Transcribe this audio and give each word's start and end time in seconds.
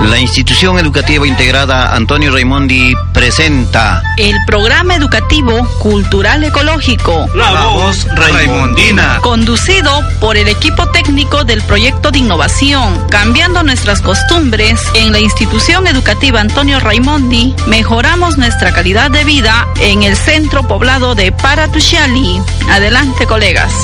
La 0.00 0.18
institución 0.18 0.78
educativa 0.78 1.26
integrada 1.26 1.94
Antonio 1.94 2.32
Raimondi 2.32 2.94
presenta 3.12 4.02
el 4.16 4.34
programa 4.46 4.96
educativo 4.96 5.68
cultural 5.78 6.42
ecológico 6.42 7.28
La 7.34 7.66
Voz 7.66 8.06
Raimondina, 8.14 9.18
conducido 9.22 10.02
por 10.18 10.38
el 10.38 10.48
equipo 10.48 10.86
técnico 10.88 11.44
del 11.44 11.62
proyecto 11.62 12.10
de 12.10 12.18
innovación, 12.20 13.06
cambiando 13.10 13.62
nuestras 13.62 14.00
costumbres 14.00 14.80
en 14.94 15.12
la 15.12 15.20
institución 15.20 15.86
educativa 15.86 16.40
Antonio 16.40 16.80
Raimondi, 16.80 17.54
mejoramos 17.66 18.38
nuestra 18.38 18.72
calidad 18.72 19.10
de 19.10 19.24
vida 19.24 19.68
en 19.80 20.02
el 20.02 20.16
centro 20.16 20.62
poblado 20.62 21.14
de 21.14 21.30
Paratushali. 21.30 22.40
Adelante, 22.70 23.26
colegas. 23.26 23.74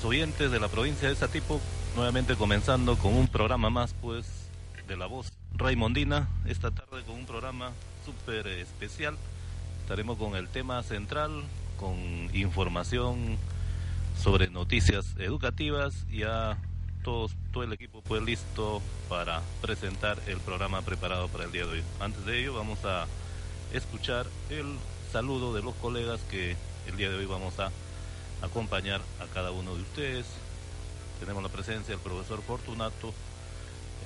Los 0.00 0.08
oyentes 0.08 0.50
de 0.50 0.58
la 0.58 0.68
provincia 0.68 1.10
de 1.10 1.14
Satipo, 1.14 1.60
nuevamente 1.94 2.34
comenzando 2.34 2.96
con 2.96 3.14
un 3.14 3.28
programa 3.28 3.68
más 3.68 3.94
pues 4.00 4.24
de 4.88 4.96
la 4.96 5.04
voz 5.04 5.30
Raimondina, 5.54 6.26
esta 6.46 6.70
tarde 6.70 7.02
con 7.04 7.16
un 7.16 7.26
programa 7.26 7.72
súper 8.06 8.46
especial, 8.46 9.18
estaremos 9.82 10.16
con 10.16 10.36
el 10.36 10.48
tema 10.48 10.82
central, 10.84 11.42
con 11.78 11.98
información 12.32 13.36
sobre 14.18 14.48
noticias 14.48 15.16
educativas, 15.18 16.06
ya 16.08 16.56
todos, 17.04 17.36
todo 17.52 17.64
el 17.64 17.72
equipo 17.74 18.00
pues 18.00 18.22
listo 18.22 18.80
para 19.10 19.42
presentar 19.60 20.18
el 20.28 20.38
programa 20.38 20.80
preparado 20.80 21.28
para 21.28 21.44
el 21.44 21.52
día 21.52 21.66
de 21.66 21.72
hoy. 21.72 21.82
Antes 22.00 22.24
de 22.24 22.40
ello 22.40 22.54
vamos 22.54 22.82
a 22.86 23.06
escuchar 23.74 24.24
el 24.48 24.76
saludo 25.12 25.52
de 25.52 25.62
los 25.62 25.74
colegas 25.74 26.20
que 26.30 26.56
el 26.88 26.96
día 26.96 27.10
de 27.10 27.16
hoy 27.16 27.26
vamos 27.26 27.58
a 27.58 27.70
acompañar 28.42 29.00
a 29.20 29.26
cada 29.32 29.50
uno 29.50 29.74
de 29.74 29.82
ustedes. 29.82 30.26
Tenemos 31.18 31.42
la 31.42 31.48
presencia 31.48 31.94
del 31.94 32.02
profesor 32.02 32.42
Fortunato, 32.42 33.12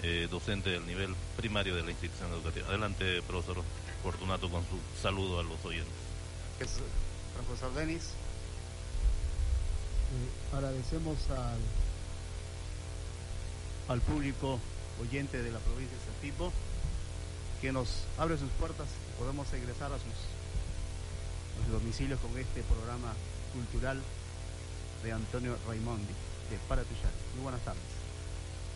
eh, 0.03 0.27
docente 0.31 0.71
del 0.71 0.87
nivel 0.87 1.15
primario 1.37 1.77
de 1.77 1.83
la 1.83 1.91
institución 1.91 2.33
educativa. 2.33 2.69
Adelante, 2.69 3.23
profesor 3.23 3.63
Fortunato, 4.03 4.51
con 4.51 4.63
su 4.65 4.79
saludo 5.01 5.41
a 5.41 5.43
los 5.43 5.65
oyentes. 5.65 5.95
Es, 6.61 6.81
profesor 7.35 7.73
Denis. 7.75 8.03
Eh, 10.13 10.57
agradecemos 10.57 11.19
al, 11.31 11.59
al 13.89 14.01
público 14.01 14.59
oyente 15.01 15.43
de 15.43 15.51
la 15.51 15.59
provincia 15.61 15.97
de 15.97 16.05
Satipo 16.15 16.53
que 17.61 17.73
nos 17.73 17.89
abre 18.19 18.37
sus 18.37 18.51
puertas 18.61 18.87
y 18.87 19.19
podemos 19.19 19.53
egresar 19.53 19.93
a 19.93 19.97
sus, 19.97 20.07
a 20.07 21.65
sus 21.65 21.73
domicilios 21.73 22.21
con 22.21 22.37
este 22.39 22.63
programa 22.63 23.15
cultural 23.55 24.01
de 25.05 25.13
Antonio 25.13 25.57
Raimondi, 25.69 26.15
de 26.51 26.57
Paratuyal. 26.67 27.13
Muy 27.35 27.43
buenas 27.43 27.61
tardes. 27.63 27.83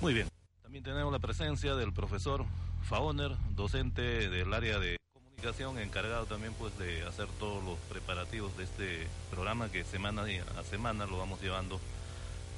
Muy 0.00 0.12
bien. 0.12 0.28
También 0.62 0.84
tenemos 0.84 1.10
la 1.10 1.18
presencia 1.18 1.74
del 1.74 1.92
profesor 1.92 2.44
Faoner, 2.82 3.32
docente 3.56 4.28
del 4.28 4.52
área 4.52 4.78
de 4.78 4.98
comunicación, 5.14 5.78
encargado 5.78 6.26
también 6.26 6.52
pues 6.58 6.78
de 6.78 7.02
hacer 7.04 7.26
todos 7.38 7.64
los 7.64 7.78
preparativos 7.88 8.54
de 8.58 8.64
este 8.64 9.06
programa 9.30 9.70
que 9.70 9.84
semana 9.84 10.24
a 10.58 10.64
semana 10.64 11.06
lo 11.06 11.16
vamos 11.16 11.40
llevando 11.40 11.80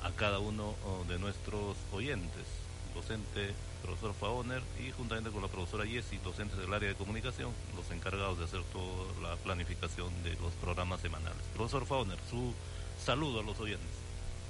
a 0.03 0.11
cada 0.11 0.41
uno 0.41 0.75
oh, 0.85 1.05
de 1.09 1.19
nuestros 1.21 1.77
oyentes. 1.93 2.47
Docente, 2.93 3.55
profesor 3.85 4.13
Faoner 4.15 4.63
y 4.85 4.91
juntamente 4.91 5.31
con 5.31 5.43
la 5.43 5.49
profesora 5.49 5.87
Jessie, 5.87 6.19
docentes 6.25 6.59
del 6.59 6.75
área 6.75 6.89
de 6.89 6.97
comunicación, 6.97 7.53
los 7.77 7.89
encargados 7.93 8.37
de 8.39 8.47
hacer 8.47 8.63
toda 8.73 9.07
la 9.23 9.37
planificación 9.37 10.11
de 10.25 10.35
los 10.41 10.53
programas 10.55 11.01
semanales. 11.01 11.41
Profesor 11.55 11.87
Faoner, 11.87 12.19
su 12.29 12.53
saludo 13.01 13.41
a 13.41 13.43
los 13.43 13.59
oyentes. 13.61 13.89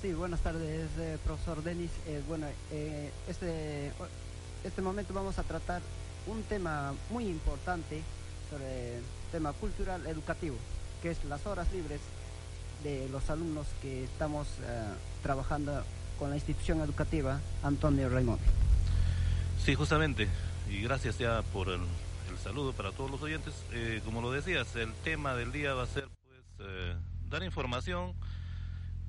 Sí, 0.03 0.13
buenas 0.13 0.41
tardes, 0.41 0.89
eh, 0.99 1.19
profesor 1.25 1.63
Denis. 1.63 1.91
Eh, 2.07 2.23
bueno, 2.27 2.47
eh, 2.71 3.11
este, 3.29 3.93
este 4.65 4.83
momento 4.83 5.13
vamos 5.13 5.39
a 5.39 5.43
tratar 5.43 5.83
un 6.27 6.43
tema 6.45 6.95
muy 7.11 7.27
importante 7.27 8.03
sobre 8.51 8.97
el 8.99 9.03
tema 9.31 9.53
cultural 9.53 10.07
educativo, 10.07 10.57
que 11.03 11.11
es 11.11 11.25
las 11.25 11.45
horas 11.47 11.71
libres 11.73 12.01
de 12.83 13.09
los 13.11 13.29
alumnos 13.31 13.67
que 13.83 14.05
estamos 14.05 14.47
eh, 14.63 14.85
trabajando 15.23 15.85
con 16.19 16.31
la 16.31 16.37
institución 16.37 16.81
educativa 16.81 17.41
Antonio 17.63 18.09
Raimondi. 18.09 18.43
Sí, 19.65 19.75
justamente, 19.75 20.29
y 20.71 20.81
gracias 20.83 21.19
ya 21.19 21.43
por 21.53 21.69
el, 21.69 21.81
el 22.31 22.39
saludo 22.43 22.73
para 22.73 22.93
todos 22.93 23.11
los 23.11 23.23
oyentes. 23.23 23.55
Eh, 23.73 24.01
como 24.05 24.23
lo 24.23 24.33
decías, 24.33 24.75
el 24.77 24.93
tema 25.05 25.35
del 25.35 25.53
día 25.53 25.75
va 25.75 25.83
a 25.83 25.87
ser 25.87 26.09
pues 26.27 26.69
eh, 26.69 26.95
dar 27.29 27.43
información 27.43 28.15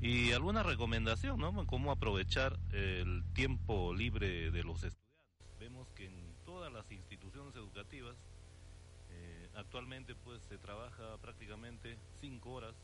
y 0.02 0.32
alguna 0.32 0.64
recomendación, 0.64 1.40
¿no? 1.40 1.66
Cómo 1.68 1.92
aprovechar 1.92 2.58
el 2.72 3.24
tiempo 3.34 3.94
libre 3.94 4.50
de 4.50 4.64
los 4.64 4.84
estudiantes. 4.84 5.60
Vemos 5.60 5.92
que 5.92 6.08
en 6.08 6.36
todas 6.44 6.74
las 6.74 6.92
instituciones 6.92 7.56
educativas 7.56 8.16
eh, 9.12 9.50
actualmente 9.56 10.16
pues 10.16 10.42
se 10.44 10.58
trabaja 10.58 11.18
prácticamente 11.22 12.00
cinco 12.20 12.54
horas 12.54 12.76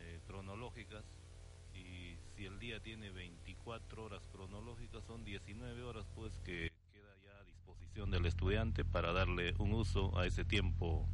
eh, 0.00 0.20
cronológicas 0.26 1.04
y 1.72 2.16
si 2.36 2.44
el 2.44 2.58
día 2.58 2.80
tiene 2.80 3.10
24 3.10 4.04
horas 4.04 4.22
cronológicas 4.30 5.04
son 5.04 5.24
19 5.24 5.82
horas 5.82 6.06
pues 6.14 6.38
que 6.40 6.70
queda 6.92 7.16
ya 7.24 7.40
a 7.40 7.44
disposición 7.44 8.10
del 8.10 8.26
estudiante 8.26 8.84
para 8.84 9.12
darle 9.12 9.54
un 9.58 9.72
uso 9.72 10.16
a 10.18 10.26
ese 10.26 10.44
tiempo 10.44 11.08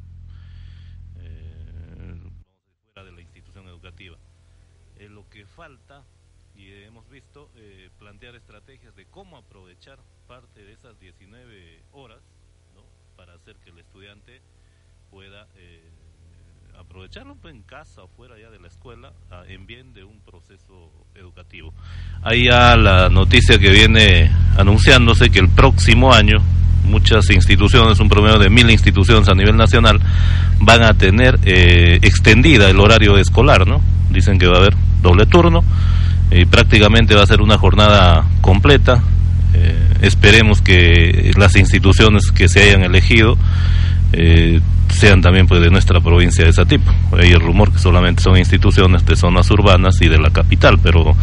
eh, 1.15 2.21
fuera 2.83 3.05
de 3.05 3.13
la 3.13 3.21
institución 3.21 3.67
educativa. 3.67 4.17
Eh, 4.97 5.09
lo 5.09 5.27
que 5.29 5.45
falta, 5.45 6.03
y 6.55 6.71
hemos 6.83 7.09
visto, 7.09 7.49
eh, 7.55 7.89
plantear 7.97 8.35
estrategias 8.35 8.95
de 8.95 9.05
cómo 9.05 9.37
aprovechar 9.37 9.99
parte 10.27 10.63
de 10.63 10.73
esas 10.73 10.99
19 10.99 11.83
horas 11.93 12.19
¿no? 12.75 12.83
para 13.15 13.33
hacer 13.33 13.55
que 13.57 13.71
el 13.71 13.79
estudiante 13.79 14.41
pueda 15.09 15.47
eh, 15.55 15.89
aprovecharlo 16.77 17.35
pues, 17.35 17.53
en 17.53 17.63
casa 17.63 18.03
o 18.03 18.07
fuera 18.07 18.39
ya 18.39 18.49
de 18.49 18.59
la 18.59 18.67
escuela 18.67 19.13
en 19.47 19.65
bien 19.65 19.93
de 19.93 20.03
un 20.03 20.21
proceso 20.21 20.91
educativo. 21.15 21.73
Hay 22.23 22.45
ya 22.45 22.75
la 22.75 23.09
noticia 23.09 23.59
que 23.59 23.69
viene 23.69 24.29
anunciándose 24.57 25.29
que 25.29 25.39
el 25.39 25.49
próximo 25.49 26.13
año 26.13 26.37
muchas 26.83 27.29
instituciones, 27.29 27.99
un 27.99 28.09
promedio 28.09 28.39
de 28.39 28.49
mil 28.49 28.69
instituciones 28.69 29.27
a 29.29 29.33
nivel 29.33 29.57
nacional, 29.57 29.99
van 30.59 30.83
a 30.83 30.93
tener 30.93 31.39
eh, 31.43 31.99
extendida 32.01 32.69
el 32.69 32.79
horario 32.79 33.17
escolar, 33.17 33.67
¿no? 33.67 33.81
Dicen 34.09 34.37
que 34.37 34.47
va 34.47 34.57
a 34.57 34.59
haber 34.59 34.75
doble 35.01 35.25
turno 35.25 35.63
y 36.31 36.45
prácticamente 36.45 37.15
va 37.15 37.23
a 37.23 37.27
ser 37.27 37.41
una 37.41 37.57
jornada 37.57 38.25
completa. 38.41 39.01
Eh, 39.53 39.75
esperemos 40.01 40.61
que 40.61 41.31
las 41.37 41.55
instituciones 41.55 42.31
que 42.31 42.47
se 42.47 42.63
hayan 42.63 42.83
elegido 42.83 43.37
eh, 44.13 44.61
sean 44.89 45.21
también 45.21 45.47
pues 45.47 45.61
de 45.61 45.69
nuestra 45.69 45.99
provincia 45.99 46.43
de 46.43 46.51
ese 46.51 46.65
tipo. 46.65 46.91
Hay 47.17 47.31
el 47.31 47.39
rumor 47.39 47.71
que 47.71 47.79
solamente 47.79 48.21
son 48.21 48.37
instituciones 48.37 49.05
de 49.05 49.15
zonas 49.15 49.49
urbanas 49.51 50.01
y 50.01 50.07
de 50.07 50.19
la 50.19 50.29
capital, 50.29 50.79
pero 50.81 51.15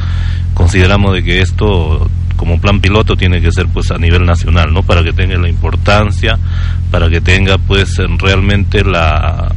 consideramos 0.54 1.14
de 1.14 1.22
que 1.22 1.40
esto 1.40 2.08
como 2.38 2.60
plan 2.60 2.80
piloto 2.80 3.16
tiene 3.16 3.42
que 3.42 3.52
ser 3.52 3.66
pues 3.66 3.90
a 3.90 3.98
nivel 3.98 4.24
nacional, 4.24 4.72
¿no? 4.72 4.82
Para 4.82 5.02
que 5.02 5.12
tenga 5.12 5.36
la 5.36 5.48
importancia, 5.48 6.38
para 6.90 7.10
que 7.10 7.20
tenga 7.20 7.58
pues 7.58 7.96
realmente 8.18 8.84
la 8.84 9.52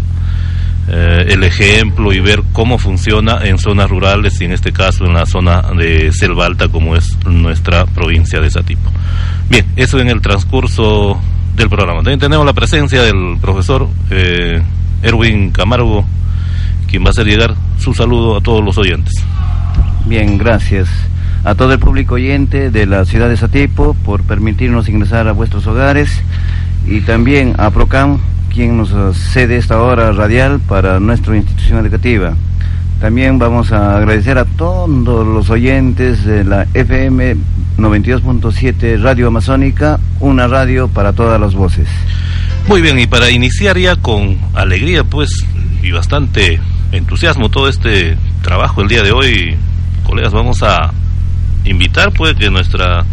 eh, 0.90 1.26
el 1.30 1.44
ejemplo 1.44 2.12
y 2.12 2.20
ver 2.20 2.42
cómo 2.52 2.80
funciona 2.80 3.46
en 3.46 3.60
zonas 3.60 3.90
rurales 3.90 4.42
y 4.42 4.46
en 4.46 4.52
este 4.52 4.74
caso 4.74 5.06
en 5.06 5.14
la 5.14 5.28
zona 5.28 5.62
de 5.78 6.12
selva 6.12 6.48
alta 6.48 6.70
como 6.70 6.96
es 6.96 7.18
nuestra 7.26 7.86
provincia 7.86 8.42
de 8.42 8.48
ese 8.48 8.64
tipo. 8.64 8.92
Bien, 9.48 9.66
eso 9.76 10.00
en 10.00 10.10
el 10.10 10.20
transcurso 10.20 11.22
del 11.56 11.70
programa. 11.70 12.00
También 12.00 12.20
tenemos 12.20 12.46
la 12.46 12.54
presencia 12.54 13.04
del 13.04 13.38
profesor 13.40 13.88
eh, 14.10 14.60
Erwin 15.04 15.52
Camargo, 15.52 16.04
quien 16.90 17.04
va 17.04 17.08
a 17.08 17.12
hacer 17.12 17.28
llegar 17.28 17.54
su 17.78 17.94
saludo 17.94 18.38
a 18.38 18.42
todos 18.42 18.66
los 18.66 18.78
oyentes. 18.80 19.14
Bien, 20.08 20.40
gracias 20.40 20.90
a 21.44 21.56
todo 21.56 21.74
el 21.74 21.80
público 21.80 22.16
oyente 22.16 22.70
de 22.70 22.86
la 22.86 23.06
ciudad 23.06 23.30
de 23.30 23.38
Satipo 23.38 23.96
por 24.06 24.24
permitirnos 24.24 24.90
ingresar 24.90 25.28
a 25.28 25.32
vuestros 25.32 25.66
hogares 25.68 26.22
y 26.86 27.02
también 27.02 27.56
a 27.58 27.72
Procam, 27.72 28.20
quien 28.54 28.78
nos 28.78 28.92
cede 29.18 29.58
esta 29.58 29.82
hora 29.82 30.12
radial 30.12 30.60
para 30.60 31.00
nuestra 31.00 31.36
institución 31.36 31.80
educativa. 31.80 32.36
También 33.00 33.40
vamos 33.40 33.72
a 33.72 33.98
agradecer 33.98 34.38
a 34.38 34.46
todos 34.46 35.26
los 35.26 35.50
oyentes 35.50 36.24
de 36.24 36.44
la 36.44 36.68
FM 36.74 37.36
92.7 37.78 39.02
Radio 39.02 39.28
Amazónica, 39.28 40.00
una 40.20 40.48
radio 40.48 40.88
para 40.88 41.14
todas 41.14 41.42
las 41.42 41.56
voces. 41.56 41.88
Muy 42.68 42.82
bien, 42.82 43.00
y 43.00 43.08
para 43.08 43.32
iniciar 43.32 43.80
ya 43.80 43.96
con 43.96 44.38
alegría, 44.54 45.04
pues, 45.04 45.32
y 45.82 45.90
bastante 45.92 46.60
entusiasmo 46.92 47.50
todo 47.50 47.68
este 47.68 48.18
trabajo 48.44 48.82
el 48.82 48.88
día 48.88 49.02
de 49.02 49.12
hoy, 49.12 49.56
colegas, 50.04 50.34
vamos 50.34 50.62
a 50.62 50.92
invitar 51.66 52.12
pues 52.12 52.36
que 52.36 52.50
nuestra 52.50 53.06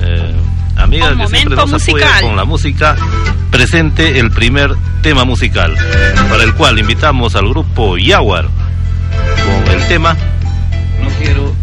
eh, 0.00 0.34
amiga 0.76 1.16
que 1.16 1.26
siempre 1.28 1.56
nos 1.56 1.72
apoya 1.72 2.20
con 2.20 2.36
la 2.36 2.44
música 2.44 2.96
presente 3.50 4.18
el 4.18 4.30
primer 4.30 4.74
tema 5.02 5.24
musical, 5.24 5.76
para 6.28 6.44
el 6.44 6.54
cual 6.54 6.78
invitamos 6.78 7.34
al 7.34 7.48
grupo 7.48 7.96
Yaguar 7.96 8.46
con 8.46 9.74
el 9.74 9.86
tema 9.88 10.16
No 11.02 11.08
quiero 11.18 11.54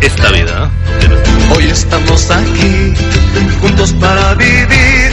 esta 0.00 0.30
vida. 0.32 0.70
¿eh? 1.00 1.54
Hoy 1.54 1.64
estamos 1.64 2.30
aquí, 2.30 2.94
juntos 3.60 3.92
para 3.94 4.34
vivir, 4.34 5.12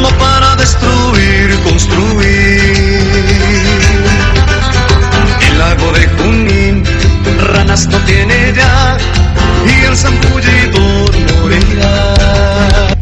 no 0.00 0.08
para 0.18 0.56
destruir, 0.56 1.58
construir. 1.64 3.00
El 5.48 5.58
lago 5.58 5.92
de 5.92 6.06
Junín, 6.08 6.84
ranas 7.52 7.86
no 7.88 7.98
tiene 8.00 8.52
ya, 8.54 8.96
y 9.66 9.84
el 9.84 9.96
zampullidor 9.96 11.10
morirá. 11.40 12.99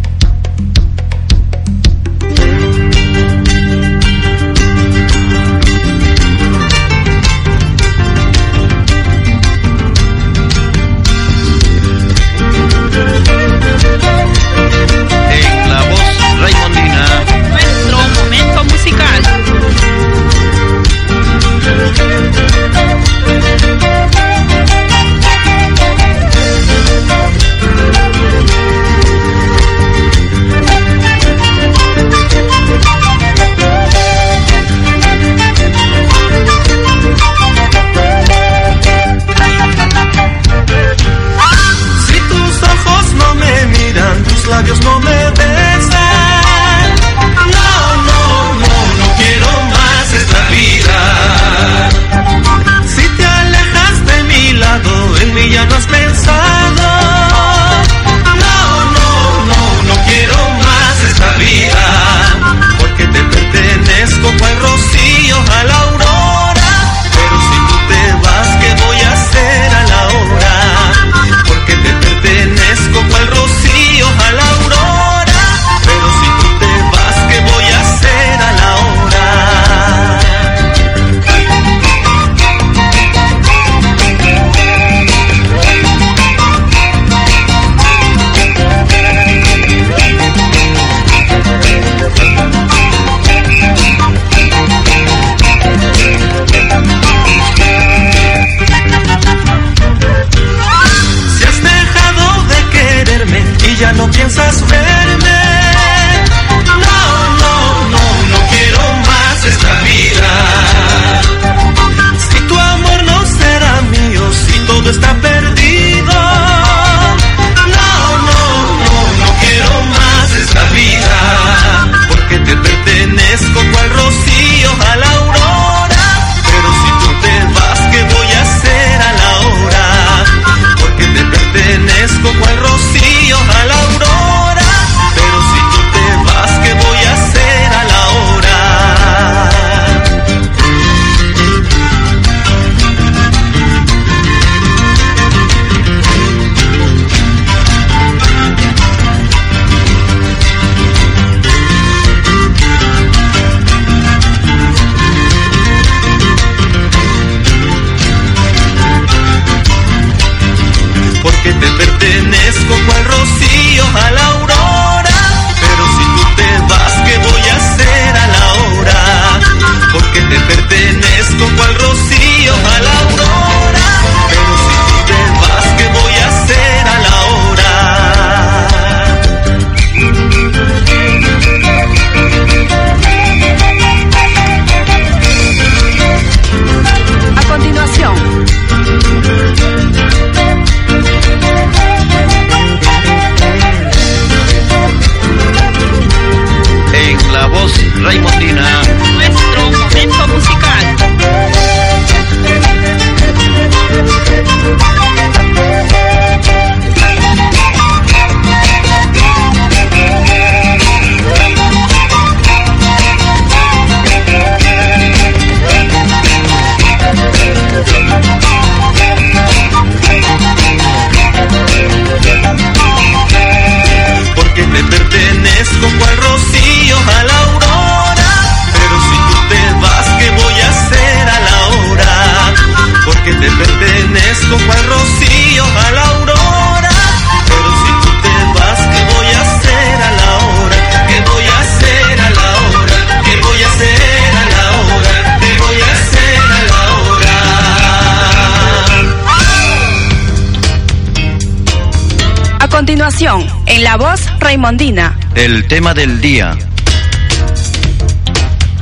La 253.83 253.97
Voz 253.97 254.27
Raimondina. 254.41 255.17
El 255.37 255.69
tema 255.69 255.95
del 255.95 256.21
día. 256.21 256.57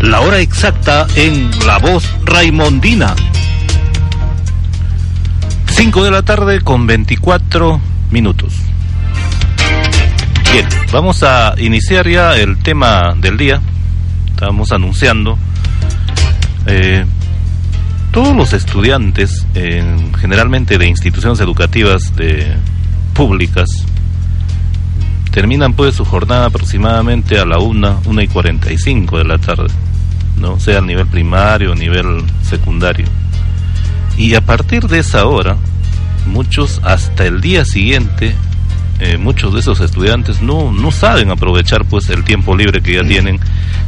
La 0.00 0.20
hora 0.20 0.40
exacta 0.40 1.06
en 1.16 1.50
La 1.66 1.78
Voz 1.78 2.10
Raimondina. 2.24 3.14
5 5.68 6.02
de 6.02 6.10
la 6.10 6.22
tarde 6.22 6.62
con 6.62 6.86
24 6.86 7.78
minutos. 8.10 8.54
Bien, 10.52 10.66
vamos 10.90 11.22
a 11.22 11.54
iniciar 11.58 12.08
ya 12.08 12.34
el 12.34 12.56
tema 12.62 13.14
del 13.20 13.36
día. 13.36 13.60
Estamos 14.30 14.72
anunciando. 14.72 15.36
Eh, 16.66 17.04
todos 18.12 18.34
los 18.34 18.54
estudiantes, 18.54 19.44
generalmente 20.18 20.78
de 20.78 20.86
instituciones 20.86 21.38
educativas 21.40 22.16
de, 22.16 22.56
públicas, 23.12 23.68
terminan 25.36 25.74
pues 25.74 25.94
su 25.94 26.06
jornada 26.06 26.46
aproximadamente 26.46 27.38
a 27.38 27.44
la 27.44 27.58
1, 27.58 28.04
1 28.06 28.22
y 28.22 28.26
45 28.26 29.18
de 29.18 29.24
la 29.24 29.36
tarde, 29.36 29.68
¿no? 30.40 30.58
sea 30.58 30.78
a 30.78 30.80
nivel 30.80 31.06
primario 31.08 31.72
o 31.72 31.74
nivel 31.74 32.24
secundario. 32.40 33.04
Y 34.16 34.34
a 34.34 34.40
partir 34.40 34.84
de 34.84 35.00
esa 35.00 35.26
hora, 35.26 35.58
muchos 36.24 36.80
hasta 36.84 37.26
el 37.26 37.42
día 37.42 37.66
siguiente, 37.66 38.34
eh, 38.98 39.18
muchos 39.18 39.52
de 39.52 39.60
esos 39.60 39.80
estudiantes 39.80 40.40
no, 40.40 40.72
no 40.72 40.90
saben 40.90 41.30
aprovechar 41.30 41.84
pues 41.84 42.08
el 42.08 42.24
tiempo 42.24 42.56
libre 42.56 42.80
que 42.80 42.94
ya 42.94 43.06
tienen 43.06 43.38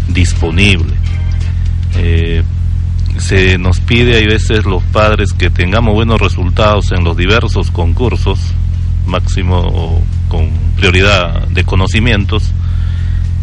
disponible. 0.06 0.92
Eh, 1.96 2.42
se 3.16 3.56
nos 3.56 3.80
pide 3.80 4.22
a 4.22 4.26
veces 4.26 4.66
los 4.66 4.82
padres 4.82 5.32
que 5.32 5.48
tengamos 5.48 5.94
buenos 5.94 6.20
resultados 6.20 6.92
en 6.92 7.04
los 7.04 7.16
diversos 7.16 7.70
concursos, 7.70 8.38
máximo 9.08 10.02
con 10.28 10.50
prioridad 10.76 11.48
de 11.48 11.64
conocimientos, 11.64 12.52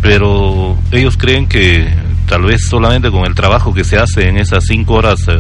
pero 0.02 0.78
ellos 0.92 1.18
creen 1.18 1.48
que 1.48 1.88
tal 2.28 2.44
vez 2.44 2.68
solamente 2.68 3.12
con 3.12 3.26
el 3.26 3.36
trabajo 3.36 3.74
que 3.74 3.84
se 3.84 3.98
hace 3.98 4.30
en 4.30 4.38
esas 4.38 4.66
cinco 4.66 4.96
horas 4.96 5.20
eh, 5.28 5.38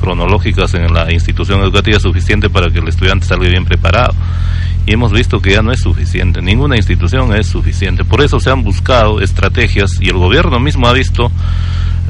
cronológicas 0.00 0.74
en 0.74 0.92
la 0.92 1.12
institución 1.12 1.60
educativa 1.60 1.96
es 1.96 2.02
suficiente 2.02 2.50
para 2.50 2.70
que 2.70 2.78
el 2.78 2.88
estudiante 2.88 3.26
salga 3.26 3.48
bien 3.48 3.64
preparado. 3.64 4.14
Y 4.86 4.92
hemos 4.92 5.12
visto 5.12 5.40
que 5.40 5.52
ya 5.52 5.62
no 5.62 5.72
es 5.72 5.80
suficiente, 5.80 6.42
ninguna 6.42 6.76
institución 6.76 7.34
es 7.34 7.46
suficiente. 7.46 8.04
Por 8.04 8.20
eso 8.20 8.38
se 8.38 8.50
han 8.50 8.62
buscado 8.62 9.20
estrategias 9.20 9.92
y 10.00 10.08
el 10.10 10.18
gobierno 10.18 10.60
mismo 10.60 10.86
ha 10.86 10.92
visto 10.92 11.30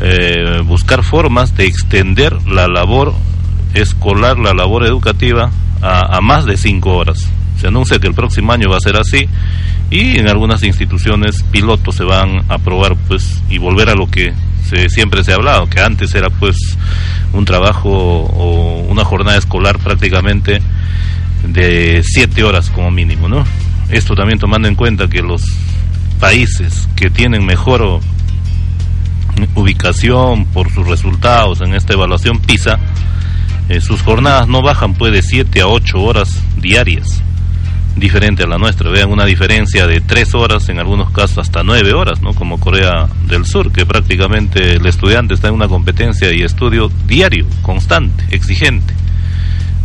eh, 0.00 0.60
buscar 0.64 1.04
formas 1.04 1.56
de 1.56 1.66
extender 1.66 2.36
la 2.48 2.66
labor 2.66 3.14
escolar, 3.74 4.38
la 4.38 4.54
labor 4.54 4.84
educativa 4.86 5.50
a, 5.82 6.20
más 6.20 6.44
de 6.44 6.56
cinco 6.56 6.94
horas. 6.94 7.28
Se 7.60 7.68
anuncia 7.68 7.98
que 7.98 8.06
el 8.06 8.14
próximo 8.14 8.52
año 8.52 8.68
va 8.68 8.78
a 8.78 8.80
ser 8.80 8.96
así 8.96 9.28
y 9.90 10.18
en 10.18 10.28
algunas 10.28 10.62
instituciones 10.62 11.42
pilotos 11.50 11.94
se 11.96 12.04
van 12.04 12.44
a 12.48 12.58
probar 12.58 12.96
pues 13.08 13.42
y 13.48 13.58
volver 13.58 13.90
a 13.90 13.94
lo 13.94 14.10
que 14.10 14.32
se, 14.68 14.88
siempre 14.88 15.22
se 15.22 15.32
ha 15.32 15.36
hablado, 15.36 15.68
que 15.68 15.80
antes 15.80 16.14
era 16.14 16.30
pues 16.30 16.56
un 17.32 17.44
trabajo 17.44 17.90
o 17.90 18.80
una 18.88 19.04
jornada 19.04 19.38
escolar 19.38 19.78
prácticamente 19.78 20.60
de 21.46 22.02
siete 22.02 22.42
horas 22.42 22.70
como 22.70 22.90
mínimo, 22.90 23.28
¿no? 23.28 23.44
Esto 23.90 24.14
también 24.14 24.38
tomando 24.38 24.66
en 24.68 24.74
cuenta 24.74 25.08
que 25.08 25.22
los 25.22 25.42
países 26.18 26.88
que 26.96 27.10
tienen 27.10 27.44
mejor 27.44 28.00
ubicación 29.54 30.46
por 30.46 30.72
sus 30.72 30.86
resultados 30.86 31.60
en 31.60 31.74
esta 31.74 31.92
evaluación 31.92 32.40
PISA, 32.40 32.78
eh, 33.68 33.80
sus 33.80 34.02
jornadas 34.02 34.46
no 34.46 34.60
bajan 34.62 34.94
pues 34.94 35.12
de 35.12 35.22
7 35.22 35.62
a 35.62 35.68
8 35.68 35.98
horas 35.98 36.42
diarias, 36.58 37.22
diferente 37.96 38.42
a 38.42 38.46
la 38.46 38.58
nuestra. 38.58 38.90
Vean 38.90 39.10
una 39.10 39.24
diferencia 39.24 39.86
de 39.86 40.00
3 40.00 40.34
horas, 40.34 40.68
en 40.68 40.78
algunos 40.78 41.10
casos 41.10 41.38
hasta 41.38 41.62
9 41.62 41.94
horas, 41.94 42.20
¿no? 42.20 42.34
Como 42.34 42.60
Corea 42.60 43.08
del 43.26 43.46
Sur, 43.46 43.72
que 43.72 43.86
prácticamente 43.86 44.74
el 44.74 44.86
estudiante 44.86 45.34
está 45.34 45.48
en 45.48 45.54
una 45.54 45.68
competencia 45.68 46.32
y 46.32 46.42
estudio 46.42 46.90
diario, 47.06 47.46
constante, 47.62 48.24
exigente, 48.30 48.92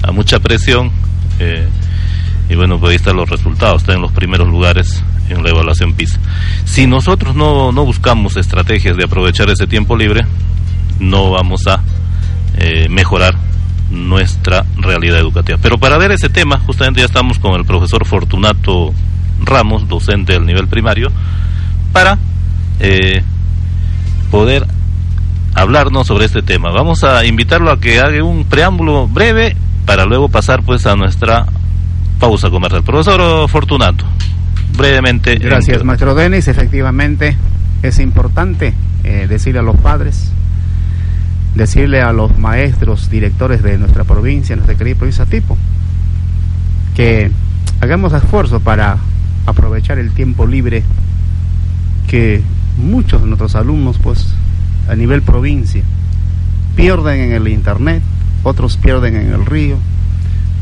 a 0.04 0.12
mucha 0.12 0.40
presión. 0.40 0.92
Eh, 1.40 1.68
y 2.50 2.56
bueno, 2.56 2.80
pues 2.80 2.92
ahí 2.92 2.96
están 2.98 3.16
los 3.16 3.30
resultados, 3.30 3.84
está 3.84 3.94
en 3.94 4.02
los 4.02 4.12
primeros 4.12 4.50
lugares 4.50 5.04
en 5.30 5.42
la 5.44 5.52
evaluación 5.52 5.94
PISA. 5.94 6.20
Si 6.66 6.88
nosotros 6.88 7.36
no, 7.36 7.72
no 7.72 7.86
buscamos 7.86 8.36
estrategias 8.36 8.98
de 8.98 9.06
aprovechar 9.06 9.50
ese 9.50 9.68
tiempo 9.68 9.96
libre, 9.96 10.26
no 11.00 11.32
vamos 11.32 11.68
a 11.68 11.82
eh, 12.58 12.88
mejorar 12.90 13.36
nuestra 13.92 14.66
realidad 14.78 15.20
educativa. 15.20 15.58
Pero 15.62 15.78
para 15.78 15.98
ver 15.98 16.12
ese 16.12 16.30
tema, 16.30 16.60
justamente 16.60 17.00
ya 17.02 17.06
estamos 17.06 17.40
con 17.40 17.54
el 17.60 17.66
profesor 17.66 18.06
Fortunato 18.06 18.94
Ramos, 19.42 19.88
docente 19.88 20.34
del 20.34 20.46
nivel 20.46 20.68
primario, 20.68 21.12
para 21.92 22.18
eh, 22.80 23.24
poder 24.32 24.66
hablarnos 25.56 26.08
sobre 26.08 26.26
este 26.26 26.42
tema. 26.42 26.72
Vamos 26.72 27.04
a 27.04 27.26
invitarlo 27.26 27.72
a 27.72 27.80
que 27.80 28.00
haga 28.00 28.24
un 28.24 28.46
preámbulo 28.46 29.08
breve 29.08 29.56
para 29.86 30.06
luego 30.06 30.30
pasar 30.30 30.64
pues 30.64 30.86
a 30.86 30.96
nuestra 30.96 31.48
pausa 32.20 32.50
comercial. 32.50 32.84
Profesor 32.84 33.50
Fortunato, 33.50 34.06
brevemente. 34.78 35.36
Gracias, 35.36 35.84
maestro 35.84 36.16
Denis. 36.16 36.48
Efectivamente, 36.48 37.36
es 37.82 38.00
importante 38.00 38.74
eh, 39.04 39.26
decirle 39.28 39.60
a 39.60 39.64
los 39.64 39.78
padres 39.78 40.32
decirle 41.56 42.02
a 42.02 42.14
los 42.14 42.38
maestros, 42.38 43.10
directores 43.10 43.64
de 43.64 43.78
nuestra 43.78 44.04
provincia, 44.04 44.56
nuestra 44.56 44.76
querida 44.76 44.96
provincia 44.96 45.26
tipo, 45.26 45.58
que 46.96 47.32
hagamos 47.82 48.14
esfuerzo 48.14 48.60
para 48.60 48.98
aprovechar 49.46 50.00
el 50.00 50.12
tiempo 50.12 50.46
libre 50.46 50.84
que 52.08 52.42
muchos 52.78 53.22
de 53.22 53.28
nuestros 53.28 53.56
alumnos, 53.56 53.98
pues, 54.00 54.28
a 54.88 54.96
nivel 54.96 55.22
provincia, 55.22 55.84
pierden 56.76 57.22
en 57.22 57.32
el 57.34 57.48
internet, 57.48 58.02
otros 58.44 58.78
pierden 58.78 59.16
en 59.16 59.34
el 59.34 59.46
río, 59.46 59.78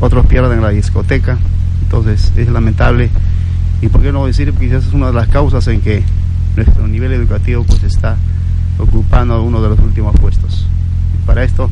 otros 0.00 0.26
pierden 0.26 0.58
en 0.58 0.62
la 0.62 0.70
discoteca. 0.70 1.38
Entonces, 1.82 2.32
es 2.36 2.48
lamentable. 2.48 3.10
Y 3.80 3.88
por 3.88 4.02
qué 4.02 4.12
no 4.12 4.26
decir, 4.26 4.52
esa 4.60 4.76
es 4.76 4.92
una 4.92 5.06
de 5.06 5.12
las 5.12 5.28
causas 5.28 5.66
en 5.68 5.80
que 5.80 6.02
nuestro 6.56 6.86
nivel 6.88 7.12
educativo, 7.12 7.64
pues, 7.64 7.82
está 7.84 8.16
ocupando 8.78 9.42
uno 9.42 9.62
de 9.62 9.70
los 9.70 9.78
últimos 9.80 10.14
puestos 10.20 10.68
para 11.28 11.44
esto. 11.44 11.68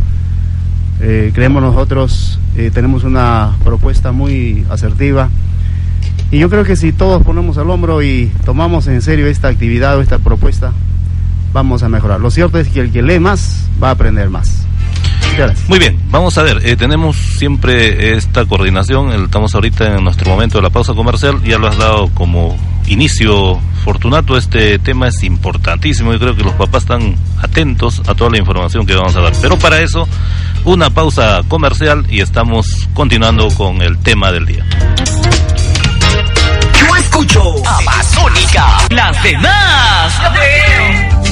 Eh, 1.01 1.33
creemos 1.35 1.63
nosotros, 1.63 2.39
eh, 2.57 2.71
tenemos 2.73 3.05
una 3.05 3.57
propuesta 3.65 4.13
muy 4.13 4.65
asertiva 4.71 5.31
y 6.31 6.39
yo 6.39 6.51
creo 6.51 6.65
que 6.65 6.77
si 6.77 6.93
todos 6.93 7.23
ponemos 7.23 7.57
el 7.57 7.69
hombro 7.71 8.03
y 8.03 8.31
tomamos 8.45 8.87
en 8.87 9.01
serio 9.01 9.27
esta 9.27 9.49
actividad 9.49 9.97
o 9.97 10.03
esta 10.03 10.19
propuesta, 10.19 10.73
vamos 11.55 11.83
a 11.83 11.89
mejorar. 11.89 12.21
Lo 12.21 12.31
cierto 12.31 12.59
es 12.59 12.69
que 12.69 12.81
el 12.81 12.93
que 12.93 13.03
lee 13.03 13.19
más 13.19 13.67
va 13.83 13.89
a 13.89 13.93
aprender 13.93 14.29
más. 14.29 14.67
Muy 15.69 15.79
bien, 15.79 15.99
vamos 16.11 16.37
a 16.39 16.43
ver, 16.43 16.61
eh, 16.63 16.77
tenemos 16.77 17.17
siempre 17.17 18.17
esta 18.17 18.45
coordinación, 18.45 19.13
estamos 19.25 19.55
ahorita 19.55 19.97
en 19.97 20.05
nuestro 20.05 20.31
momento 20.31 20.59
de 20.59 20.63
la 20.63 20.71
pausa 20.71 20.95
comercial, 20.95 21.43
ya 21.43 21.59
lo 21.59 21.69
has 21.69 21.77
dado 21.77 22.09
como 22.15 22.57
inicio. 22.87 23.61
Fortunato, 23.85 24.37
este 24.37 24.81
tema 24.81 25.07
es 25.07 25.23
importantísimo, 25.23 26.13
yo 26.13 26.19
creo 26.19 26.37
que 26.37 26.43
los 26.43 26.55
papás 26.55 26.83
están 26.83 27.15
atentos 27.41 28.03
a 28.09 28.15
toda 28.17 28.31
la 28.31 28.39
información 28.39 28.85
que 28.85 28.97
vamos 28.97 29.15
a 29.15 29.21
dar, 29.21 29.33
pero 29.41 29.57
para 29.59 29.81
eso 29.81 30.09
una 30.65 30.91
pausa 30.91 31.43
comercial 31.47 32.05
y 32.11 32.21
estamos 32.21 32.89
continuando 32.95 33.49
con 33.51 33.81
el 33.83 33.97
tema 33.99 34.33
del 34.33 34.47
día. 34.47 34.67
Yo 36.81 36.97
escucho 36.97 37.41
Amazónica, 37.65 38.89
las 38.91 39.23
demás 39.23 40.21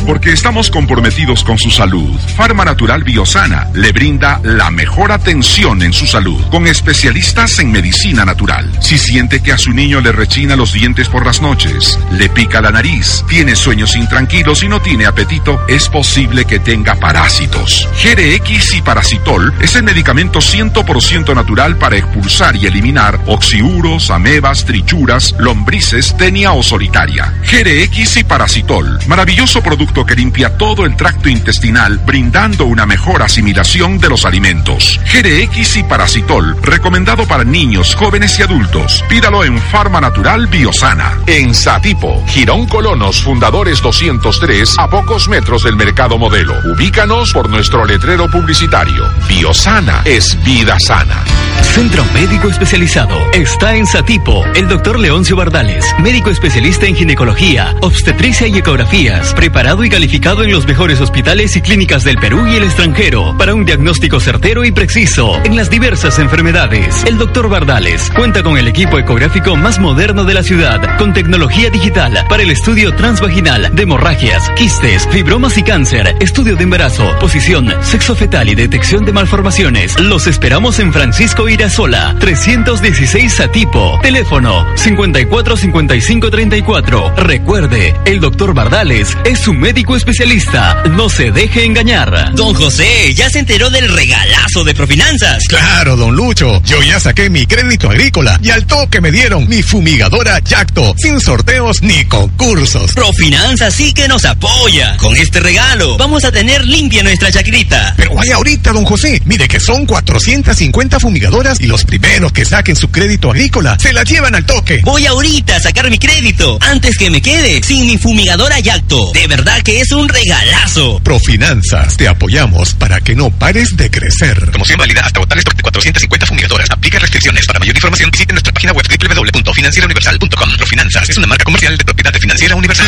porque 0.05 0.33
estamos 0.33 0.71
comprometidos 0.71 1.45
con 1.45 1.59
su 1.59 1.71
salud. 1.71 2.19
Farma 2.37 2.65
Natural 2.65 3.03
Biosana 3.03 3.69
le 3.75 3.93
brinda 3.93 4.41
la 4.43 4.71
mejor 4.71 5.13
atención 5.13 5.83
en 5.83 5.93
su 5.93 6.07
salud, 6.07 6.43
con 6.51 6.67
especialistas 6.67 7.59
en 7.59 7.73
medicina 7.73 8.25
natural. 8.25 8.71
Si 8.81 8.99
siente 8.99 9.43
que 9.43 9.53
a 9.53 9.59
su 9.59 9.73
niño 9.73 10.01
le 10.01 10.13
rechina 10.13 10.57
los 10.57 10.73
dientes 10.73 11.09
por 11.09 11.25
las 11.25 11.41
noches, 11.41 11.99
le 12.13 12.29
pica 12.29 12.61
la 12.61 12.71
nariz, 12.71 13.25
tiene 13.29 13.57
sueños 13.57 13.97
intranquilos 13.97 14.63
y 14.63 14.69
no 14.69 14.81
tiene 14.81 15.07
apetito, 15.07 15.61
es 15.69 15.89
posible 15.89 16.45
que 16.45 16.59
tenga 16.59 16.97
parásitos. 16.97 17.89
GRX 18.03 18.75
y 18.75 18.83
Parasitol 18.83 19.55
es 19.61 19.77
el 19.77 19.85
medicamento 19.85 20.41
100% 20.41 21.35
natural 21.35 21.77
para 21.77 21.97
expulsar 21.97 22.57
y 22.57 22.67
eliminar 22.67 23.21
oxiuros, 23.27 24.11
amebas, 24.11 24.65
trichuras, 24.65 25.35
lombrices, 25.39 26.17
tenia 26.17 26.53
o 26.53 26.63
solitaria. 26.63 27.35
GRX 27.51 28.19
y 28.19 28.25
Parasitol, 28.25 28.99
maravilloso 29.07 29.63
producto 29.63 29.94
que 30.03 30.17
limpia 30.17 30.57
todo 30.57 30.87
el 30.87 30.97
tracto 30.97 31.29
intestinal, 31.29 31.99
brindando 31.99 32.65
una 32.65 32.87
mejor 32.87 33.23
asimilación 33.23 33.99
de 33.99 34.09
los 34.09 34.25
alimentos. 34.25 34.99
GRX 35.13 35.77
y 35.77 35.83
Parasitol, 35.85 36.57
recomendado 36.63 37.27
para 37.27 37.45
niños, 37.45 37.95
jóvenes 37.95 38.39
y 38.39 38.43
adultos. 38.43 39.05
Pídalo 39.09 39.45
en 39.45 39.59
Farma 39.59 40.01
Natural 40.01 40.47
Biosana. 40.47 41.19
En 41.27 41.55
Satipo, 41.55 42.25
Girón 42.29 42.67
Colonos, 42.67 43.23
Fundadores 43.23 43.81
203, 43.83 44.77
a 44.79 44.89
pocos 44.89 45.29
metros 45.29 45.63
del 45.63 45.77
Mercado 45.77 46.19
Modelo. 46.19 46.55
Ubícanos 46.73 47.33
por 47.33 47.49
nuestro 47.49 47.85
letrero 47.85 48.31
publicitario. 48.31 49.05
Biosana 49.29 50.03
es 50.05 50.37
vida 50.43 50.81
sana. 50.81 51.23
Centro 51.63 52.05
Médico 52.15 52.49
Especializado 52.49 53.19
está 53.33 53.75
en 53.75 53.87
Satipo. 53.87 54.45
El 54.55 54.69
doctor 54.69 54.99
Leoncio 54.99 55.37
Bardales, 55.37 55.85
médico 56.01 56.31
especialista 56.31 56.87
en 56.87 56.95
ginecología, 56.95 57.75
obstetricia 57.81 58.47
y 58.47 58.59
ecografías, 58.59 59.35
preparado 59.35 59.84
y 59.85 59.91
calificado 59.91 60.43
en 60.43 60.51
los 60.51 60.67
mejores 60.67 61.01
hospitales 61.01 61.55
y 61.57 61.61
clínicas 61.61 62.05
del 62.05 62.17
Perú 62.17 62.47
y 62.47 62.57
el 62.57 62.65
extranjero 62.65 63.37
para 63.37 63.55
un 63.55 63.65
diagnóstico 63.65 64.19
certero 64.19 64.65
y 64.65 64.73
preciso 64.73 65.39
en 65.45 65.57
las 65.57 65.69
diversas 65.69 66.19
enfermedades. 66.19 67.05
El 67.05 67.19
doctor 67.19 67.49
Bardales 67.49 68.11
cuenta 68.17 68.43
con 68.43 68.57
el 68.57 68.67
equipo 68.67 68.99
ecográfico 68.99 69.57
más 69.57 69.79
moderno 69.79 70.25
de 70.25 70.35
la 70.35 70.43
ciudad, 70.43 70.97
con 70.97 71.13
tecnología 71.13 71.69
digital 71.71 72.25
para 72.29 72.43
el 72.43 72.51
estudio 72.51 72.95
transvaginal 72.95 73.75
de 73.75 73.83
hemorragias, 73.83 74.51
quistes, 74.57 75.07
fibromas 75.09 75.59
y 75.59 75.63
cáncer, 75.63 76.17
estudio 76.21 76.57
de 76.57 76.65
embarazo, 76.65 77.15
posición, 77.21 77.73
sexo 77.83 78.15
fetal 78.15 78.49
y 78.49 78.55
detección 78.55 79.05
de 79.05 79.13
malformaciones. 79.13 80.01
Los 80.01 80.27
esperamos 80.27 80.79
en 80.79 80.93
Francisco 80.93 81.49
Irasola, 81.49 82.17
316 82.19 83.33
Satipo. 83.33 83.99
Teléfono 84.03 84.67
54 84.77 85.57
55 85.57 86.31
34. 86.31 87.15
Recuerde, 87.17 87.95
el 88.07 88.21
doctor 88.21 88.55
Bardales 88.55 89.17
es 89.25 89.41
su 89.41 89.53
médico 89.53 89.74
especialista. 89.83 90.83
No 90.91 91.09
se 91.09 91.33
deje 91.33 91.65
engañar. 91.65 92.35
Don 92.35 92.55
José, 92.55 93.13
¿ya 93.15 93.29
se 93.29 93.41
enteró 93.41 93.71
del 93.71 93.89
regalazo 93.89 94.63
de 94.65 94.75
Profinanzas? 94.75 95.43
Claro, 95.49 95.97
don 95.97 96.15
Lucho. 96.15 96.63
Yo 96.65 96.81
ya 96.83 97.01
saqué 97.01 97.29
mi 97.29 97.45
crédito 97.47 97.91
agrícola 97.91 98.39
y 98.43 98.51
al 98.51 98.67
toque 98.67 99.01
me 99.01 99.11
dieron 99.11 99.49
mi 99.49 99.63
fumigadora 99.63 100.39
Yacto, 100.39 100.95
sin 100.97 101.21
sorteos 101.21 101.83
ni 101.83 102.05
concursos. 102.05 102.93
Profinanzas 102.93 103.75
sí 103.75 103.93
que 103.93 104.07
nos 104.07 104.25
apoya. 104.25 104.97
Con 104.97 105.17
este 105.17 105.41
regalo 105.41 105.97
vamos 105.99 106.25
a 106.25 106.31
tener 106.31 106.65
limpia 106.65 107.03
nuestra 107.03 107.33
chacrita. 107.33 107.95
Pero 107.97 108.15
vaya 108.15 108.37
ahorita, 108.37 108.73
don 108.73 108.85
José. 108.85 109.21
Mire 109.25 109.49
que 109.49 109.59
son 109.61 109.87
450 109.87 111.01
fumigadoras 111.01 111.61
y 111.61 111.67
los 111.67 111.85
primeros 111.85 112.33
que 112.33 112.45
saquen 112.45 112.77
su 112.77 112.91
crédito 112.91 113.31
agrícola 113.31 113.77
se 113.81 113.93
la 113.93 114.05
llevan 114.05 114.35
al 114.35 114.47
toque. 114.47 114.81
Voy 114.85 115.07
ahorita 115.07 115.57
a 115.57 115.61
sacar 115.61 115.91
mi 115.91 115.99
crédito 115.99 116.59
antes 116.61 116.97
que 116.97 117.11
me 117.11 117.21
quede 117.21 117.63
sin 117.63 117.87
mi 117.87 117.99
fumigadora 117.99 118.61
Yacto. 118.61 119.11
De 119.13 119.27
verdad 119.27 119.64
que 119.65 119.81
es 119.81 119.91
un 119.93 120.09
regalazo. 120.09 121.01
Profinanzas, 121.03 121.97
te 121.97 122.07
apoyamos 122.07 122.75
para 122.75 123.01
que 123.01 123.15
no 123.15 123.31
pares 123.31 123.75
de 123.77 123.91
crecer. 123.91 124.39
Promoción 124.51 124.79
válida 124.79 125.01
hasta 125.03 125.21
votar 125.21 125.39
stock 125.39 125.57
de 125.57 125.63
450 125.63 126.27
fumigadoras. 126.27 126.71
Aplica 126.71 126.99
restricciones. 126.99 127.47
Para 127.47 127.59
mayor 127.59 127.75
información 127.75 128.11
visite 128.11 128.33
nuestra 128.33 128.53
página 128.53 128.73
web 128.73 128.87
www.financierauniversal.com. 128.87 130.57
Profinanzas 130.57 131.09
es 131.09 131.17
una 131.17 131.27
marca 131.27 131.45
comercial 131.45 131.77
de 131.79 131.85
propiedad 131.85 132.13
de 132.13 132.21
Financiera 132.21 132.55
Universal. 132.55 132.87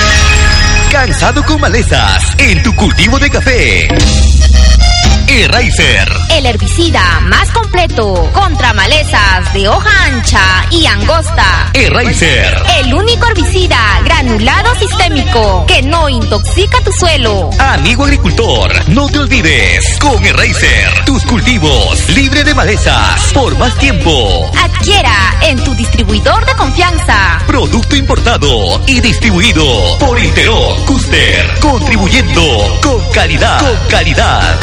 Cansado 0.92 1.44
con 1.44 1.60
malezas 1.60 2.38
en 2.38 2.62
tu 2.62 2.74
cultivo 2.74 3.18
de 3.18 3.30
café. 3.30 3.88
E-Racer. 5.28 6.08
El 6.30 6.46
herbicida 6.46 7.20
más 7.20 7.50
completo 7.50 8.30
contra 8.32 8.72
malezas 8.72 9.52
de 9.52 9.68
hoja 9.68 9.90
ancha 10.04 10.64
y 10.70 10.86
angosta. 10.86 11.70
E-Racer. 11.74 12.62
El 12.78 12.94
único 12.94 13.26
herbicida 13.26 14.00
granulado 14.04 14.74
sistémico 14.76 15.64
que 15.66 15.82
no 15.82 16.08
intoxica 16.08 16.80
tu 16.82 16.92
suelo. 16.92 17.50
Amigo 17.58 18.04
agricultor, 18.04 18.88
no 18.88 19.08
te 19.08 19.18
olvides. 19.18 19.98
Con 20.00 20.24
E-Racer, 20.24 21.04
tus 21.04 21.24
cultivos 21.24 22.08
libre 22.10 22.44
de 22.44 22.54
malezas 22.54 23.32
por 23.34 23.58
más 23.58 23.76
tiempo. 23.78 24.48
Adquiera 24.62 25.36
en 25.42 25.62
tu 25.64 25.74
distribuidor 25.74 26.46
de 26.46 26.54
confianza. 26.54 27.42
Producto 27.46 27.96
importado 27.96 28.80
y 28.86 29.00
distribuido 29.00 29.98
por 29.98 30.18
Interó, 30.18 30.76
Custer, 30.86 31.58
contribuyendo 31.60 32.78
con 32.80 33.00
calidad, 33.12 33.58
con 33.58 33.88
calidad. 33.88 34.56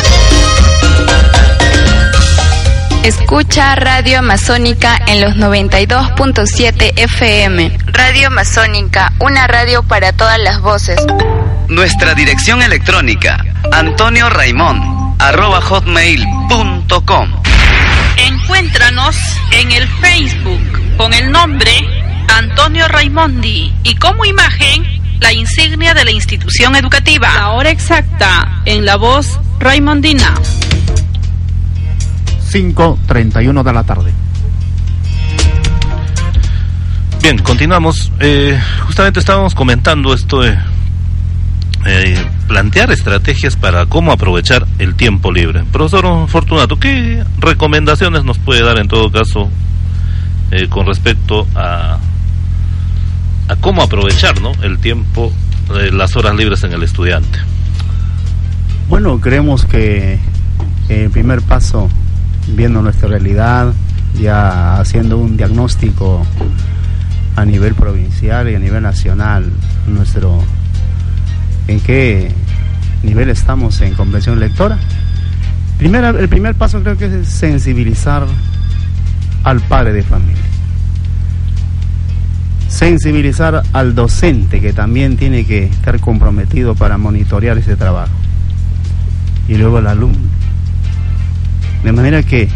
Escucha 3.04 3.76
Radio 3.76 4.20
Amazónica 4.20 4.98
en 5.08 5.20
los 5.20 5.36
92.7 5.36 6.94
FM. 6.96 7.78
Radio 7.88 8.28
Amazónica, 8.28 9.12
una 9.20 9.46
radio 9.48 9.84
para 9.84 10.14
todas 10.14 10.40
las 10.40 10.62
voces. 10.62 11.00
Nuestra 11.68 12.14
dirección 12.14 12.62
electrónica, 12.62 13.44
Antonio 13.72 14.30
Raimón, 14.30 15.16
arroba 15.20 15.60
hotmail.com. 15.62 17.30
Encuéntranos 18.18 19.18
en 19.52 19.72
el 19.72 19.88
Facebook 20.00 20.96
con 20.98 21.14
el 21.14 21.32
nombre 21.32 21.72
Antonio 22.30 22.88
Raimondi 22.88 23.74
y 23.84 23.96
como 23.96 24.26
imagen 24.26 24.84
la 25.20 25.34
insignia 25.34 25.94
de 25.94 26.06
la 26.06 26.12
institución 26.12 26.76
educativa. 26.76 27.34
La 27.34 27.50
hora 27.52 27.70
exacta 27.70 28.62
en 28.66 28.86
la 28.86 28.96
voz 28.96 29.40
Raimondina. 29.60 30.34
5.31 32.54 33.64
de 33.64 33.74
la 33.74 33.84
tarde. 33.84 34.14
Bien, 37.22 37.38
continuamos. 37.40 38.12
Eh, 38.20 38.60
justamente 38.86 39.20
estábamos 39.20 39.56
comentando 39.56 40.14
esto 40.14 40.42
de 40.42 40.58
eh, 41.86 42.26
plantear 42.48 42.92
estrategias 42.92 43.56
para 43.56 43.88
cómo 43.88 44.12
aprovechar 44.12 44.68
el 44.78 44.96
tiempo 44.96 45.32
libre. 45.32 45.64
Profesor 45.72 46.28
Fortunato, 46.30 46.78
¿qué 46.78 47.24
recomendaciones 47.40 48.24
nos 48.24 48.38
puede 48.38 48.62
dar 48.62 48.78
en 48.80 48.88
todo 48.88 49.12
caso 49.12 49.50
eh, 50.52 50.68
con 50.70 50.86
respecto 50.86 51.48
a, 51.56 51.98
a 53.48 53.56
cómo 53.58 53.82
aprovechar 53.82 54.40
¿no? 54.42 54.52
el 54.62 54.78
tiempo, 54.78 55.34
eh, 55.76 55.90
las 55.92 56.16
horas 56.16 56.36
libres 56.36 56.64
en 56.64 56.74
el 56.74 56.84
estudiante? 56.84 57.40
Bueno, 58.88 59.20
creemos 59.20 59.66
que 59.66 60.20
el 60.90 61.10
primer 61.10 61.42
paso, 61.42 61.90
viendo 62.48 62.82
nuestra 62.82 63.08
realidad, 63.08 63.74
ya 64.20 64.78
haciendo 64.80 65.18
un 65.18 65.38
diagnóstico 65.38 66.26
a 67.36 67.46
nivel 67.46 67.74
provincial 67.74 68.50
y 68.50 68.56
a 68.56 68.60
nivel 68.60 68.84
nacional, 68.84 69.52
nuestro 69.88 70.44
en 71.68 71.80
qué 71.80 72.32
nivel 73.04 73.30
estamos 73.30 73.82
en 73.82 73.94
comprensión 73.94 74.40
lectora. 74.40 74.78
El 75.80 76.30
primer 76.30 76.56
paso 76.56 76.82
creo 76.82 76.98
que 76.98 77.06
es 77.06 77.28
sensibilizar 77.28 78.26
al 79.44 79.60
padre 79.62 79.92
de 79.92 80.02
familia. 80.04 80.42
Sensibilizar 82.70 83.64
al 83.74 83.94
docente 83.94 84.62
que 84.62 84.72
también 84.72 85.18
tiene 85.18 85.46
que 85.46 85.66
estar 85.66 86.00
comprometido 86.00 86.74
para 86.76 86.98
monitorear 86.98 87.58
ese 87.58 87.76
trabajo. 87.76 88.14
Y 89.48 89.56
luego 89.56 89.78
al 89.78 89.88
alumno. 89.88 90.33
De 91.84 91.92
manera 91.92 92.24
que 92.24 92.50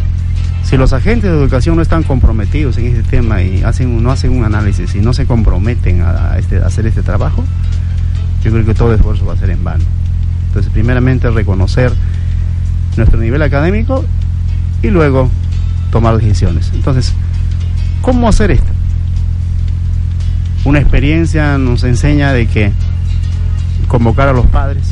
si 0.64 0.78
los 0.78 0.94
agentes 0.94 1.30
de 1.30 1.38
educación 1.38 1.76
no 1.76 1.82
están 1.82 2.04
comprometidos 2.04 2.78
en 2.78 2.88
ese 2.88 3.04
tema 3.04 3.42
y 3.42 3.64
hacen, 3.64 4.02
no 4.02 4.12
hacen 4.12 4.32
un 4.32 4.44
análisis 4.44 4.96
y 4.96 5.00
no 5.00 5.14
se 5.14 5.26
comprometen 5.26 6.02
a, 6.02 6.34
a 6.34 6.38
este, 6.38 6.58
a 6.58 6.66
hacer 6.66 6.88
este 6.88 7.04
trabajo, 7.04 7.44
yo 8.44 8.52
creo 8.52 8.66
que 8.66 8.74
todo 8.74 8.94
esfuerzo 8.94 9.26
va 9.26 9.34
a 9.34 9.38
ser 9.38 9.50
en 9.50 9.64
vano. 9.64 9.84
Entonces, 10.48 10.72
primeramente 10.72 11.30
reconocer 11.30 11.92
nuestro 12.96 13.20
nivel 13.20 13.42
académico 13.42 14.04
y 14.82 14.90
luego 14.90 15.30
tomar 15.92 16.18
decisiones. 16.18 16.72
Entonces, 16.74 17.14
¿cómo 18.02 18.28
hacer 18.28 18.52
esto? 18.52 18.72
Una 20.66 20.80
experiencia 20.80 21.58
nos 21.58 21.84
enseña 21.84 22.34
de 22.34 22.48
que 22.48 22.72
convocar 23.88 24.28
a 24.28 24.34
los 24.34 24.46
padres, 24.48 24.86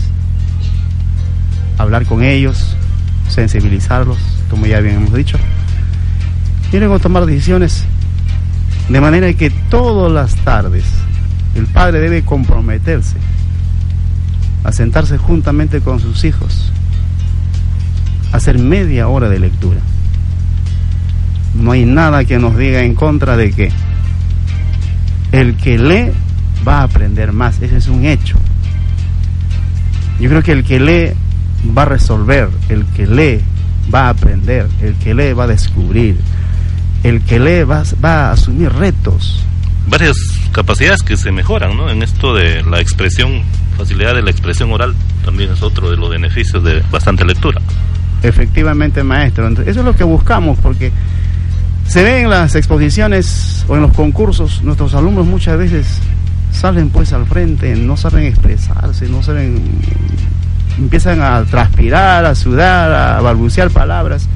hablar 1.77 2.05
con 2.05 2.23
ellos, 2.23 2.74
sensibilizarlos, 3.27 4.17
como 4.49 4.65
ya 4.65 4.79
bien 4.79 4.95
hemos 4.95 5.13
dicho, 5.13 5.37
y 6.71 6.77
luego 6.77 6.99
tomar 6.99 7.25
decisiones 7.25 7.85
de 8.89 9.01
manera 9.01 9.33
que 9.33 9.49
todas 9.49 10.11
las 10.11 10.35
tardes 10.43 10.85
el 11.55 11.67
padre 11.67 11.99
debe 11.99 12.23
comprometerse 12.23 13.15
a 14.63 14.71
sentarse 14.71 15.17
juntamente 15.17 15.79
con 15.81 15.99
sus 15.99 16.23
hijos, 16.23 16.71
a 18.31 18.37
hacer 18.37 18.59
media 18.59 19.07
hora 19.07 19.29
de 19.29 19.39
lectura. 19.39 19.79
No 21.53 21.71
hay 21.71 21.85
nada 21.85 22.25
que 22.25 22.39
nos 22.39 22.57
diga 22.57 22.81
en 22.81 22.95
contra 22.95 23.37
de 23.37 23.51
que 23.51 23.71
el 25.31 25.55
que 25.55 25.77
lee 25.77 26.11
va 26.67 26.79
a 26.79 26.83
aprender 26.83 27.31
más, 27.31 27.61
ese 27.61 27.77
es 27.77 27.87
un 27.87 28.05
hecho. 28.05 28.37
Yo 30.19 30.29
creo 30.29 30.43
que 30.43 30.51
el 30.51 30.63
que 30.63 30.79
lee 30.79 31.13
va 31.77 31.83
a 31.83 31.85
resolver, 31.85 32.49
el 32.69 32.85
que 32.87 33.07
lee 33.07 33.41
va 33.93 34.07
a 34.07 34.09
aprender, 34.09 34.67
el 34.81 34.95
que 34.95 35.13
lee 35.13 35.33
va 35.33 35.45
a 35.45 35.47
descubrir, 35.47 36.17
el 37.03 37.21
que 37.21 37.39
lee 37.39 37.63
va, 37.63 37.83
va 38.03 38.29
a 38.29 38.31
asumir 38.31 38.71
retos. 38.71 39.43
Varias 39.87 40.17
capacidades 40.51 41.03
que 41.03 41.15
se 41.15 41.31
mejoran 41.31 41.77
¿no? 41.77 41.89
en 41.89 42.01
esto 42.01 42.33
de 42.33 42.63
la 42.63 42.81
expresión 42.81 43.43
facilidad 43.75 44.15
de 44.15 44.21
la 44.21 44.31
expresión 44.31 44.71
oral 44.71 44.95
también 45.23 45.51
es 45.51 45.61
otro 45.61 45.91
de 45.91 45.97
los 45.97 46.09
beneficios 46.09 46.63
de 46.63 46.81
bastante 46.91 47.25
lectura. 47.25 47.61
Efectivamente, 48.23 49.03
maestro. 49.03 49.47
Entonces, 49.47 49.71
eso 49.71 49.81
es 49.81 49.85
lo 49.85 49.95
que 49.95 50.03
buscamos, 50.03 50.57
porque 50.59 50.91
se 51.87 52.03
ve 52.03 52.21
en 52.21 52.29
las 52.29 52.55
exposiciones 52.55 53.65
o 53.67 53.75
en 53.75 53.83
los 53.83 53.93
concursos, 53.93 54.63
nuestros 54.63 54.95
alumnos 54.95 55.25
muchas 55.25 55.57
veces 55.57 55.99
salen 56.51 56.89
pues 56.89 57.13
al 57.13 57.25
frente, 57.27 57.75
no 57.75 57.97
saben 57.97 58.23
expresarse, 58.25 59.07
no 59.07 59.21
saben, 59.21 59.61
empiezan 60.77 61.21
a 61.21 61.43
transpirar, 61.43 62.25
a 62.25 62.35
sudar, 62.35 62.91
a 62.91 63.21
balbucear 63.21 63.69
palabras. 63.69 64.27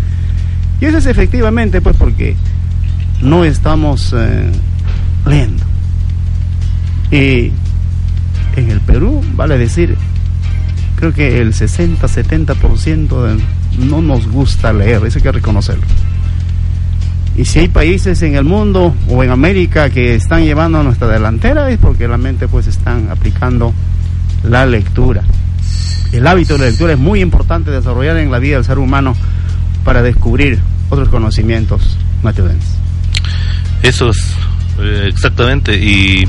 Y 0.81 0.85
eso 0.85 0.97
es 0.97 1.05
efectivamente 1.05 1.81
pues 1.81 1.95
porque 1.97 2.35
no 3.21 3.43
estamos 3.43 4.13
eh, 4.17 4.49
leyendo. 5.25 5.63
Y 7.11 7.51
en 8.55 8.71
el 8.71 8.79
Perú, 8.81 9.23
vale 9.35 9.57
decir, 9.57 9.97
creo 10.95 11.13
que 11.13 11.39
el 11.41 11.53
60-70% 11.53 13.39
no 13.79 14.01
nos 14.01 14.27
gusta 14.27 14.73
leer, 14.73 15.05
eso 15.05 15.17
hay 15.17 15.23
que 15.23 15.31
reconocerlo. 15.31 15.85
Y 17.35 17.45
si 17.45 17.59
hay 17.59 17.67
países 17.69 18.21
en 18.21 18.35
el 18.35 18.43
mundo 18.43 18.93
o 19.07 19.23
en 19.23 19.29
América 19.29 19.89
que 19.89 20.15
están 20.15 20.43
llevando 20.43 20.79
a 20.79 20.83
nuestra 20.83 21.07
delantera 21.07 21.69
es 21.69 21.77
porque 21.77 22.05
realmente 22.05 22.49
pues 22.49 22.67
están 22.67 23.09
aplicando 23.09 23.73
la 24.43 24.65
lectura. 24.65 25.23
El 26.11 26.25
hábito 26.25 26.53
de 26.53 26.59
la 26.59 26.65
lectura 26.67 26.93
es 26.93 26.99
muy 26.99 27.21
importante 27.21 27.71
desarrollar 27.71 28.17
en 28.17 28.31
la 28.31 28.39
vida 28.39 28.55
del 28.55 28.65
ser 28.65 28.79
humano 28.79 29.15
para 29.83 30.01
descubrir 30.01 30.59
otros 30.89 31.09
conocimientos 31.09 31.97
naturales. 32.23 32.63
Eso 33.83 34.09
es 34.09 34.17
eh, 34.79 35.05
exactamente 35.07 35.75
y 35.75 36.27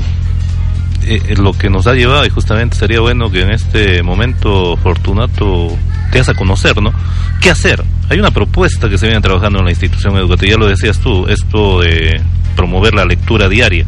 eh, 1.03 1.35
lo 1.37 1.53
que 1.53 1.69
nos 1.69 1.87
ha 1.87 1.93
llevado 1.93 2.25
y 2.25 2.29
justamente 2.29 2.77
sería 2.77 2.99
bueno 2.99 3.31
que 3.31 3.41
en 3.41 3.51
este 3.51 4.03
momento 4.03 4.77
Fortunato 4.77 5.75
te 6.11 6.19
hagas 6.19 6.29
a 6.29 6.33
conocer, 6.35 6.79
¿no? 6.81 6.93
¿Qué 7.39 7.49
hacer? 7.49 7.83
Hay 8.09 8.19
una 8.19 8.31
propuesta 8.31 8.87
que 8.87 8.97
se 8.97 9.07
viene 9.07 9.21
trabajando 9.21 9.59
en 9.59 9.65
la 9.65 9.71
institución 9.71 10.15
educativa, 10.17 10.51
ya 10.51 10.57
lo 10.57 10.67
decías 10.67 10.99
tú, 10.99 11.27
esto 11.27 11.81
de 11.81 12.21
promover 12.55 12.93
la 12.93 13.05
lectura 13.05 13.49
diaria. 13.49 13.85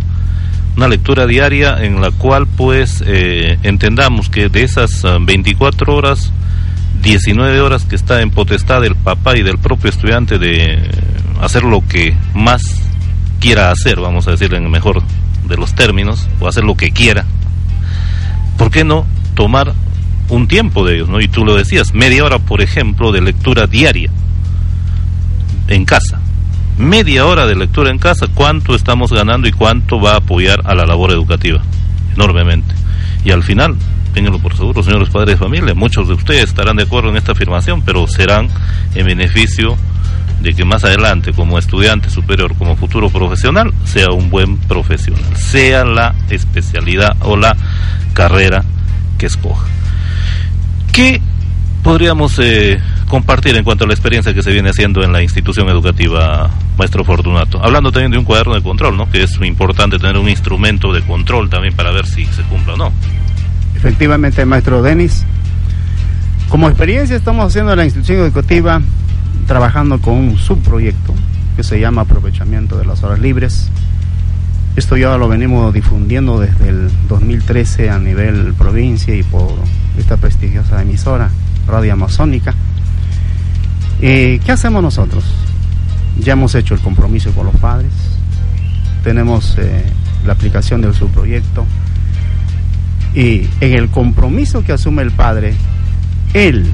Una 0.75 0.87
lectura 0.87 1.27
diaria 1.27 1.83
en 1.83 2.01
la 2.01 2.11
cual 2.11 2.47
pues 2.47 3.03
eh, 3.05 3.57
entendamos 3.63 4.29
que 4.29 4.49
de 4.49 4.63
esas 4.63 5.03
24 5.21 5.95
horas, 5.95 6.31
19 7.01 7.61
horas 7.61 7.85
que 7.85 7.95
está 7.95 8.21
en 8.21 8.31
potestad 8.31 8.81
del 8.81 8.95
papá 8.95 9.37
y 9.37 9.43
del 9.43 9.59
propio 9.59 9.89
estudiante 9.89 10.39
de 10.39 10.79
hacer 11.41 11.63
lo 11.63 11.85
que 11.87 12.15
más 12.33 12.61
quiera 13.39 13.69
hacer, 13.71 13.99
vamos 13.99 14.27
a 14.27 14.31
decir 14.31 14.53
en 14.53 14.63
el 14.63 14.69
mejor 14.69 15.03
de 15.47 15.57
los 15.57 15.75
términos, 15.75 16.27
o 16.39 16.47
hacer 16.47 16.63
lo 16.63 16.75
que 16.75 16.91
quiera, 16.91 17.25
¿por 18.57 18.71
qué 18.71 18.83
no 18.83 19.05
tomar 19.35 19.73
un 20.29 20.47
tiempo 20.47 20.85
de 20.85 20.95
ellos, 20.95 21.09
¿no? 21.09 21.19
Y 21.19 21.27
tú 21.27 21.45
lo 21.45 21.55
decías, 21.55 21.93
media 21.93 22.23
hora, 22.23 22.39
por 22.39 22.61
ejemplo, 22.61 23.11
de 23.11 23.21
lectura 23.21 23.67
diaria 23.67 24.09
en 25.67 25.85
casa. 25.85 26.19
Media 26.77 27.25
hora 27.27 27.45
de 27.45 27.55
lectura 27.55 27.91
en 27.91 27.99
casa, 27.99 28.25
¿cuánto 28.33 28.73
estamos 28.73 29.11
ganando 29.11 29.47
y 29.47 29.51
cuánto 29.51 30.01
va 30.01 30.13
a 30.13 30.17
apoyar 30.17 30.61
a 30.65 30.73
la 30.73 30.85
labor 30.85 31.11
educativa? 31.11 31.61
Enormemente. 32.15 32.73
Y 33.23 33.31
al 33.31 33.43
final, 33.43 33.75
ténganlo 34.13 34.39
por 34.39 34.55
seguro, 34.57 34.81
señores 34.81 35.09
padres 35.09 35.39
de 35.39 35.45
familia, 35.45 35.75
muchos 35.75 36.07
de 36.07 36.15
ustedes 36.15 36.45
estarán 36.45 36.77
de 36.77 36.83
acuerdo 36.83 37.09
en 37.09 37.17
esta 37.17 37.33
afirmación, 37.33 37.83
pero 37.83 38.07
serán 38.07 38.49
en 38.95 39.05
beneficio 39.05 39.77
de 40.41 40.53
que 40.53 40.65
más 40.65 40.83
adelante 40.83 41.31
como 41.31 41.59
estudiante 41.59 42.09
superior, 42.09 42.55
como 42.57 42.75
futuro 42.75 43.09
profesional, 43.09 43.71
sea 43.85 44.09
un 44.09 44.31
buen 44.31 44.57
profesional, 44.57 45.37
sea 45.37 45.85
la 45.85 46.15
especialidad 46.29 47.15
o 47.21 47.37
la 47.37 47.55
carrera 48.13 48.63
que 49.17 49.27
escoja. 49.27 49.67
¿Qué 50.91 51.21
podríamos 51.83 52.39
eh, 52.39 52.79
compartir 53.13 53.55
en 53.55 53.63
cuanto 53.63 53.83
a 53.83 53.87
la 53.87 53.93
experiencia 53.93 54.33
que 54.33 54.41
se 54.41 54.51
viene 54.51 54.71
haciendo 54.71 55.03
en 55.03 55.13
la 55.13 55.21
institución 55.21 55.69
educativa, 55.69 56.49
maestro 56.79 57.03
Fortunato? 57.03 57.63
Hablando 57.63 57.91
también 57.91 58.09
de 58.09 58.17
un 58.17 58.25
cuaderno 58.25 58.55
de 58.55 58.63
control, 58.63 58.97
¿no? 58.97 59.07
Que 59.07 59.21
es 59.21 59.39
importante 59.39 59.99
tener 59.99 60.17
un 60.17 60.27
instrumento 60.27 60.91
de 60.91 61.03
control 61.03 61.47
también 61.47 61.75
para 61.75 61.91
ver 61.91 62.07
si 62.07 62.25
se 62.25 62.41
cumple 62.41 62.73
o 62.73 62.77
no. 62.77 62.91
Efectivamente, 63.75 64.43
maestro 64.45 64.81
Denis. 64.81 65.27
Como 66.49 66.67
experiencia 66.67 67.15
estamos 67.15 67.45
haciendo 67.45 67.71
en 67.73 67.77
la 67.77 67.85
institución 67.85 68.17
educativa 68.21 68.81
trabajando 69.45 70.01
con 70.01 70.15
un 70.15 70.37
subproyecto 70.39 71.13
que 71.55 71.61
se 71.61 71.79
llama 71.79 72.01
aprovechamiento 72.01 72.79
de 72.79 72.85
las 72.85 73.03
horas 73.03 73.19
libres. 73.19 73.69
Esto 74.75 74.97
ya 74.97 75.15
lo 75.19 75.27
venimos 75.27 75.71
difundiendo 75.71 76.39
desde 76.39 76.69
el 76.69 76.89
2013 77.07 77.91
a 77.91 77.99
nivel 77.99 78.55
provincia 78.55 79.13
y 79.13 79.21
por 79.21 79.53
esta 79.99 80.17
prestigiosa 80.17 80.81
emisora, 80.81 81.29
Radio 81.67 81.93
Amazónica. 81.93 82.55
Eh, 84.05 84.41
¿Qué 84.45 84.51
hacemos 84.51 84.83
nosotros? 84.83 85.23
Ya 86.19 86.33
hemos 86.33 86.53
hecho 86.55 86.73
el 86.73 86.81
compromiso 86.81 87.31
con 87.31 87.45
los 87.45 87.55
padres, 87.55 87.93
tenemos 89.01 89.57
eh, 89.57 89.81
la 90.25 90.33
aplicación 90.33 90.81
del 90.81 90.93
subproyecto 90.93 91.65
y 93.15 93.47
en 93.61 93.77
el 93.77 93.87
compromiso 93.87 94.61
que 94.61 94.73
asume 94.73 95.03
el 95.03 95.11
padre, 95.11 95.53
él 96.33 96.69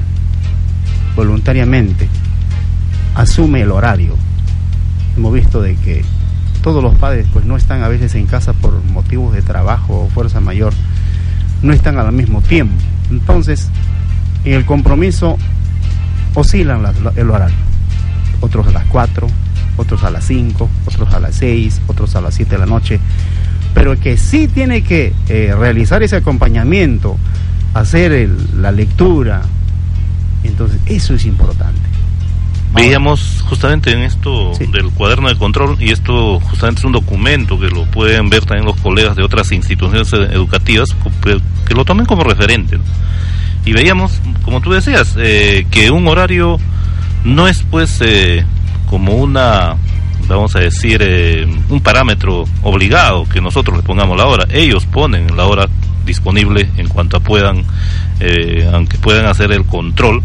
voluntariamente 1.14 2.08
asume 3.14 3.60
el 3.60 3.70
horario. 3.70 4.16
Hemos 5.16 5.32
visto 5.32 5.62
de 5.62 5.76
que 5.76 6.04
todos 6.64 6.82
los 6.82 6.96
padres 6.96 7.28
pues 7.32 7.44
no 7.44 7.56
están 7.56 7.84
a 7.84 7.88
veces 7.88 8.16
en 8.16 8.26
casa 8.26 8.54
por 8.54 8.82
motivos 8.86 9.34
de 9.34 9.42
trabajo 9.42 10.00
o 10.00 10.08
fuerza 10.08 10.40
mayor, 10.40 10.72
no 11.62 11.72
están 11.72 11.96
al 11.96 12.10
mismo 12.10 12.42
tiempo. 12.42 12.74
Entonces, 13.08 13.68
en 14.44 14.54
el 14.54 14.66
compromiso 14.66 15.38
oscilan 16.34 16.84
el 17.16 17.30
horario. 17.30 17.56
Otros 18.40 18.66
a 18.68 18.70
las 18.70 18.84
4, 18.86 19.26
otros 19.76 20.02
a 20.04 20.10
las 20.10 20.24
5, 20.24 20.68
otros 20.86 21.14
a 21.14 21.20
las 21.20 21.34
6, 21.36 21.82
otros 21.86 22.16
a 22.16 22.20
las 22.20 22.34
7 22.34 22.50
de 22.50 22.58
la 22.58 22.66
noche. 22.66 23.00
Pero 23.74 23.98
que 23.98 24.16
sí 24.16 24.48
tiene 24.48 24.82
que 24.82 25.12
eh, 25.28 25.54
realizar 25.56 26.02
ese 26.02 26.16
acompañamiento, 26.16 27.16
hacer 27.74 28.28
la 28.56 28.72
lectura. 28.72 29.42
Entonces, 30.42 30.80
eso 30.86 31.14
es 31.14 31.24
importante. 31.26 31.90
Veíamos 32.74 33.44
justamente 33.48 33.92
en 33.92 34.00
esto 34.02 34.52
del 34.58 34.90
cuaderno 34.90 35.28
de 35.28 35.36
control, 35.36 35.76
y 35.80 35.90
esto 35.90 36.38
justamente 36.38 36.80
es 36.80 36.84
un 36.84 36.92
documento 36.92 37.58
que 37.58 37.68
lo 37.68 37.84
pueden 37.86 38.30
ver 38.30 38.44
también 38.44 38.64
los 38.64 38.76
colegas 38.76 39.16
de 39.16 39.24
otras 39.24 39.50
instituciones 39.50 40.12
educativas, 40.12 40.90
que 41.66 41.74
lo 41.74 41.84
tomen 41.84 42.06
como 42.06 42.22
referente. 42.22 42.78
Y 43.64 43.72
veíamos, 43.72 44.20
como 44.44 44.60
tú 44.60 44.70
decías, 44.72 45.14
eh, 45.18 45.66
que 45.70 45.90
un 45.90 46.08
horario 46.08 46.58
no 47.24 47.46
es 47.48 47.62
pues 47.62 47.98
eh, 48.00 48.44
como 48.88 49.16
una, 49.16 49.76
vamos 50.26 50.56
a 50.56 50.60
decir, 50.60 51.00
eh, 51.02 51.46
un 51.68 51.80
parámetro 51.80 52.44
obligado 52.62 53.28
que 53.28 53.40
nosotros 53.40 53.76
le 53.76 53.82
pongamos 53.82 54.16
la 54.16 54.26
hora. 54.26 54.46
Ellos 54.50 54.86
ponen 54.86 55.36
la 55.36 55.44
hora 55.46 55.68
disponible 56.04 56.68
en 56.76 56.88
cuanto 56.88 57.20
puedan, 57.20 57.64
aunque 58.72 58.98
puedan 58.98 59.26
hacer 59.26 59.52
el 59.52 59.64
control 59.64 60.22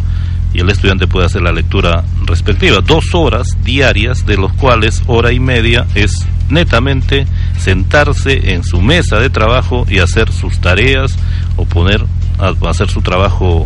y 0.56 0.62
el 0.62 0.70
estudiante 0.70 1.06
puede 1.06 1.26
hacer 1.26 1.42
la 1.42 1.52
lectura 1.52 2.06
respectiva. 2.26 2.80
Dos 2.80 3.14
horas 3.14 3.58
diarias, 3.66 4.26
de 4.26 4.38
los 4.38 4.54
cuales 4.54 5.04
hora 5.06 5.34
y 5.34 5.40
media 5.40 5.86
es 5.96 6.26
netamente 6.50 7.28
sentarse 7.58 8.54
en 8.54 8.64
su 8.64 8.82
mesa 8.82 9.20
de 9.20 9.30
trabajo 9.30 9.86
y 9.90 10.00
hacer 10.00 10.32
sus 10.32 10.60
tareas 10.60 11.18
o 11.58 11.66
poner 11.66 12.06
a 12.40 12.70
hacer 12.70 12.90
su 12.90 13.02
trabajo 13.02 13.66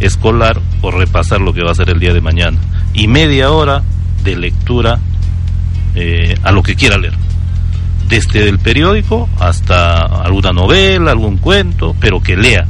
escolar 0.00 0.60
o 0.82 0.90
repasar 0.90 1.40
lo 1.40 1.52
que 1.52 1.62
va 1.62 1.70
a 1.70 1.72
hacer 1.72 1.90
el 1.90 2.00
día 2.00 2.12
de 2.12 2.20
mañana. 2.20 2.58
Y 2.94 3.08
media 3.08 3.50
hora 3.50 3.82
de 4.24 4.36
lectura 4.36 4.98
eh, 5.94 6.36
a 6.42 6.52
lo 6.52 6.62
que 6.62 6.76
quiera 6.76 6.98
leer. 6.98 7.14
Desde 8.08 8.48
el 8.48 8.58
periódico 8.58 9.28
hasta 9.38 10.00
alguna 10.00 10.52
novela, 10.52 11.10
algún 11.10 11.36
cuento, 11.36 11.94
pero 12.00 12.22
que 12.22 12.36
lea, 12.36 12.66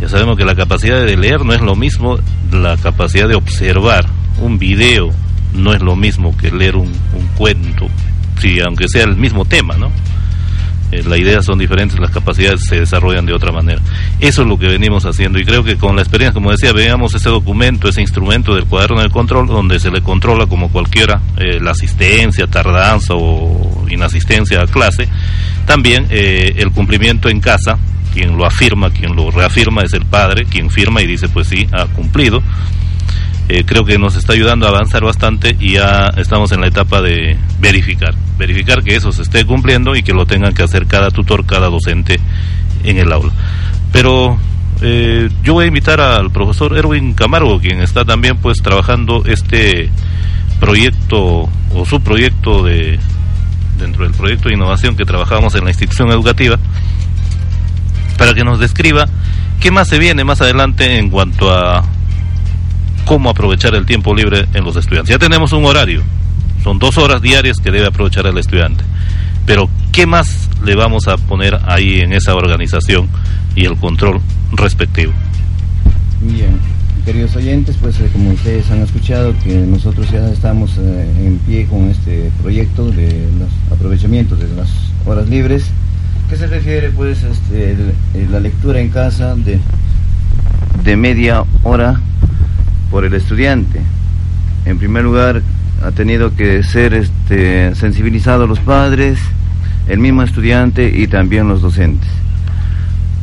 ya 0.00 0.08
sabemos 0.08 0.36
que 0.38 0.44
la 0.44 0.54
capacidad 0.54 1.04
de 1.04 1.16
leer 1.16 1.44
no 1.44 1.52
es 1.52 1.60
lo 1.60 1.76
mismo, 1.76 2.18
la 2.50 2.76
capacidad 2.78 3.28
de 3.28 3.34
observar 3.34 4.06
un 4.40 4.58
video 4.58 5.10
no 5.52 5.74
es 5.74 5.82
lo 5.82 5.94
mismo 5.94 6.34
que 6.36 6.50
leer 6.50 6.76
un, 6.76 6.90
cuento, 7.36 7.86
sí, 8.40 8.58
aunque 8.60 8.88
sea 8.88 9.04
el 9.04 9.16
mismo 9.16 9.44
tema, 9.44 9.76
¿no? 9.76 9.90
Eh, 10.92 11.02
las 11.06 11.18
ideas 11.18 11.44
son 11.44 11.58
diferentes, 11.58 11.98
las 11.98 12.10
capacidades 12.10 12.64
se 12.64 12.80
desarrollan 12.80 13.26
de 13.26 13.32
otra 13.32 13.52
manera. 13.52 13.80
Eso 14.20 14.42
es 14.42 14.48
lo 14.48 14.58
que 14.58 14.66
venimos 14.66 15.06
haciendo 15.06 15.38
y 15.38 15.44
creo 15.44 15.62
que 15.64 15.76
con 15.76 15.96
la 15.96 16.02
experiencia, 16.02 16.34
como 16.34 16.50
decía, 16.50 16.72
veamos 16.72 17.14
ese 17.14 17.28
documento, 17.28 17.88
ese 17.88 18.00
instrumento 18.00 18.54
del 18.54 18.64
cuaderno 18.66 19.00
de 19.02 19.10
control, 19.10 19.46
donde 19.46 19.78
se 19.78 19.90
le 19.90 20.00
controla 20.00 20.46
como 20.46 20.70
cualquiera 20.70 21.20
eh, 21.36 21.60
la 21.60 21.72
asistencia, 21.72 22.46
tardanza 22.46 23.14
o 23.14 23.86
inasistencia 23.88 24.62
a 24.62 24.66
clase, 24.66 25.08
también 25.66 26.06
eh, 26.10 26.54
el 26.56 26.70
cumplimiento 26.72 27.28
en 27.28 27.40
casa 27.40 27.78
quien 28.12 28.36
lo 28.36 28.44
afirma, 28.44 28.90
quien 28.90 29.14
lo 29.14 29.30
reafirma 29.30 29.82
es 29.82 29.92
el 29.92 30.04
padre, 30.04 30.44
quien 30.44 30.70
firma 30.70 31.00
y 31.02 31.06
dice 31.06 31.28
pues 31.28 31.48
sí, 31.48 31.66
ha 31.72 31.86
cumplido. 31.86 32.42
Eh, 33.48 33.64
creo 33.64 33.84
que 33.84 33.98
nos 33.98 34.14
está 34.14 34.32
ayudando 34.32 34.66
a 34.66 34.68
avanzar 34.68 35.02
bastante 35.02 35.56
y 35.58 35.72
ya 35.72 36.12
estamos 36.16 36.52
en 36.52 36.60
la 36.60 36.68
etapa 36.68 37.00
de 37.00 37.36
verificar, 37.58 38.14
verificar 38.40 38.82
que 38.82 38.96
eso 38.96 39.12
se 39.12 39.20
esté 39.20 39.44
cumpliendo 39.44 39.94
y 39.94 40.02
que 40.02 40.14
lo 40.14 40.24
tengan 40.24 40.54
que 40.54 40.62
hacer 40.62 40.86
cada 40.86 41.10
tutor, 41.10 41.44
cada 41.44 41.68
docente 41.68 42.18
en 42.82 42.96
el 42.96 43.12
aula. 43.12 43.32
Pero 43.92 44.38
eh, 44.80 45.28
yo 45.44 45.52
voy 45.52 45.66
a 45.66 45.68
invitar 45.68 46.00
al 46.00 46.30
profesor 46.30 46.76
Erwin 46.76 47.12
Camargo, 47.12 47.60
quien 47.60 47.82
está 47.82 48.06
también 48.06 48.38
pues 48.38 48.62
trabajando 48.62 49.24
este 49.26 49.90
proyecto 50.58 51.50
o 51.74 51.84
su 51.84 52.00
proyecto 52.00 52.64
de 52.64 52.98
dentro 53.78 54.04
del 54.04 54.14
proyecto 54.14 54.48
de 54.48 54.54
innovación 54.54 54.96
que 54.96 55.04
trabajamos 55.04 55.54
en 55.54 55.64
la 55.64 55.70
institución 55.70 56.10
educativa, 56.10 56.58
para 58.16 58.32
que 58.32 58.42
nos 58.42 58.58
describa 58.58 59.06
qué 59.60 59.70
más 59.70 59.88
se 59.88 59.98
viene 59.98 60.24
más 60.24 60.40
adelante 60.40 60.98
en 60.98 61.10
cuanto 61.10 61.54
a 61.54 61.84
cómo 63.04 63.28
aprovechar 63.28 63.74
el 63.74 63.84
tiempo 63.84 64.14
libre 64.14 64.46
en 64.54 64.64
los 64.64 64.76
estudiantes. 64.76 65.10
Ya 65.10 65.18
tenemos 65.18 65.52
un 65.52 65.64
horario, 65.66 66.02
son 66.62 66.78
dos 66.78 66.98
horas 66.98 67.22
diarias 67.22 67.58
que 67.58 67.70
debe 67.70 67.86
aprovechar 67.86 68.26
el 68.26 68.38
estudiante, 68.38 68.84
pero 69.46 69.68
¿qué 69.92 70.06
más 70.06 70.48
le 70.64 70.74
vamos 70.74 71.08
a 71.08 71.16
poner 71.16 71.58
ahí 71.66 72.00
en 72.00 72.12
esa 72.12 72.34
organización 72.34 73.08
y 73.56 73.64
el 73.64 73.76
control 73.76 74.20
respectivo? 74.52 75.12
Bien, 76.20 76.58
queridos 77.04 77.34
oyentes, 77.36 77.76
pues 77.80 77.98
eh, 78.00 78.08
como 78.12 78.30
ustedes 78.30 78.70
han 78.70 78.82
escuchado 78.82 79.34
que 79.42 79.54
nosotros 79.54 80.10
ya 80.10 80.28
estamos 80.28 80.76
eh, 80.78 81.26
en 81.26 81.38
pie 81.38 81.66
con 81.66 81.88
este 81.88 82.30
proyecto 82.42 82.90
de 82.90 83.28
los 83.38 83.72
aprovechamientos 83.72 84.38
de 84.38 84.48
las 84.54 84.68
horas 85.06 85.28
libres, 85.28 85.64
que 86.28 86.36
se 86.36 86.46
refiere 86.46 86.90
pues 86.90 87.22
este, 87.22 87.76
la 88.30 88.38
lectura 88.38 88.80
en 88.80 88.90
casa 88.90 89.34
de, 89.34 89.58
de 90.84 90.96
media 90.96 91.44
hora 91.62 92.00
por 92.90 93.04
el 93.04 93.14
estudiante. 93.14 93.80
En 94.66 94.78
primer 94.78 95.04
lugar, 95.04 95.42
ha 95.82 95.90
tenido 95.92 96.34
que 96.34 96.62
ser 96.62 96.94
este, 96.94 97.74
sensibilizados 97.74 98.48
los 98.48 98.60
padres, 98.60 99.18
el 99.88 99.98
mismo 99.98 100.22
estudiante 100.22 100.90
y 100.94 101.06
también 101.06 101.48
los 101.48 101.62
docentes. 101.62 102.08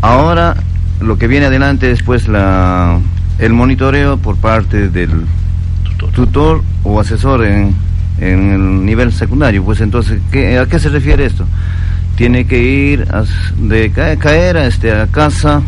Ahora, 0.01 0.55
lo 0.99 1.17
que 1.17 1.27
viene 1.27 1.45
adelante 1.45 1.91
es 1.91 2.01
pues 2.03 2.27
la, 2.27 2.99
el 3.39 3.53
monitoreo 3.53 4.17
por 4.17 4.37
parte 4.37 4.89
del 4.89 5.25
tutor, 6.13 6.63
o 6.83 6.99
asesor 6.99 7.45
en, 7.45 7.75
en, 8.19 8.51
el 8.51 8.85
nivel 8.85 9.11
secundario. 9.13 9.63
Pues 9.63 9.81
entonces, 9.81 10.19
¿qué, 10.31 10.57
¿a 10.57 10.65
qué 10.65 10.79
se 10.79 10.89
refiere 10.89 11.25
esto? 11.25 11.45
Tiene 12.15 12.45
que 12.45 12.59
ir 12.59 13.07
de 13.57 13.91
caer 13.91 14.57
a, 14.57 14.65
este, 14.65 14.91
a 14.91 15.07
casa 15.07 15.61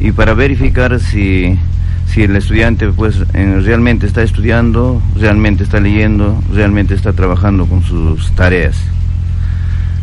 y 0.00 0.12
para 0.12 0.34
verificar 0.34 0.98
si 1.00 1.58
si 2.06 2.22
el 2.22 2.36
estudiante 2.36 2.88
pues 2.90 3.18
realmente 3.32 4.06
está 4.06 4.22
estudiando, 4.22 5.02
realmente 5.16 5.64
está 5.64 5.80
leyendo, 5.80 6.40
realmente 6.52 6.94
está 6.94 7.12
trabajando 7.12 7.66
con 7.66 7.82
sus 7.82 8.30
tareas. 8.32 8.76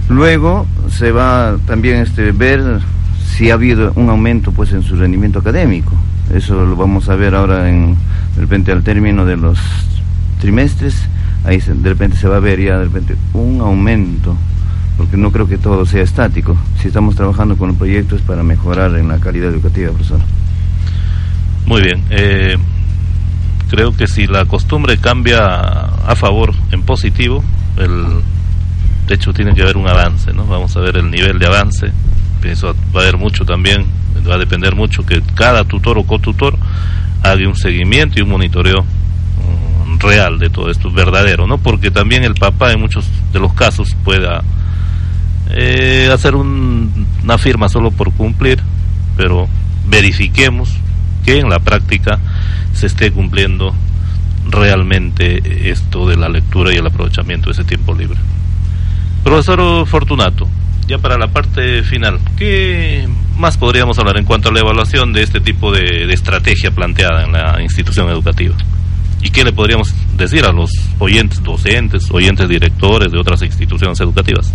Luego 0.09 0.65
se 0.89 1.11
va 1.11 1.57
también 1.65 1.97
este 1.97 2.31
ver 2.31 2.81
si 3.25 3.49
ha 3.49 3.53
habido 3.53 3.93
un 3.95 4.09
aumento 4.09 4.51
pues 4.51 4.73
en 4.73 4.83
su 4.83 4.95
rendimiento 4.95 5.39
académico. 5.39 5.93
Eso 6.33 6.65
lo 6.65 6.75
vamos 6.75 7.07
a 7.09 7.15
ver 7.15 7.35
ahora 7.35 7.69
en 7.69 7.95
de 8.35 8.41
repente 8.41 8.71
al 8.71 8.83
término 8.83 9.25
de 9.25 9.37
los 9.37 9.59
trimestres, 10.39 10.95
ahí 11.45 11.59
de 11.59 11.89
repente 11.89 12.17
se 12.17 12.27
va 12.27 12.37
a 12.37 12.39
ver 12.39 12.59
ya 12.61 12.77
de 12.77 12.85
repente 12.85 13.15
un 13.33 13.61
aumento 13.61 14.35
porque 14.97 15.17
no 15.17 15.31
creo 15.31 15.47
que 15.47 15.57
todo 15.57 15.85
sea 15.85 16.03
estático. 16.03 16.55
Si 16.79 16.89
estamos 16.89 17.15
trabajando 17.15 17.57
con 17.57 17.75
proyectos 17.75 18.21
para 18.21 18.43
mejorar 18.43 18.95
en 18.95 19.07
la 19.07 19.17
calidad 19.17 19.49
educativa, 19.49 19.89
profesor. 19.89 20.19
Muy 21.65 21.81
bien. 21.81 22.03
Eh, 22.09 22.57
creo 23.69 23.95
que 23.95 24.07
si 24.07 24.27
la 24.27 24.45
costumbre 24.45 24.97
cambia 24.97 25.39
a 25.39 26.15
favor, 26.15 26.53
en 26.71 26.83
positivo, 26.83 27.43
el, 27.77 28.21
de 29.07 29.15
hecho 29.15 29.33
tiene 29.33 29.53
que 29.53 29.61
haber 29.61 29.77
un 29.77 29.87
avance, 29.87 30.33
¿no? 30.33 30.45
Vamos 30.45 30.75
a 30.75 30.81
ver 30.81 30.97
el 30.97 31.09
nivel 31.09 31.39
de 31.39 31.47
avance. 31.47 31.91
Eso 32.43 32.75
va 32.95 33.01
a 33.01 33.03
haber 33.03 33.17
mucho 33.17 33.45
también, 33.45 33.85
va 34.29 34.35
a 34.35 34.37
depender 34.37 34.75
mucho 34.75 35.05
que 35.05 35.21
cada 35.35 35.63
tutor 35.63 35.97
o 35.97 36.03
cotutor 36.03 36.57
haga 37.23 37.47
un 37.47 37.55
seguimiento 37.55 38.19
y 38.19 38.23
un 38.23 38.29
monitoreo 38.29 38.83
mm, 38.83 39.99
real 39.99 40.39
de 40.39 40.49
todo 40.49 40.69
esto, 40.69 40.91
verdadero, 40.91 41.47
¿no? 41.47 41.57
Porque 41.57 41.91
también 41.91 42.23
el 42.23 42.33
papá 42.33 42.71
en 42.71 42.81
muchos 42.81 43.05
de 43.31 43.39
los 43.39 43.53
casos 43.53 43.95
pueda 44.03 44.43
eh, 45.51 46.09
hacer 46.11 46.35
una 46.35 47.37
firma 47.37 47.69
solo 47.69 47.91
por 47.91 48.11
cumplir, 48.13 48.59
pero 49.15 49.47
verifiquemos 49.87 50.80
que 51.23 51.39
en 51.39 51.49
la 51.49 51.59
práctica 51.59 52.19
se 52.73 52.87
esté 52.87 53.11
cumpliendo 53.11 53.73
realmente 54.49 55.69
esto 55.69 56.07
de 56.07 56.17
la 56.17 56.29
lectura 56.29 56.73
y 56.73 56.77
el 56.77 56.87
aprovechamiento 56.87 57.49
de 57.49 57.53
ese 57.53 57.63
tiempo 57.63 57.93
libre. 57.93 58.17
Profesor 59.23 59.85
Fortunato, 59.85 60.47
ya 60.87 60.97
para 60.97 61.17
la 61.17 61.27
parte 61.27 61.83
final, 61.83 62.19
¿qué 62.37 63.07
más 63.37 63.57
podríamos 63.57 63.97
hablar 63.99 64.17
en 64.17 64.25
cuanto 64.25 64.49
a 64.49 64.51
la 64.51 64.59
evaluación 64.59 65.13
de 65.13 65.23
este 65.23 65.39
tipo 65.39 65.71
de, 65.71 66.11
estrategia 66.11 66.71
planteada 66.71 67.23
en 67.23 67.31
la 67.31 67.61
institución 67.61 68.09
educativa? 68.09 68.55
¿Y 69.21 69.29
qué 69.29 69.43
le 69.43 69.53
podríamos 69.53 69.93
decir 70.17 70.43
a 70.45 70.51
los 70.51 70.71
oyentes 70.97 71.43
docentes, 71.43 72.09
oyentes 72.11 72.49
directores 72.49 73.11
de 73.11 73.19
otras 73.19 73.41
instituciones 73.43 73.99
educativas? 74.01 74.51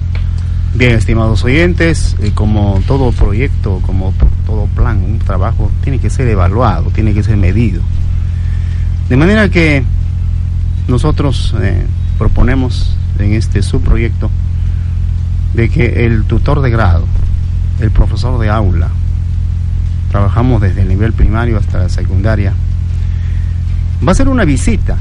Bien, 0.76 0.92
estimados 0.92 1.42
oyentes, 1.42 2.16
eh, 2.20 2.32
como 2.34 2.82
todo 2.86 3.10
proyecto, 3.10 3.80
como 3.80 4.12
todo 4.44 4.66
plan, 4.66 5.02
un 5.02 5.18
trabajo, 5.18 5.72
tiene 5.82 5.98
que 5.98 6.10
ser 6.10 6.28
evaluado, 6.28 6.90
tiene 6.90 7.14
que 7.14 7.22
ser 7.22 7.38
medido. 7.38 7.80
De 9.08 9.16
manera 9.16 9.48
que 9.48 9.82
nosotros 10.86 11.54
eh, 11.62 11.86
proponemos 12.18 12.94
en 13.18 13.32
este 13.32 13.62
subproyecto 13.62 14.30
de 15.54 15.70
que 15.70 16.04
el 16.04 16.24
tutor 16.24 16.60
de 16.60 16.68
grado, 16.68 17.06
el 17.80 17.90
profesor 17.90 18.38
de 18.38 18.50
aula, 18.50 18.90
trabajamos 20.10 20.60
desde 20.60 20.82
el 20.82 20.88
nivel 20.88 21.14
primario 21.14 21.56
hasta 21.56 21.78
la 21.78 21.88
secundaria, 21.88 22.52
va 24.06 24.12
a 24.12 24.14
ser 24.14 24.28
una 24.28 24.44
visita 24.44 24.98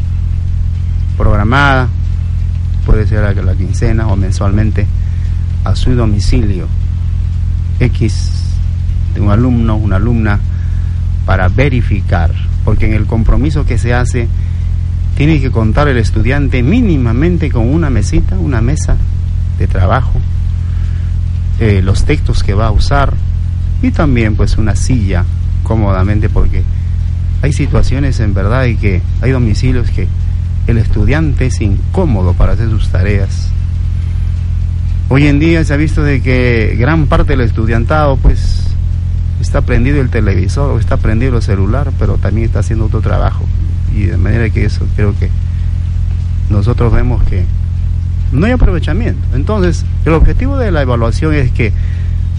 programada, 1.17 1.89
puede 2.85 3.05
ser 3.05 3.25
a 3.25 3.33
la 3.33 3.55
quincena 3.55 4.07
o 4.07 4.15
mensualmente, 4.15 4.87
a 5.65 5.75
su 5.75 5.93
domicilio 5.95 6.67
X 7.79 8.31
de 9.13 9.19
un 9.19 9.31
alumno, 9.31 9.75
una 9.75 9.97
alumna, 9.97 10.39
para 11.25 11.49
verificar, 11.49 12.31
porque 12.63 12.85
en 12.85 12.93
el 12.93 13.05
compromiso 13.05 13.65
que 13.65 13.77
se 13.77 13.93
hace 13.93 14.27
tiene 15.17 15.41
que 15.41 15.51
contar 15.51 15.87
el 15.87 15.97
estudiante 15.97 16.61
mínimamente 16.61 17.49
con 17.49 17.73
una 17.73 17.89
mesita, 17.89 18.37
una 18.37 18.61
mesa 18.61 18.95
de 19.57 19.67
trabajo, 19.67 20.19
eh, 21.59 21.81
los 21.81 22.03
textos 22.03 22.43
que 22.43 22.53
va 22.53 22.67
a 22.67 22.71
usar 22.71 23.13
y 23.81 23.91
también 23.91 24.35
pues 24.35 24.57
una 24.57 24.75
silla 24.75 25.25
cómodamente 25.63 26.29
porque 26.29 26.63
hay 27.41 27.53
situaciones 27.53 28.19
en 28.19 28.33
verdad 28.33 28.65
y 28.65 28.75
que 28.75 29.01
hay 29.21 29.31
domicilios 29.31 29.89
que 29.89 30.07
el 30.67 30.77
estudiante 30.77 31.47
es 31.47 31.61
incómodo 31.61 32.33
para 32.33 32.53
hacer 32.53 32.69
sus 32.69 32.89
tareas 32.89 33.49
Hoy 35.07 35.27
en 35.27 35.39
día 35.39 35.63
se 35.63 35.73
ha 35.73 35.77
visto 35.77 36.01
de 36.01 36.21
que 36.21 36.75
gran 36.79 37.05
parte 37.05 37.33
del 37.33 37.41
estudiantado 37.41 38.17
pues 38.17 38.63
está 39.39 39.61
prendido 39.61 40.01
el 40.01 40.09
televisor 40.09 40.71
o 40.71 40.79
está 40.79 40.97
prendido 40.97 41.37
el 41.37 41.43
celular, 41.43 41.91
pero 41.99 42.17
también 42.17 42.47
está 42.47 42.59
haciendo 42.59 42.85
otro 42.85 43.01
trabajo. 43.01 43.45
Y 43.95 44.05
de 44.05 44.17
manera 44.17 44.49
que 44.49 44.65
eso 44.65 44.87
creo 44.95 45.15
que 45.17 45.29
nosotros 46.49 46.91
vemos 46.91 47.23
que 47.23 47.45
no 48.31 48.47
hay 48.47 48.53
aprovechamiento. 48.53 49.21
Entonces, 49.35 49.85
el 50.05 50.13
objetivo 50.13 50.57
de 50.57 50.71
la 50.71 50.81
evaluación 50.81 51.35
es 51.35 51.51
que 51.51 51.71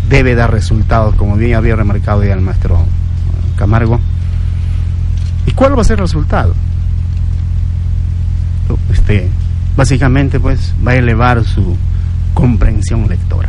debe 0.09 0.35
dar 0.35 0.52
resultados, 0.52 1.14
como 1.14 1.37
bien 1.37 1.55
había 1.55 1.76
remarcado 1.76 2.24
ya 2.24 2.35
el 2.35 2.40
maestro 2.40 2.85
Camargo. 3.55 4.00
¿Y 5.46 5.52
cuál 5.52 5.79
va 5.79 5.83
a 5.83 5.85
ser 5.85 5.98
el 5.98 6.02
resultado? 6.02 6.52
Este, 8.92 9.29
básicamente, 9.76 10.40
pues, 10.40 10.74
va 10.87 10.92
a 10.92 10.96
elevar 10.96 11.44
su 11.44 11.76
comprensión 12.37 13.09
lectora. 13.09 13.49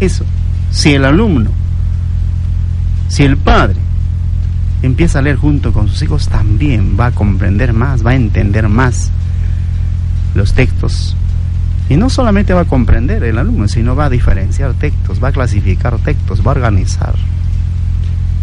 Eso, 0.00 0.24
si 0.70 0.94
el 0.94 1.04
alumno, 1.04 1.50
si 3.08 3.22
el 3.22 3.36
padre 3.36 3.76
empieza 4.82 5.18
a 5.18 5.22
leer 5.22 5.36
junto 5.36 5.70
con 5.70 5.86
sus 5.86 6.00
hijos, 6.00 6.28
también 6.28 6.96
va 6.98 7.06
a 7.06 7.10
comprender 7.10 7.74
más, 7.74 8.04
va 8.04 8.12
a 8.12 8.14
entender 8.14 8.66
más 8.70 9.10
los 10.34 10.54
textos. 10.54 11.14
Y 11.90 11.96
no 11.96 12.08
solamente 12.08 12.54
va 12.54 12.62
a 12.62 12.64
comprender 12.64 13.22
el 13.24 13.36
alumno, 13.36 13.68
sino 13.68 13.94
va 13.94 14.06
a 14.06 14.10
diferenciar 14.10 14.72
textos, 14.72 15.22
va 15.22 15.28
a 15.28 15.32
clasificar 15.32 15.98
textos, 15.98 16.40
va 16.40 16.52
a 16.52 16.54
organizar. 16.54 17.14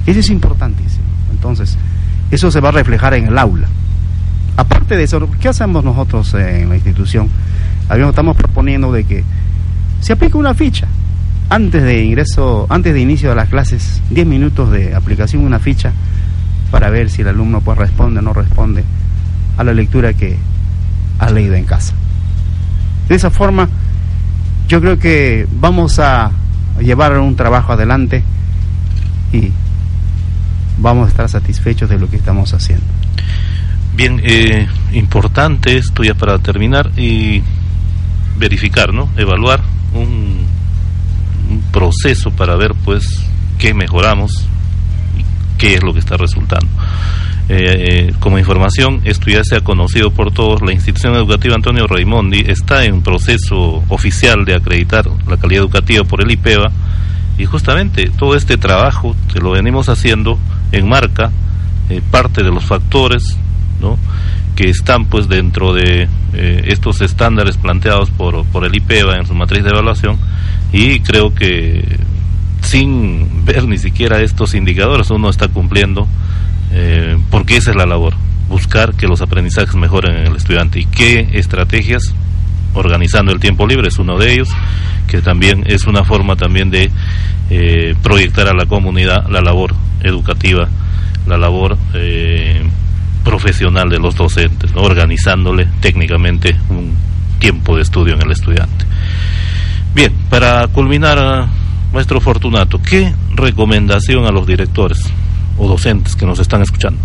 Eso 0.06 0.20
es 0.20 0.30
importantísimo. 0.30 1.06
Entonces, 1.32 1.76
eso 2.30 2.52
se 2.52 2.60
va 2.60 2.70
a 2.70 2.74
reflejar 2.74 3.16
en 3.16 3.26
el 3.26 3.38
aula. 3.40 3.68
Aparte 4.58 4.96
de 4.96 5.06
eso, 5.06 5.28
¿qué 5.40 5.48
hacemos 5.48 5.84
nosotros 5.84 6.36
en 6.36 6.70
la 6.70 6.76
institución? 6.76 7.30
Estamos 7.90 8.36
proponiendo 8.36 8.92
de 8.92 9.04
que 9.04 9.24
se 10.00 10.14
aplique 10.14 10.38
una 10.38 10.54
ficha 10.54 10.88
antes 11.50 11.82
de 11.84 12.04
ingreso, 12.04 12.68
antes 12.70 12.94
de 12.94 13.00
inicio 13.00 13.30
de 13.30 13.36
las 13.36 13.50
clases, 13.50 14.02
10 14.10 14.28
minutos 14.28 14.72
de 14.72 14.94
aplicación 14.94 15.44
una 15.44 15.60
ficha 15.60 15.94
para 16.72 16.90
ver 16.90 17.10
si 17.10 17.22
el 17.22 17.30
alumno 17.30 17.62
pues 17.62 17.78
responde 17.78 18.20
o 18.20 18.22
no 18.22 18.34
responde 18.34 18.84
a 19.58 19.64
la 19.64 19.74
lectura 19.74 20.14
que 20.14 20.38
ha 21.20 21.30
leído 21.32 21.56
en 21.56 21.64
casa. 21.64 21.94
De 23.08 23.16
esa 23.16 23.32
forma, 23.32 23.70
yo 24.68 24.82
creo 24.82 25.00
que 25.00 25.48
vamos 25.60 26.00
a 26.00 26.32
llevar 26.82 27.18
un 27.18 27.36
trabajo 27.36 27.72
adelante 27.72 28.24
y 29.32 29.52
vamos 30.78 31.06
a 31.08 31.10
estar 31.10 31.30
satisfechos 31.30 31.90
de 31.90 31.98
lo 31.98 32.10
que 32.10 32.18
estamos 32.18 32.54
haciendo. 32.54 32.86
Bien, 33.96 34.22
eh, 34.24 34.68
importante 34.92 35.78
esto 35.78 36.04
ya 36.04 36.14
para 36.14 36.38
terminar 36.40 36.92
y 36.98 37.42
verificar, 38.38 38.94
¿no? 38.94 39.10
Evaluar 39.18 39.62
un, 39.94 40.46
un 41.50 41.62
proceso 41.72 42.32
para 42.32 42.56
ver, 42.56 42.74
pues, 42.86 43.06
qué 43.58 43.74
mejoramos 43.74 44.48
y 45.18 45.26
qué 45.58 45.76
es 45.76 45.84
lo 45.84 45.94
que 45.94 46.00
está 46.00 46.18
resultando. 46.18 46.68
Eh, 47.50 48.10
eh, 48.10 48.14
como 48.20 48.38
información, 48.38 49.00
esto 49.06 49.30
ya 49.30 49.42
se 49.42 49.56
ha 49.56 49.62
conocido 49.62 50.12
por 50.12 50.34
todos, 50.34 50.62
la 50.62 50.74
institución 50.74 51.16
educativa 51.16 51.56
Antonio 51.56 51.88
Raimondi 51.88 52.44
está 52.46 52.84
en 52.84 53.02
proceso 53.02 53.86
oficial 53.88 54.44
de 54.44 54.56
acreditar 54.56 55.06
la 55.26 55.38
calidad 55.38 55.62
educativa 55.62 56.04
por 56.04 56.22
el 56.22 56.32
IPEVA 56.32 56.70
y 57.38 57.46
justamente 57.46 58.12
todo 58.18 58.36
este 58.36 58.58
trabajo 58.58 59.16
que 59.32 59.40
lo 59.40 59.52
venimos 59.52 59.88
haciendo 59.88 60.38
enmarca 60.74 61.32
eh, 61.90 62.02
parte 62.12 62.44
de 62.44 62.52
los 62.52 62.66
factores 62.66 63.38
¿no? 63.80 63.98
Que 64.58 64.70
están 64.70 65.06
pues 65.06 65.30
dentro 65.30 65.72
de 65.72 66.10
eh, 66.34 66.62
estos 66.66 67.02
estándares 67.02 67.58
planteados 67.58 68.10
por, 68.10 68.44
por 68.48 68.66
el 68.66 68.76
IPEVA 68.76 69.18
en 69.18 69.28
su 69.28 69.36
matriz 69.36 69.64
de 69.64 69.70
evaluación. 69.70 70.18
Y 70.74 71.00
creo 71.02 71.34
que 71.34 72.00
sin 72.62 73.46
ver 73.46 73.68
ni 73.68 73.78
siquiera 73.78 74.20
estos 74.22 74.56
indicadores 74.56 75.12
uno 75.12 75.30
está 75.30 75.48
cumpliendo 75.48 76.08
eh, 76.72 77.18
porque 77.30 77.58
esa 77.58 77.70
es 77.70 77.78
la 77.78 77.86
labor, 77.86 78.16
buscar 78.50 78.96
que 78.96 79.08
los 79.08 79.22
aprendizajes 79.22 79.76
mejoren 79.76 80.18
en 80.18 80.26
el 80.26 80.36
estudiante. 80.36 80.80
Y 80.80 80.86
qué 80.86 81.30
estrategias 81.34 82.16
organizando 82.74 83.32
el 83.32 83.40
tiempo 83.40 83.68
libre 83.68 83.90
es 83.90 84.00
uno 84.00 84.18
de 84.18 84.34
ellos, 84.34 84.50
que 85.08 85.22
también 85.22 85.66
es 85.68 85.86
una 85.86 86.04
forma 86.04 86.36
también 86.36 86.72
de 86.72 86.90
eh, 87.52 87.96
proyectar 88.02 88.48
a 88.48 88.56
la 88.56 88.66
comunidad 88.66 89.28
la 89.30 89.42
labor 89.42 89.76
educativa, 90.02 90.68
la 91.28 91.38
labor 91.38 91.78
eh, 91.94 92.64
profesional 93.28 93.90
de 93.90 94.00
los 94.00 94.16
docentes, 94.16 94.72
organizándole 94.74 95.68
técnicamente 95.82 96.56
un 96.70 96.96
tiempo 97.40 97.76
de 97.76 97.82
estudio 97.82 98.14
en 98.14 98.22
el 98.22 98.32
estudiante. 98.32 98.86
Bien, 99.94 100.14
para 100.30 100.66
culminar, 100.70 101.46
maestro 101.92 102.22
Fortunato, 102.22 102.82
¿qué 102.82 103.14
recomendación 103.36 104.26
a 104.26 104.32
los 104.32 104.48
directores 104.48 105.00
o 105.58 105.68
docentes 105.68 106.16
que 106.16 106.26
nos 106.26 106.40
están 106.40 106.62
escuchando? 106.62 107.00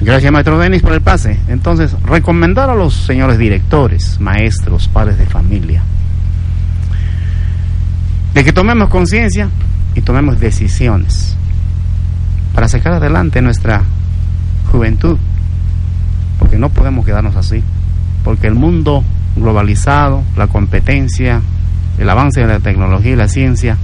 Gracias, 0.00 0.30
maestro 0.30 0.60
Denis, 0.60 0.82
por 0.82 0.92
el 0.92 1.00
pase. 1.00 1.40
Entonces, 1.48 1.96
recomendar 2.04 2.70
a 2.70 2.76
los 2.76 2.94
señores 2.94 3.36
directores, 3.36 4.20
maestros, 4.20 4.86
padres 4.86 5.18
de 5.18 5.26
familia, 5.26 5.82
de 8.32 8.44
que 8.44 8.52
tomemos 8.52 8.90
conciencia 8.90 9.50
y 9.96 10.02
tomemos 10.02 10.38
decisiones 10.38 11.36
para 12.54 12.68
sacar 12.68 12.92
adelante 12.92 13.42
nuestra 13.42 13.82
juventud, 14.74 15.16
porque 16.40 16.58
no 16.58 16.68
podemos 16.68 17.06
quedarnos 17.06 17.36
así, 17.36 17.62
porque 18.24 18.48
el 18.48 18.56
mundo 18.56 19.04
globalizado, 19.36 20.24
la 20.36 20.48
competencia, 20.48 21.42
el 21.96 22.10
avance 22.10 22.40
de 22.40 22.48
la 22.48 22.58
tecnología 22.58 23.12
y 23.12 23.16
la 23.16 23.28
ciencia 23.28 23.76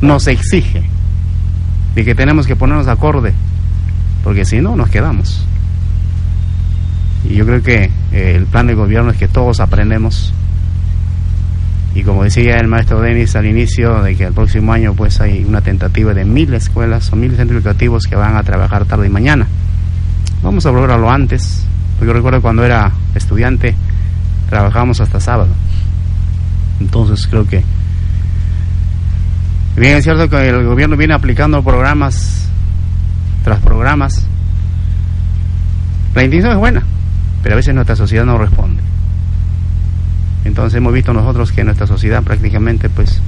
nos 0.00 0.26
exige 0.26 0.82
de 1.94 2.04
que 2.04 2.16
tenemos 2.16 2.48
que 2.48 2.56
ponernos 2.56 2.88
acorde, 2.88 3.34
porque 4.24 4.44
si 4.44 4.60
no 4.60 4.74
nos 4.74 4.88
quedamos. 4.90 5.46
Y 7.28 7.36
yo 7.36 7.46
creo 7.46 7.62
que 7.62 7.90
eh, 8.10 8.34
el 8.34 8.46
plan 8.46 8.66
de 8.66 8.74
gobierno 8.74 9.12
es 9.12 9.16
que 9.16 9.28
todos 9.28 9.60
aprendemos 9.60 10.34
y 11.94 12.02
como 12.02 12.24
decía 12.24 12.56
el 12.56 12.68
maestro 12.68 13.00
Denis 13.00 13.36
al 13.36 13.46
inicio, 13.46 14.02
de 14.02 14.16
que 14.16 14.24
el 14.24 14.32
próximo 14.32 14.72
año 14.72 14.94
pues 14.94 15.20
hay 15.20 15.44
una 15.44 15.60
tentativa 15.60 16.14
de 16.14 16.24
mil 16.24 16.52
escuelas 16.54 17.12
o 17.12 17.16
mil 17.16 17.36
centros 17.36 17.58
educativos 17.58 18.04
que 18.06 18.16
van 18.16 18.36
a 18.36 18.42
trabajar 18.42 18.86
tarde 18.86 19.06
y 19.06 19.10
mañana. 19.10 19.46
Vamos 20.42 20.64
a 20.64 20.70
volver 20.70 20.90
antes, 20.90 21.66
porque 21.98 22.06
yo 22.06 22.12
recuerdo 22.14 22.40
cuando 22.40 22.64
era 22.64 22.90
estudiante, 23.14 23.74
trabajábamos 24.48 25.00
hasta 25.00 25.20
sábado. 25.20 25.54
Entonces 26.80 27.26
creo 27.26 27.46
que... 27.46 27.62
Bien 29.76 29.96
es 29.96 30.04
cierto 30.04 30.28
que 30.28 30.48
el 30.48 30.64
gobierno 30.64 30.96
viene 30.96 31.14
aplicando 31.14 31.62
programas 31.62 32.48
tras 33.44 33.58
programas. 33.60 34.26
La 36.14 36.24
intención 36.24 36.52
es 36.52 36.58
buena, 36.58 36.82
pero 37.42 37.54
a 37.54 37.56
veces 37.56 37.74
nuestra 37.74 37.96
sociedad 37.96 38.24
no 38.24 38.38
responde. 38.38 38.71
Entonces 40.44 40.78
hemos 40.78 40.92
visto 40.92 41.12
nosotros 41.12 41.52
que 41.52 41.64
nuestra 41.64 41.86
sociedad 41.86 42.22
prácticamente 42.22 42.88
pues 42.88 43.20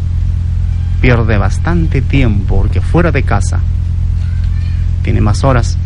pierde 1.00 1.38
bastante 1.38 2.03
tiempo 2.03 2.57
porque 2.57 2.81
fuera 2.81 3.12
de 3.12 3.22
casa 3.22 3.61
tiene 5.03 5.20
más 5.20 5.44
horas 5.44 5.77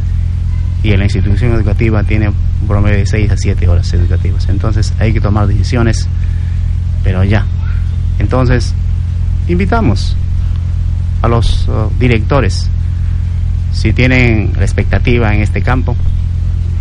y 0.83 0.93
en 0.93 1.01
la 1.01 1.05
institución 1.05 1.53
educativa 1.53 2.05
tiene 2.05 2.29
un 2.29 2.69
promedio 2.69 2.99
de 2.99 3.07
6 3.07 3.33
a 3.33 3.37
7 3.37 3.69
horas 3.69 3.93
educativas. 3.93 4.49
Entonces 4.49 4.95
hay 4.99 5.13
que 5.13 5.21
tomar 5.21 5.47
decisiones, 5.47 6.09
pero 7.03 7.25
ya. 7.25 7.45
Entonces, 8.19 8.75
invitamos 9.49 10.17
a 11.23 11.29
los 11.29 11.69
uh, 11.69 11.91
directores, 11.99 12.71
si 13.73 13.93
tienen 13.93 14.53
la 14.57 14.63
expectativa 14.63 15.35
en 15.35 15.43
este 15.43 15.63
campo, 15.63 15.97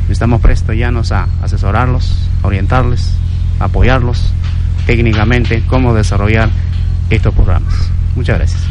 estamos 0.09 0.41
prestos 0.41 0.75
ya 0.75 0.89
a 0.89 1.27
asesorarlos, 1.43 2.29
a 2.43 2.47
orientarles, 2.47 3.13
apoyarlos 3.59 4.31
técnicamente 4.85 5.63
cómo 5.67 5.93
desarrollar 5.93 6.49
estos 7.09 7.33
programas. 7.33 7.73
Muchas 8.15 8.37
gracias. 8.37 8.61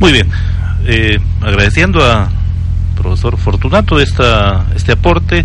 Muy 0.00 0.12
bien, 0.12 0.28
eh, 0.84 1.18
agradeciendo 1.40 2.04
a 2.04 2.30
profesor 2.96 3.36
Fortunato 3.36 4.00
esta, 4.00 4.66
este 4.74 4.92
aporte 4.92 5.44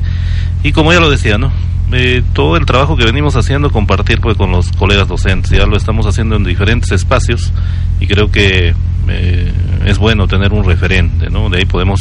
y 0.64 0.72
como 0.72 0.92
ya 0.94 1.00
lo 1.00 1.10
decía, 1.10 1.38
¿no? 1.38 1.52
Eh, 1.94 2.24
todo 2.34 2.56
el 2.56 2.66
trabajo 2.66 2.96
que 2.96 3.04
venimos 3.04 3.36
haciendo, 3.36 3.70
compartir 3.70 4.22
pues, 4.22 4.38
con 4.38 4.52
los 4.52 4.72
colegas 4.72 5.10
docentes, 5.10 5.52
ya 5.52 5.66
lo 5.66 5.76
estamos 5.76 6.06
haciendo 6.06 6.38
en 6.38 6.46
diferentes 6.46 6.92
espacios 6.92 7.52
y 8.00 8.08
creo 8.08 8.32
que 8.32 8.74
eh, 9.10 9.54
es 9.86 9.98
bueno 9.98 10.28
tener 10.28 10.54
un 10.54 10.64
referente, 10.64 11.30
¿no? 11.30 11.50
De 11.50 11.60
ahí 11.60 11.66
podemos 11.66 12.00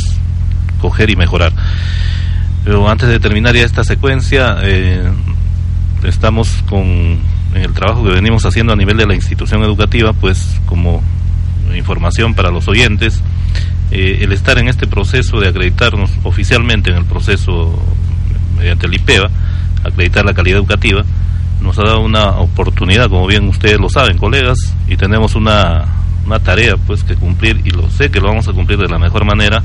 coger 0.80 1.10
y 1.10 1.16
mejorar. 1.16 1.52
Pero 2.64 2.88
antes 2.88 3.08
de 3.08 3.18
terminar 3.18 3.56
ya 3.56 3.64
esta 3.64 3.82
secuencia, 3.82 4.58
estamos 6.04 6.62
con 6.68 7.18
en 7.54 7.62
el 7.62 7.72
trabajo 7.72 8.04
que 8.04 8.10
venimos 8.10 8.46
haciendo 8.46 8.72
a 8.72 8.76
nivel 8.76 8.96
de 8.96 9.06
la 9.06 9.14
institución 9.14 9.62
educativa, 9.62 10.12
pues 10.12 10.60
como 10.66 11.02
información 11.76 12.34
para 12.34 12.50
los 12.50 12.68
oyentes, 12.68 13.22
eh, 13.90 14.18
el 14.22 14.32
estar 14.32 14.58
en 14.58 14.68
este 14.68 14.86
proceso 14.86 15.40
de 15.40 15.48
acreditarnos 15.48 16.10
oficialmente 16.22 16.90
en 16.90 16.96
el 16.96 17.04
proceso 17.04 17.76
mediante 18.56 18.86
el 18.86 18.94
IPEVA, 18.94 19.30
acreditar 19.84 20.24
la 20.24 20.34
calidad 20.34 20.58
educativa, 20.58 21.02
nos 21.60 21.78
ha 21.78 21.82
dado 21.82 22.00
una 22.00 22.30
oportunidad, 22.38 23.08
como 23.08 23.26
bien 23.26 23.48
ustedes 23.48 23.78
lo 23.78 23.88
saben, 23.88 24.16
colegas, 24.16 24.58
y 24.88 24.96
tenemos 24.96 25.34
una, 25.34 25.86
una 26.24 26.38
tarea 26.38 26.76
pues 26.76 27.02
que 27.04 27.16
cumplir, 27.16 27.60
y 27.64 27.70
lo 27.70 27.90
sé 27.90 28.10
que 28.10 28.20
lo 28.20 28.28
vamos 28.28 28.48
a 28.48 28.52
cumplir 28.52 28.78
de 28.78 28.88
la 28.88 28.98
mejor 28.98 29.24
manera, 29.24 29.62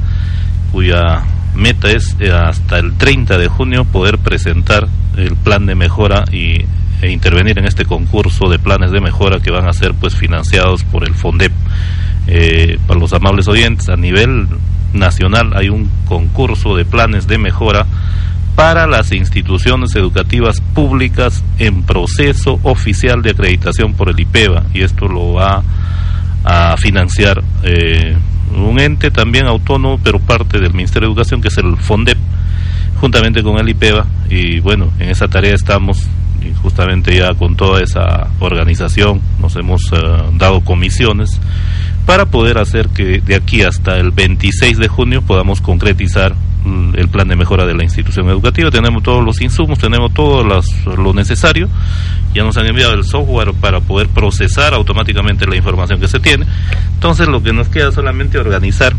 cuya 0.71 1.23
meta 1.55 1.89
es 1.89 2.15
eh, 2.19 2.31
hasta 2.31 2.79
el 2.79 2.97
30 2.97 3.37
de 3.37 3.47
junio 3.47 3.85
poder 3.85 4.17
presentar 4.17 4.87
el 5.17 5.35
plan 5.35 5.65
de 5.65 5.75
mejora 5.75 6.25
y 6.31 6.65
e 7.01 7.11
intervenir 7.11 7.59
en 7.59 7.65
este 7.65 7.85
concurso 7.85 8.49
de 8.49 8.57
planes 8.57 8.91
de 8.91 9.01
mejora 9.01 9.39
que 9.39 9.51
van 9.51 9.67
a 9.67 9.73
ser 9.73 9.93
pues 9.93 10.15
financiados 10.15 10.83
por 10.83 11.07
el 11.07 11.13
FONDEP. 11.13 11.51
Eh, 12.27 12.79
para 12.87 12.99
los 12.99 13.13
amables 13.13 13.47
oyentes, 13.47 13.89
a 13.89 13.95
nivel 13.95 14.47
nacional 14.93 15.51
hay 15.55 15.69
un 15.69 15.89
concurso 16.05 16.75
de 16.75 16.85
planes 16.85 17.27
de 17.27 17.37
mejora 17.37 17.85
para 18.55 18.87
las 18.87 19.11
instituciones 19.11 19.95
educativas 19.95 20.61
públicas 20.61 21.43
en 21.59 21.83
proceso 21.83 22.59
oficial 22.63 23.21
de 23.21 23.31
acreditación 23.31 23.93
por 23.93 24.09
el 24.09 24.19
IPEVA 24.19 24.63
y 24.73 24.81
esto 24.81 25.07
lo 25.07 25.33
va 25.33 25.61
a 26.45 26.77
financiar 26.77 27.43
eh, 27.63 28.15
un 28.53 28.79
ente 28.79 29.11
también 29.11 29.47
autónomo 29.47 29.99
pero 30.03 30.19
parte 30.19 30.59
del 30.59 30.73
Ministerio 30.73 31.07
de 31.07 31.13
Educación 31.13 31.41
que 31.41 31.47
es 31.49 31.57
el 31.57 31.77
FONDEP 31.77 32.17
juntamente 32.99 33.43
con 33.43 33.57
el 33.59 33.69
IPEVA 33.69 34.05
y 34.29 34.59
bueno 34.59 34.91
en 34.99 35.09
esa 35.09 35.27
tarea 35.27 35.53
estamos 35.53 36.07
justamente 36.61 37.17
ya 37.17 37.33
con 37.33 37.55
toda 37.55 37.81
esa 37.81 38.27
organización 38.39 39.21
nos 39.39 39.55
hemos 39.55 39.81
eh, 39.91 39.97
dado 40.33 40.61
comisiones 40.61 41.39
para 42.05 42.27
poder 42.27 42.59
hacer 42.59 42.89
que 42.89 43.19
de 43.19 43.35
aquí 43.35 43.63
hasta 43.63 43.97
el 43.97 44.11
26 44.11 44.77
de 44.77 44.87
junio 44.87 45.21
podamos 45.21 45.61
concretizar 45.61 46.35
el 46.95 47.07
plan 47.09 47.27
de 47.27 47.35
mejora 47.35 47.65
de 47.65 47.73
la 47.73 47.83
institución 47.83 48.29
educativa. 48.29 48.71
Tenemos 48.71 49.03
todos 49.03 49.23
los 49.23 49.41
insumos, 49.41 49.79
tenemos 49.79 50.13
todo 50.13 50.43
lo 50.43 51.13
necesario. 51.13 51.69
Ya 52.33 52.43
nos 52.43 52.57
han 52.57 52.65
enviado 52.65 52.93
el 52.93 53.03
software 53.03 53.53
para 53.53 53.79
poder 53.79 54.09
procesar 54.09 54.73
automáticamente 54.73 55.47
la 55.47 55.55
información 55.55 55.99
que 55.99 56.07
se 56.07 56.19
tiene. 56.19 56.45
Entonces 56.95 57.27
lo 57.27 57.41
que 57.41 57.53
nos 57.53 57.69
queda 57.69 57.91
solamente 57.91 58.37
organizar 58.37 58.93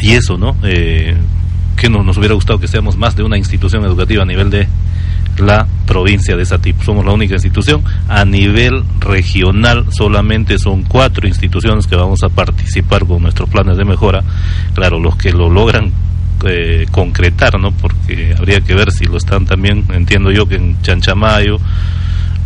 y 0.00 0.12
eso, 0.12 0.38
¿no? 0.38 0.56
Eh, 0.62 1.16
que 1.76 1.88
nos 1.88 2.16
hubiera 2.18 2.34
gustado 2.34 2.58
que 2.58 2.68
seamos 2.68 2.96
más 2.96 3.16
de 3.16 3.22
una 3.22 3.38
institución 3.38 3.84
educativa 3.84 4.22
a 4.22 4.26
nivel 4.26 4.50
de 4.50 4.68
la 5.38 5.66
provincia 5.86 6.36
de 6.36 6.44
Satip. 6.44 6.82
Somos 6.82 7.04
la 7.04 7.12
única 7.12 7.34
institución 7.34 7.82
a 8.08 8.24
nivel 8.24 8.82
regional, 8.98 9.86
solamente 9.90 10.58
son 10.58 10.82
cuatro 10.82 11.26
instituciones 11.26 11.86
que 11.86 11.96
vamos 11.96 12.22
a 12.22 12.28
participar 12.28 13.06
con 13.06 13.22
nuestros 13.22 13.48
planes 13.48 13.78
de 13.78 13.84
mejora. 13.84 14.22
Claro, 14.74 14.98
los 15.00 15.16
que 15.16 15.32
lo 15.32 15.48
logran 15.48 15.92
eh, 16.46 16.86
concretar, 16.90 17.58
¿no? 17.60 17.72
Porque 17.72 18.34
habría 18.36 18.60
que 18.60 18.74
ver 18.74 18.92
si 18.92 19.04
lo 19.04 19.16
están 19.16 19.46
también, 19.46 19.84
entiendo 19.92 20.30
yo 20.30 20.46
que 20.46 20.56
en 20.56 20.80
Chanchamayo 20.82 21.58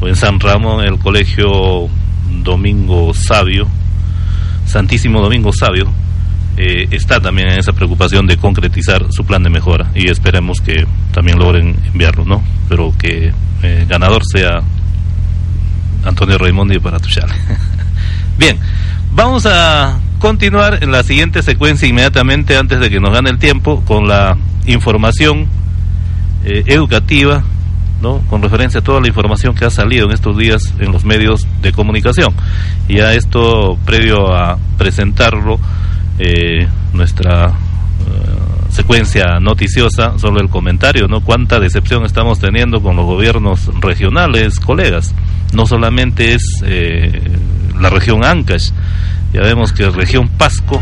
o 0.01 0.09
en 0.09 0.17
San 0.17 0.41
Ramón, 0.41 0.85
el 0.85 0.99
colegio 0.99 1.89
Domingo 2.43 3.13
Sabio, 3.15 3.69
Santísimo 4.67 5.21
Domingo 5.21 5.53
Sabio, 5.53 5.93
eh, 6.57 6.89
está 6.93 7.21
también 7.21 7.49
en 7.49 7.59
esa 7.59 7.73
preocupación 7.73 8.27
de 8.27 8.37
concretizar 8.37 9.07
su 9.11 9.25
plan 9.25 9.43
de 9.43 9.51
mejora 9.51 9.91
y 9.95 10.09
esperemos 10.09 10.61
que 10.61 10.87
también 11.13 11.39
logren 11.39 11.77
enviarlo, 11.93 12.25
¿no? 12.25 12.45
Pero 12.69 12.95
que 12.97 13.33
eh, 13.63 13.87
ganador 13.89 14.23
sea 14.25 14.63
Antonio 16.05 16.39
Raimondi 16.39 16.79
para 16.79 17.01
Tuchal. 17.01 17.29
Bien, 18.39 18.59
vamos 19.13 19.47
a 19.47 19.99
continuar 20.25 20.83
en 20.83 20.91
la 20.91 21.03
siguiente 21.03 21.43
secuencia 21.43 21.87
inmediatamente 21.87 22.57
antes 22.57 22.81
de 22.81 22.89
que 22.89 22.99
nos 22.99 23.13
gane 23.13 23.29
el 23.29 23.39
tiempo 23.39 23.83
con 23.85 24.09
la 24.09 24.39
información 24.65 25.49
eh, 26.47 26.65
educativa, 26.67 27.45
¿no? 28.01 28.21
Con 28.31 28.41
referencia 28.41 28.81
a 28.81 28.83
toda 28.83 29.03
la 29.03 29.09
información 29.09 29.55
que 29.55 29.67
ha 29.67 29.71
salido 29.71 30.07
en 30.07 30.13
estos 30.13 30.39
días 30.39 30.73
en 30.79 30.93
los 30.93 31.05
medios 31.05 31.47
de 31.61 31.73
comunicación. 31.73 32.33
Y 32.89 33.01
a 33.01 33.13
esto, 33.13 33.79
previo 33.85 34.35
a 34.35 34.57
presentarlo, 34.79 35.61
eh, 36.19 36.69
nuestra 36.95 37.49
eh, 37.49 37.53
secuencia 38.71 39.39
noticiosa, 39.43 40.19
solo 40.19 40.41
el 40.41 40.49
comentario, 40.49 41.07
¿no? 41.07 41.21
Cuánta 41.21 41.61
decepción 41.61 42.07
estamos 42.07 42.39
teniendo 42.39 42.81
con 42.81 42.97
los 42.97 43.05
gobiernos 43.05 43.71
regionales, 43.79 44.59
colegas. 44.59 45.15
No 45.53 45.67
solamente 45.67 46.33
es 46.33 46.63
eh, 46.65 47.31
la 47.79 47.91
región 47.91 48.25
Ancash, 48.25 48.71
ya 49.35 49.41
vemos 49.41 49.73
que 49.73 49.91
región 49.91 50.29
Pasco, 50.29 50.81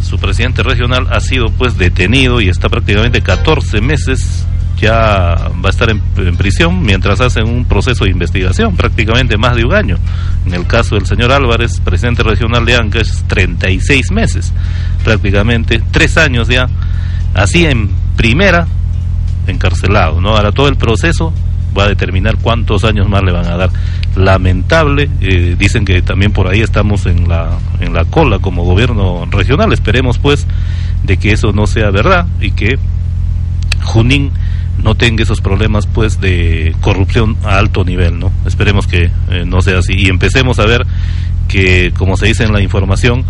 su 0.00 0.18
presidente 0.18 0.62
regional 0.62 1.06
ha 1.10 1.20
sido 1.20 1.50
pues 1.50 1.76
detenido 1.76 2.40
y 2.40 2.48
está 2.48 2.70
prácticamente 2.70 3.20
14 3.20 3.82
meses 3.82 4.46
ya 4.80 5.50
va 5.62 5.66
a 5.66 5.68
estar 5.68 5.90
en, 5.90 6.00
en, 6.16 6.36
prisión 6.38 6.80
mientras 6.80 7.20
hacen 7.20 7.46
un 7.46 7.66
proceso 7.66 8.04
de 8.04 8.10
investigación, 8.10 8.74
prácticamente 8.76 9.36
más 9.36 9.54
de 9.54 9.66
un 9.66 9.74
año. 9.74 9.98
En 10.46 10.54
el 10.54 10.66
caso 10.66 10.94
del 10.94 11.04
señor 11.04 11.30
Álvarez, 11.32 11.80
presidente 11.80 12.22
regional 12.22 12.64
de 12.64 12.76
Ancash, 12.76 13.10
36 13.26 14.10
meses, 14.10 14.54
prácticamente 15.04 15.82
tres 15.90 16.16
años 16.16 16.48
ya, 16.48 16.66
así 17.34 17.66
en 17.66 17.90
primera, 18.16 18.66
encarcelado. 19.46 20.22
¿no? 20.22 20.30
Ahora 20.30 20.52
todo 20.52 20.68
el 20.68 20.76
proceso 20.76 21.34
va 21.76 21.84
a 21.84 21.88
determinar 21.88 22.36
cuántos 22.38 22.84
años 22.84 23.08
más 23.08 23.22
le 23.22 23.32
van 23.32 23.46
a 23.46 23.56
dar. 23.56 23.70
Lamentable, 24.16 25.08
eh, 25.20 25.54
dicen 25.58 25.84
que 25.84 26.02
también 26.02 26.32
por 26.32 26.48
ahí 26.48 26.60
estamos 26.60 27.06
en 27.06 27.28
la, 27.28 27.58
en 27.80 27.94
la 27.94 28.04
cola 28.04 28.38
como 28.38 28.64
gobierno 28.64 29.26
regional. 29.30 29.72
Esperemos 29.72 30.18
pues 30.18 30.46
de 31.04 31.16
que 31.16 31.32
eso 31.32 31.52
no 31.52 31.66
sea 31.66 31.90
verdad 31.90 32.26
y 32.40 32.50
que 32.50 32.78
Junín 33.82 34.32
no 34.82 34.94
tenga 34.94 35.22
esos 35.22 35.40
problemas 35.40 35.86
pues 35.86 36.20
de 36.20 36.74
corrupción 36.80 37.36
a 37.44 37.58
alto 37.58 37.84
nivel, 37.84 38.18
¿no? 38.18 38.32
Esperemos 38.46 38.86
que 38.86 39.10
eh, 39.30 39.44
no 39.46 39.60
sea 39.60 39.78
así 39.78 39.92
y 39.96 40.08
empecemos 40.08 40.58
a 40.58 40.66
ver 40.66 40.86
que, 41.48 41.92
como 41.96 42.16
se 42.16 42.26
dice 42.26 42.44
en 42.44 42.52
la 42.52 42.62
información, 42.62 43.24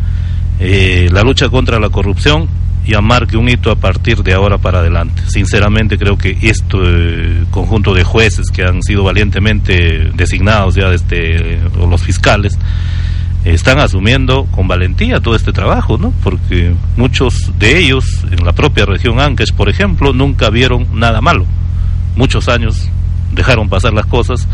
eh, 0.61 1.09
la 1.13 1.23
lucha 1.23 1.49
contra 1.49 1.81
la 1.81 1.89
corrupción 1.89 2.49
ya 2.87 3.01
marque 3.01 3.37
un 3.37 3.49
hito 3.49 3.71
a 3.71 3.77
partir 3.77 4.23
de 4.23 4.33
ahora 4.33 4.59
para 4.59 4.81
adelante. 4.81 5.23
Sinceramente 5.29 5.99
creo 5.99 6.17
que 6.17 6.37
este 6.43 6.77
eh, 6.83 7.45
conjunto 7.51 7.95
de 7.95 8.05
jueces 8.05 8.47
que 8.53 8.63
han 8.63 8.83
sido 8.83 9.05
valientemente 9.05 10.11
designados 10.15 10.75
ya 10.75 10.89
desde 10.91 11.61
los 11.77 12.03
fiscales 12.03 12.59
están 13.45 13.79
asumiendo 13.79 14.47
con 14.51 14.69
valentía 14.69 15.21
todo 15.21 15.35
este 15.35 15.53
trabajo, 15.53 15.97
¿no? 15.97 16.13
Porque 16.23 16.75
muchos 16.97 17.53
de 17.59 17.79
ellos 17.79 18.05
en 18.31 18.45
la 18.45 18.53
propia 18.53 18.85
región 18.85 19.19
Ancash, 19.19 19.53
por 19.53 19.69
ejemplo, 19.69 20.13
nunca 20.13 20.51
vieron 20.51 20.87
nada 20.93 21.21
malo. 21.21 21.47
Muchos 22.17 22.49
años 22.49 22.89
dejaron 23.33 23.69
pasar 23.69 23.95
las 23.95 24.07
cosas 24.07 24.47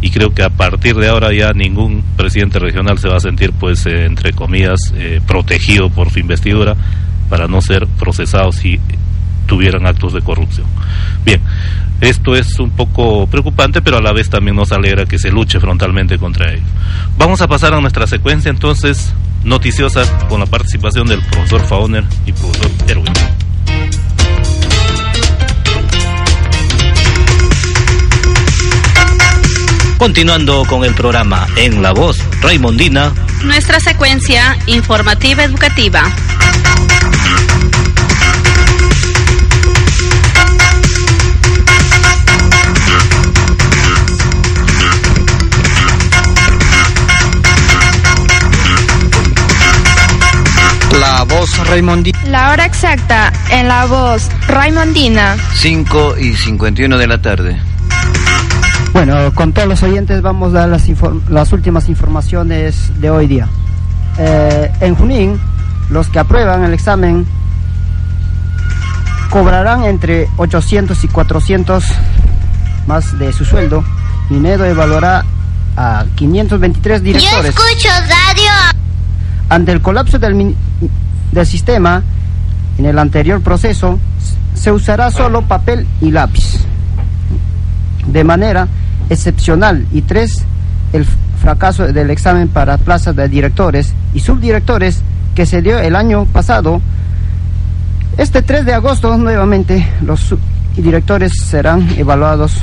y 0.00 0.10
creo 0.10 0.34
que 0.34 0.42
a 0.42 0.50
partir 0.50 0.96
de 0.96 1.08
ahora 1.08 1.32
ya 1.32 1.52
ningún 1.52 2.02
presidente 2.16 2.58
regional 2.58 2.98
se 2.98 3.08
va 3.08 3.16
a 3.16 3.20
sentir, 3.20 3.52
pues, 3.52 3.86
eh, 3.86 4.06
entre 4.06 4.32
comillas, 4.32 4.80
eh, 4.96 5.20
protegido 5.26 5.90
por 5.90 6.10
su 6.10 6.18
investidura 6.18 6.76
para 7.32 7.48
no 7.48 7.62
ser 7.62 7.86
procesado 7.86 8.52
si 8.52 8.78
tuvieran 9.46 9.86
actos 9.86 10.12
de 10.12 10.20
corrupción. 10.20 10.66
Bien, 11.24 11.40
esto 12.02 12.34
es 12.36 12.58
un 12.58 12.68
poco 12.72 13.26
preocupante, 13.26 13.80
pero 13.80 13.96
a 13.96 14.02
la 14.02 14.12
vez 14.12 14.28
también 14.28 14.54
nos 14.54 14.70
alegra 14.70 15.06
que 15.06 15.18
se 15.18 15.30
luche 15.30 15.58
frontalmente 15.58 16.18
contra 16.18 16.52
ellos. 16.52 16.68
Vamos 17.16 17.40
a 17.40 17.48
pasar 17.48 17.72
a 17.72 17.80
nuestra 17.80 18.06
secuencia 18.06 18.50
entonces 18.50 19.14
noticiosa 19.44 20.02
con 20.28 20.40
la 20.40 20.46
participación 20.46 21.06
del 21.06 21.22
profesor 21.22 21.62
Fauner 21.62 22.04
y 22.26 22.32
profesor 22.32 22.70
Erwin. 22.86 23.41
Continuando 30.02 30.64
con 30.64 30.84
el 30.84 30.96
programa 30.96 31.46
En 31.54 31.80
la 31.80 31.92
Voz 31.92 32.18
Raimondina, 32.40 33.12
nuestra 33.44 33.78
secuencia 33.78 34.58
informativa 34.66 35.44
educativa. 35.44 36.02
La 50.98 51.22
voz 51.22 51.68
Raimondina. 51.68 52.18
La 52.24 52.50
hora 52.50 52.66
exacta 52.66 53.32
en 53.50 53.68
la 53.68 53.86
voz 53.86 54.28
Raimondina. 54.48 55.36
5 55.54 56.16
y 56.18 56.34
51 56.34 56.98
de 56.98 57.06
la 57.06 57.22
tarde. 57.22 57.71
Bueno, 58.92 59.32
con 59.34 59.52
todos 59.52 59.68
los 59.68 59.82
oyentes 59.82 60.20
vamos 60.20 60.54
a 60.54 60.60
dar 60.60 60.68
las, 60.68 60.86
las 61.30 61.52
últimas 61.52 61.88
informaciones 61.88 62.92
de 63.00 63.10
hoy 63.10 63.26
día. 63.26 63.48
Eh, 64.18 64.70
en 64.80 64.94
Junín, 64.94 65.40
los 65.88 66.08
que 66.08 66.18
aprueban 66.18 66.62
el 66.64 66.74
examen 66.74 67.26
cobrarán 69.30 69.84
entre 69.84 70.28
800 70.36 71.04
y 71.04 71.08
400 71.08 71.84
más 72.86 73.18
de 73.18 73.32
su 73.32 73.46
sueldo. 73.46 73.82
Minedo 74.28 74.66
evaluará 74.66 75.24
a 75.74 76.04
523 76.14 77.02
directores. 77.02 77.54
Yo 77.54 77.62
escucho 77.62 77.88
radio. 77.88 78.50
Ante 79.48 79.72
el 79.72 79.80
colapso 79.80 80.18
del, 80.18 80.54
del 81.32 81.46
sistema, 81.46 82.02
en 82.76 82.84
el 82.84 82.98
anterior 82.98 83.40
proceso, 83.40 83.98
se 84.54 84.70
usará 84.70 85.10
solo 85.10 85.42
papel 85.42 85.86
y 86.02 86.10
lápiz. 86.10 86.71
De 88.06 88.24
manera 88.24 88.68
excepcional. 89.08 89.86
Y 89.92 90.02
tres, 90.02 90.44
el 90.92 91.06
fracaso 91.40 91.86
del 91.92 92.10
examen 92.10 92.48
para 92.48 92.78
plazas 92.78 93.16
de 93.16 93.28
directores 93.28 93.94
y 94.14 94.20
subdirectores 94.20 95.02
que 95.34 95.46
se 95.46 95.62
dio 95.62 95.78
el 95.78 95.96
año 95.96 96.24
pasado. 96.26 96.80
Este 98.16 98.42
3 98.42 98.64
de 98.66 98.74
agosto, 98.74 99.16
nuevamente, 99.16 99.86
los 100.02 100.34
directores 100.76 101.32
serán 101.44 101.88
evaluados 101.96 102.58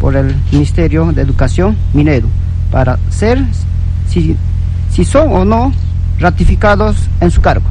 por 0.00 0.16
el 0.16 0.34
Ministerio 0.52 1.12
de 1.12 1.22
Educación, 1.22 1.76
Minedo, 1.92 2.28
para 2.70 2.98
ser 3.10 3.44
si, 4.08 4.36
si 4.90 5.04
son 5.04 5.32
o 5.32 5.44
no 5.44 5.72
ratificados 6.18 6.96
en 7.20 7.30
su 7.30 7.40
cargo. 7.40 7.66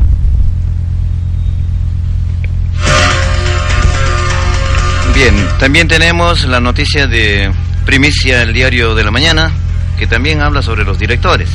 Bien, 5.17 5.33
también 5.57 5.87
tenemos 5.87 6.45
la 6.45 6.59
noticia 6.59 7.07
de 7.07 7.51
Primicia 7.87 8.43
el 8.43 8.53
Diario 8.53 8.93
de 8.93 9.03
la 9.03 9.09
Mañana, 9.09 9.51
que 9.97 10.05
también 10.05 10.41
habla 10.41 10.61
sobre 10.61 10.83
los 10.83 10.99
directores. 10.99 11.49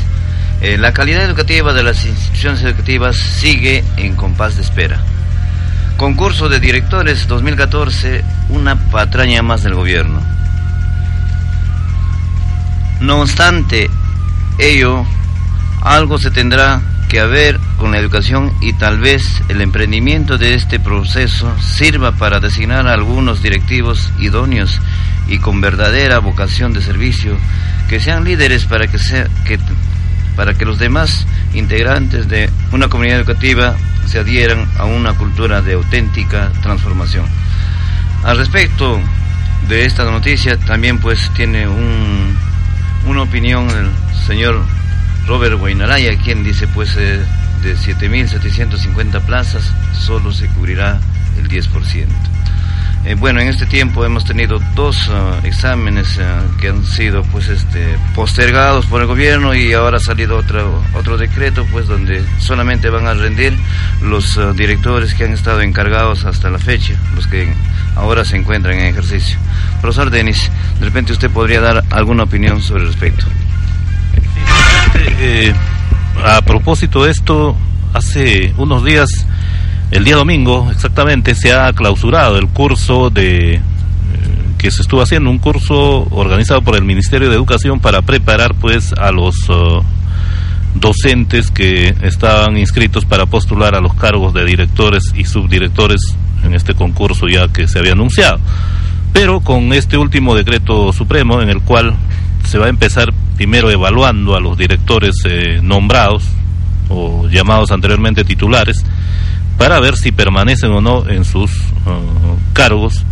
Eh, 0.61 0.77
la 0.79 0.93
calidad 0.93 1.23
educativa 1.23 1.73
de 1.73 1.85
las 1.85 2.05
instituciones 2.05 2.61
educativas 2.65 3.17
sigue 3.17 3.85
en 3.99 4.17
compás 4.17 4.57
de 4.57 4.63
espera. 4.63 5.01
Concurso 5.97 6.49
de 6.49 6.59
directores 6.59 7.29
2014, 7.29 8.25
una 8.49 8.75
patraña 8.91 9.43
más 9.43 9.63
del 9.63 9.77
gobierno. 9.77 10.21
No 12.99 13.21
obstante 13.21 13.89
ello, 14.59 15.07
algo 15.83 16.19
se 16.19 16.33
tendrá 16.33 16.83
que 17.13 17.21
haber 17.21 17.61
con 17.77 17.93
la 17.93 17.99
educación 17.99 18.55
y 18.63 18.73
tal 18.73 18.99
vez 18.99 19.43
el 19.51 19.61
emprendimiento 19.61 20.39
de 20.39 20.55
este 20.55 20.81
proceso 20.81 21.55
sirva 21.61 22.13
para 22.13 22.41
designar 22.41 22.89
a 22.89 22.95
algunos 22.95 23.43
directivos 23.43 24.11
idóneos 24.19 24.81
y 25.29 25.37
con 25.37 25.61
verdadera 25.61 26.21
vocación 26.21 26.73
de 26.73 26.81
servicio, 26.81 27.37
que 27.91 28.01
sean 28.01 28.25
líderes 28.25 28.65
para 28.65 28.87
que, 28.87 28.99
sea, 28.99 29.27
que, 29.45 29.59
para 30.37 30.55
que 30.55 30.65
los 30.65 30.79
demás 30.79 31.27
integrantes 31.53 32.31
de 32.31 32.49
una 32.73 32.89
comunidad 32.89 33.19
educativa 33.19 33.77
se 34.07 34.19
adhieran 34.19 34.67
a 34.79 34.87
una 34.87 35.13
cultura 35.13 35.61
de 35.61 35.75
auténtica 35.75 36.51
transformación. 36.63 37.27
Al 38.25 38.39
respecto, 38.39 38.99
de 39.69 39.85
esta 39.85 40.11
noticia 40.11 40.57
también 40.57 40.99
pues 40.99 41.31
tiene 41.35 41.69
un, 41.69 42.35
una 43.07 43.21
opinión 43.21 43.69
el 43.69 43.91
señor 44.27 44.65
Robert 45.27 45.59
Guainaraya, 45.59 46.17
quien 46.19 46.45
dice 46.45 46.67
pues 46.69 46.97
eh, 46.97 47.25
de 47.63 47.77
7.750 47.77 49.21
plazas 49.23 49.73
solo 49.93 50.33
se 50.33 50.49
cubrirá 50.49 51.01
el 51.39 51.49
10%. 51.49 52.07
Eh, 53.05 53.17
bueno, 53.17 53.41
en 53.41 53.49
este 53.49 53.67
tiempo 53.67 54.05
hemos 54.05 54.25
tenido 54.25 54.61
dos 54.77 55.11
ah, 55.11 55.41
exámenes 55.43 56.21
ah, 56.21 56.43
que 56.61 56.69
han 56.69 56.87
sido 56.87 57.25
pues 57.25 57.49
este 57.49 57.99
postergados 58.15 58.87
por 58.87 59.01
el 59.01 59.09
gobierno 59.09 59.55
y 59.55 59.73
ahora 59.73 59.97
ha 59.97 60.01
salido 60.01 60.37
otro 60.37 60.81
otro 60.95 61.19
decreto 61.19 61.67
pues 61.73 61.89
donde 61.89 62.23
solamente 62.39 62.91
van 62.91 63.09
a 63.09 63.15
rendir 63.15 63.59
los 64.03 64.39
ah, 64.39 64.53
directores 64.53 65.15
que 65.15 65.25
han 65.25 65.33
estado 65.33 65.63
encargados 65.63 66.25
hasta 66.25 66.49
la 66.49 66.61
fecha, 66.61 66.95
los 67.17 67.27
que 67.27 67.53
ahora 67.97 68.25
se 68.25 68.37
encuentran 68.37 68.79
en 68.79 68.87
ejercicio. 68.87 69.37
Profesor 69.81 70.11
Denis, 70.11 70.49
de 70.79 70.85
repente 70.85 71.13
usted 71.13 71.31
podría 71.31 71.61
dar 71.61 71.83
alguna 71.91 72.23
opinión 72.23 72.63
sobre 72.63 72.83
el 72.83 72.89
respecto. 72.89 73.27
Eh, 74.95 75.53
a 76.25 76.43
propósito 76.43 77.05
de 77.05 77.11
esto, 77.11 77.57
hace 77.93 78.55
unos 78.57 78.85
días 78.85 79.09
el 79.93 80.05
día 80.05 80.17
domingo, 80.17 80.71
exactamente, 80.71 81.35
se 81.35 81.53
ha 81.53 81.73
clausurado 81.75 82.39
el 82.39 82.49
curso 82.49 83.11
de 83.11 83.57
eh, 83.57 83.61
que 84.57 84.71
se 84.71 84.81
estuvo 84.81 85.03
haciendo, 85.03 85.31
un 85.31 85.39
curso 85.39 86.07
organizado 86.11 86.63
por 86.63 86.77
el 86.77 86.85
Ministerio 86.85 87.29
de 87.29 87.37
Educación 87.37 87.79
para 87.79 88.01
preparar 88.01 88.55
pues 88.55 88.93
a 88.95 89.13
los 89.13 89.37
uh, 89.51 89.83
docentes 90.75 91.51
que 91.51 91.95
estaban 92.03 92.57
inscritos 92.57 93.05
para 93.05 93.27
postular 93.27 93.75
a 93.75 93.81
los 93.81 93.93
cargos 93.95 94.33
de 94.33 94.45
directores 94.47 95.13
y 95.15 95.27
subdirectores 95.27 96.01
en 96.43 96.55
este 96.55 96.75
concurso 96.75 97.29
ya 97.29 97.49
que 97.49 97.69
se 97.69 97.79
había 97.79 97.93
anunciado. 97.93 98.41
Pero 99.13 99.41
con 99.41 99.75
este 99.75 99.99
último 99.99 100.35
decreto 100.35 100.93
supremo 100.93 101.43
en 101.43 101.51
el 101.51 101.61
cual 101.61 101.95
se 102.47 102.59
va 102.59 102.67
a 102.67 102.71
empezar 102.71 103.13
primero 103.43 103.73
evaluando 103.73 104.37
a 104.37 104.41
los 104.41 104.57
directores 104.57 105.17
eh, 105.25 105.59
nombrados 105.61 106.23
o 106.89 107.27
llamados 107.27 107.73
anteriormente 107.73 108.23
titulares 108.23 108.85
para 109.59 109.81
ver 109.81 109.97
si 109.97 110.13
permanecen 110.13 110.71
o 110.71 110.81
no 110.81 111.09
en 111.09 111.25
sus 111.25 111.51
uh, 111.51 112.53
cargos. 112.53 113.05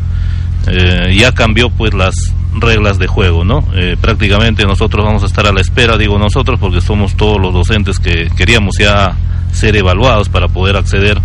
Eh, 0.68 1.16
ya 1.18 1.32
cambió 1.32 1.68
pues 1.68 1.94
las 1.94 2.14
reglas 2.54 3.00
de 3.00 3.08
juego, 3.08 3.44
¿no? 3.44 3.64
Eh, 3.74 3.96
prácticamente 4.00 4.64
nosotros 4.66 5.04
vamos 5.04 5.24
a 5.24 5.26
estar 5.26 5.48
a 5.48 5.52
la 5.52 5.60
espera, 5.60 5.96
digo 5.96 6.16
nosotros, 6.16 6.60
porque 6.60 6.80
somos 6.80 7.16
todos 7.16 7.40
los 7.40 7.52
docentes 7.52 7.98
que 7.98 8.30
queríamos 8.36 8.76
ya 8.78 9.16
ser 9.50 9.74
evaluados 9.74 10.28
para 10.28 10.46
poder 10.46 10.76
acceder 10.76 11.20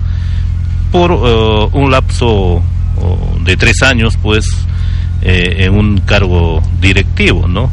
por 0.91 1.11
un 1.11 1.91
lapso 1.91 2.63
de 3.43 3.55
tres 3.55 3.83
años, 3.83 4.17
pues, 4.19 4.47
eh, 5.21 5.65
en 5.65 5.75
un 5.75 5.99
cargo 5.99 6.63
directivo, 6.81 7.47
¿no? 7.47 7.69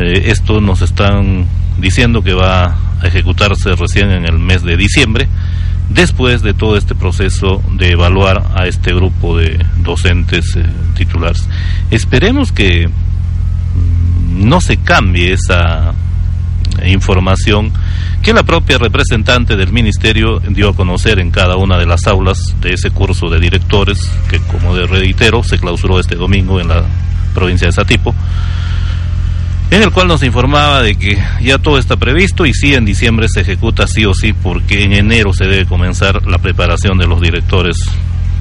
Eh, 0.00 0.30
esto 0.30 0.62
nos 0.62 0.80
están 0.80 1.44
diciendo 1.78 2.22
que 2.22 2.32
va 2.32 2.76
a 3.02 3.06
ejecutarse 3.06 3.74
recién 3.76 4.10
en 4.10 4.24
el 4.24 4.38
mes 4.38 4.62
de 4.62 4.78
diciembre 4.78 5.28
después 5.90 6.40
de 6.40 6.54
todo 6.54 6.78
este 6.78 6.94
proceso 6.94 7.62
de 7.72 7.90
evaluar 7.90 8.46
a 8.54 8.66
este 8.66 8.94
grupo 8.94 9.36
de 9.36 9.64
docentes 9.82 10.56
eh, 10.56 10.64
titulares. 10.96 11.46
Esperemos 11.90 12.50
que 12.50 12.88
mm, 12.88 14.48
no 14.48 14.62
se 14.62 14.78
cambie 14.78 15.34
esa 15.34 15.92
información 16.86 17.70
que 18.22 18.32
la 18.32 18.42
propia 18.42 18.78
representante 18.78 19.56
del 19.56 19.70
ministerio 19.70 20.40
dio 20.40 20.70
a 20.70 20.74
conocer 20.74 21.18
en 21.18 21.30
cada 21.30 21.56
una 21.56 21.76
de 21.76 21.84
las 21.84 22.06
aulas 22.06 22.54
de 22.62 22.72
ese 22.72 22.90
curso 22.90 23.28
de 23.28 23.38
directores 23.38 24.10
que 24.30 24.38
como 24.38 24.74
de 24.74 24.86
reitero 24.86 25.42
se 25.42 25.58
clausuró 25.58 26.00
este 26.00 26.14
domingo 26.14 26.58
en 26.58 26.68
la 26.68 26.84
provincia 27.34 27.66
de 27.66 27.72
Satipo 27.72 28.14
en 29.70 29.82
el 29.82 29.90
cual 29.92 30.08
nos 30.08 30.22
informaba 30.22 30.82
de 30.82 30.96
que 30.96 31.16
ya 31.40 31.58
todo 31.58 31.78
está 31.78 31.96
previsto 31.96 32.44
y 32.44 32.54
sí 32.54 32.74
en 32.74 32.84
diciembre 32.84 33.28
se 33.28 33.42
ejecuta 33.42 33.86
sí 33.86 34.04
o 34.04 34.14
sí 34.14 34.32
porque 34.32 34.82
en 34.82 34.92
enero 34.92 35.32
se 35.32 35.44
debe 35.44 35.64
comenzar 35.64 36.26
la 36.26 36.38
preparación 36.38 36.98
de 36.98 37.06
los 37.06 37.20
directores 37.20 37.76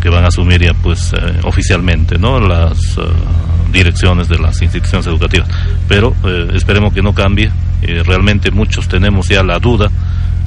que 0.01 0.09
van 0.09 0.23
a 0.23 0.29
asumir 0.29 0.61
ya 0.61 0.73
pues 0.73 1.13
eh, 1.13 1.39
oficialmente 1.43 2.17
no 2.17 2.39
las 2.39 2.97
uh, 2.97 3.03
direcciones 3.71 4.27
de 4.27 4.39
las 4.39 4.61
instituciones 4.61 5.05
educativas. 5.07 5.47
Pero 5.87 6.15
eh, 6.23 6.51
esperemos 6.53 6.93
que 6.93 7.01
no 7.01 7.13
cambie. 7.13 7.51
Eh, 7.81 8.01
realmente 8.05 8.49
muchos 8.49 8.87
tenemos 8.87 9.27
ya 9.27 9.43
la 9.43 9.59
duda. 9.59 9.91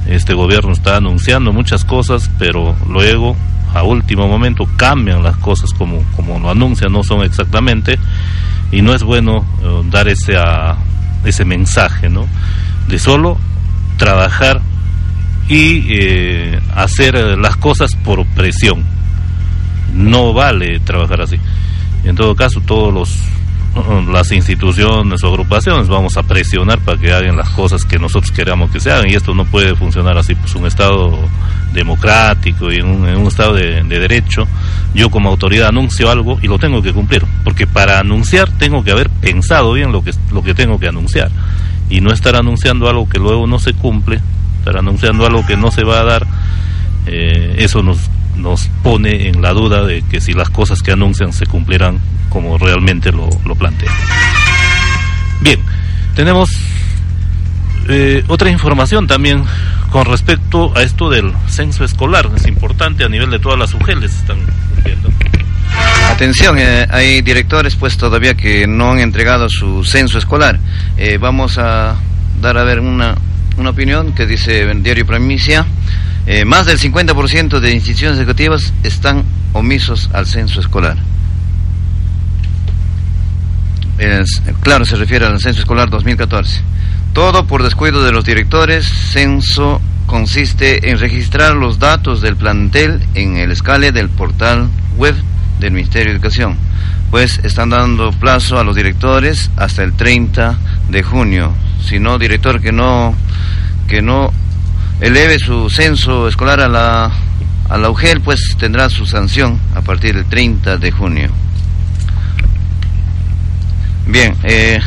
Este 0.07 0.33
gobierno 0.33 0.73
está 0.73 0.97
anunciando 0.97 1.53
muchas 1.53 1.85
cosas 1.85 2.29
pero 2.37 2.75
luego 2.89 3.37
a 3.73 3.83
último 3.83 4.27
momento 4.27 4.67
cambian 4.75 5.23
las 5.23 5.37
cosas 5.37 5.71
como 5.71 6.03
como 6.15 6.37
lo 6.39 6.51
anuncian 6.51 6.91
no 6.91 7.03
son 7.03 7.23
exactamente 7.23 7.97
y 8.73 8.81
no 8.81 8.93
es 8.95 9.03
bueno 9.03 9.45
uh, 9.61 9.83
dar 9.89 10.07
ese, 10.07 10.35
uh, 10.35 10.75
ese 11.23 11.45
mensaje, 11.45 12.09
¿no? 12.09 12.27
De 12.87 12.97
solo 12.97 13.37
trabajar 13.97 14.61
y 15.47 15.85
eh, 15.93 16.59
hacer 16.73 17.37
las 17.37 17.55
cosas 17.57 17.91
por 18.03 18.25
presión. 18.25 18.83
No 19.93 20.33
vale 20.33 20.79
trabajar 20.79 21.21
así. 21.21 21.37
En 22.03 22.15
todo 22.15 22.35
caso, 22.35 22.61
todos 22.61 22.91
los 22.91 23.19
las 24.11 24.31
instituciones 24.31 25.23
o 25.23 25.27
agrupaciones 25.27 25.87
vamos 25.87 26.17
a 26.17 26.23
presionar 26.23 26.79
para 26.79 26.97
que 26.97 27.13
hagan 27.13 27.37
las 27.37 27.49
cosas 27.51 27.85
que 27.85 27.99
nosotros 27.99 28.31
queramos 28.31 28.71
que 28.71 28.79
se 28.79 28.91
hagan 28.91 29.09
y 29.09 29.13
esto 29.13 29.35
no 29.35 29.45
puede 29.45 29.75
funcionar 29.75 30.17
así 30.17 30.35
pues 30.35 30.53
un 30.55 30.65
estado 30.65 31.19
democrático 31.73 32.71
y 32.71 32.77
en 32.77 32.85
un, 32.85 33.27
estado 33.27 33.55
de, 33.55 33.83
de, 33.83 33.99
derecho 33.99 34.47
yo 34.93 35.09
como 35.09 35.29
autoridad 35.29 35.69
anuncio 35.69 36.09
algo 36.09 36.39
y 36.41 36.47
lo 36.47 36.59
tengo 36.59 36.81
que 36.81 36.93
cumplir 36.93 37.23
porque 37.43 37.67
para 37.67 37.99
anunciar 37.99 38.49
tengo 38.57 38.83
que 38.83 38.91
haber 38.91 39.09
pensado 39.09 39.73
bien 39.73 39.91
lo 39.91 40.03
que 40.03 40.11
lo 40.31 40.43
que 40.43 40.53
tengo 40.53 40.79
que 40.79 40.87
anunciar 40.87 41.31
y 41.89 42.01
no 42.01 42.11
estar 42.13 42.35
anunciando 42.35 42.87
algo 42.87 43.09
que 43.09 43.19
luego 43.19 43.47
no 43.47 43.59
se 43.59 43.73
cumple 43.73 44.19
estar 44.59 44.77
anunciando 44.77 45.25
algo 45.25 45.45
que 45.45 45.57
no 45.57 45.71
se 45.71 45.83
va 45.83 45.99
a 45.99 46.03
dar 46.03 46.27
eh, 47.07 47.55
eso 47.57 47.81
nos 47.81 48.09
nos 48.37 48.69
pone 48.81 49.27
en 49.27 49.41
la 49.41 49.53
duda 49.53 49.83
de 49.83 50.01
que 50.03 50.21
si 50.21 50.33
las 50.33 50.49
cosas 50.49 50.81
que 50.81 50.91
anuncian 50.91 51.33
se 51.33 51.45
cumplirán 51.45 51.99
como 52.29 52.57
realmente 52.57 53.11
lo, 53.11 53.29
lo 53.45 53.55
plantean. 53.55 53.93
Bien, 55.41 55.59
tenemos 56.15 56.49
eh, 57.89 58.23
otra 58.27 58.49
información 58.49 59.07
también 59.07 59.43
con 59.89 60.05
respecto 60.05 60.75
a 60.75 60.81
esto 60.81 61.09
del 61.09 61.33
censo 61.47 61.83
escolar. 61.83 62.29
Es 62.35 62.47
importante 62.47 63.03
a 63.03 63.09
nivel 63.09 63.29
de 63.29 63.39
todas 63.39 63.59
las 63.59 63.73
UGELs 63.73 64.03
están 64.05 64.37
cumpliendo. 64.73 65.09
Atención, 66.11 66.57
eh, 66.59 66.87
hay 66.89 67.21
directores 67.21 67.75
pues 67.75 67.97
todavía 67.97 68.35
que 68.35 68.67
no 68.67 68.91
han 68.91 68.99
entregado 68.99 69.49
su 69.49 69.83
censo 69.83 70.17
escolar. 70.17 70.59
Eh, 70.97 71.17
vamos 71.19 71.57
a 71.57 71.95
dar 72.41 72.57
a 72.57 72.63
ver 72.63 72.79
una, 72.79 73.15
una 73.57 73.69
opinión 73.71 74.13
que 74.13 74.25
dice 74.25 74.61
el 74.61 74.83
diario 74.83 75.05
Primicia. 75.05 75.65
Eh, 76.25 76.45
más 76.45 76.65
del 76.65 76.79
50% 76.79 77.59
de 77.59 77.71
instituciones 77.73 78.17
educativas 78.17 78.73
están 78.83 79.23
omisos 79.53 80.09
al 80.13 80.25
censo 80.25 80.59
escolar. 80.59 80.97
Es, 83.97 84.41
claro, 84.61 84.85
se 84.85 84.95
refiere 84.95 85.25
al 85.25 85.39
censo 85.39 85.61
escolar 85.61 85.89
2014. 85.89 86.61
Todo 87.13 87.45
por 87.45 87.61
descuido 87.61 88.03
de 88.03 88.11
los 88.11 88.25
directores. 88.25 88.87
Censo 88.87 89.79
consiste 90.07 90.89
en 90.89 90.97
registrar 90.97 91.55
los 91.55 91.77
datos 91.77 92.21
del 92.21 92.35
plantel 92.35 93.01
en 93.13 93.37
el 93.37 93.51
escale 93.51 93.91
del 93.91 94.09
portal 94.09 94.67
web 94.97 95.15
del 95.59 95.71
Ministerio 95.71 96.11
de 96.11 96.17
Educación. 96.17 96.57
Pues 97.11 97.39
están 97.43 97.69
dando 97.69 98.11
plazo 98.11 98.59
a 98.59 98.63
los 98.63 98.75
directores 98.75 99.51
hasta 99.57 99.83
el 99.83 99.93
30 99.93 100.57
de 100.89 101.03
junio. 101.03 101.53
Si 101.83 101.99
no, 101.99 102.17
director 102.17 102.59
que 102.59 102.71
no 102.71 103.15
que 103.87 104.01
no 104.01 104.31
eleve 104.99 105.37
su 105.37 105.69
censo 105.69 106.27
escolar 106.27 106.61
a 106.61 106.67
la, 106.67 107.11
a 107.69 107.77
la 107.77 107.89
UGEL, 107.91 108.21
pues 108.21 108.55
tendrá 108.57 108.89
su 108.89 109.05
sanción 109.05 109.59
a 109.75 109.81
partir 109.81 110.15
del 110.15 110.25
30 110.25 110.77
de 110.77 110.91
junio. 110.91 111.29
Bien, 114.07 114.35
eh, 114.43 114.79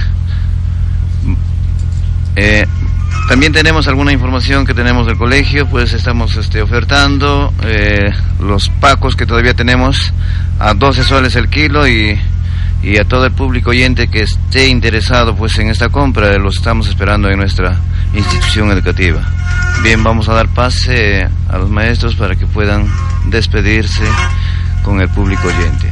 eh, 2.36 2.66
también 3.28 3.52
tenemos 3.52 3.88
alguna 3.88 4.12
información 4.12 4.66
que 4.66 4.74
tenemos 4.74 5.06
del 5.06 5.16
colegio, 5.16 5.66
pues 5.66 5.92
estamos 5.94 6.36
este, 6.36 6.62
ofertando 6.62 7.52
eh, 7.64 8.10
los 8.40 8.68
pacos 8.68 9.16
que 9.16 9.26
todavía 9.26 9.54
tenemos 9.54 10.12
a 10.60 10.74
12 10.74 11.02
soles 11.02 11.34
el 11.34 11.48
kilo 11.48 11.88
y, 11.88 12.18
y, 12.82 12.98
a 12.98 13.04
todo 13.04 13.24
el 13.24 13.32
público 13.32 13.70
oyente 13.70 14.08
que 14.08 14.20
esté 14.20 14.68
interesado 14.68 15.34
pues 15.34 15.58
en 15.58 15.70
esta 15.70 15.88
compra, 15.88 16.36
los 16.38 16.56
estamos 16.56 16.88
esperando 16.88 17.28
en 17.28 17.38
nuestra 17.38 17.80
institución 18.14 18.70
educativa. 18.70 19.22
Bien, 19.82 20.04
vamos 20.04 20.28
a 20.28 20.34
dar 20.34 20.48
pase 20.48 21.26
a 21.48 21.58
los 21.58 21.70
maestros 21.70 22.14
para 22.14 22.36
que 22.36 22.46
puedan 22.46 22.86
despedirse 23.28 24.04
con 24.84 25.00
el 25.00 25.08
público 25.08 25.48
oyente. 25.48 25.90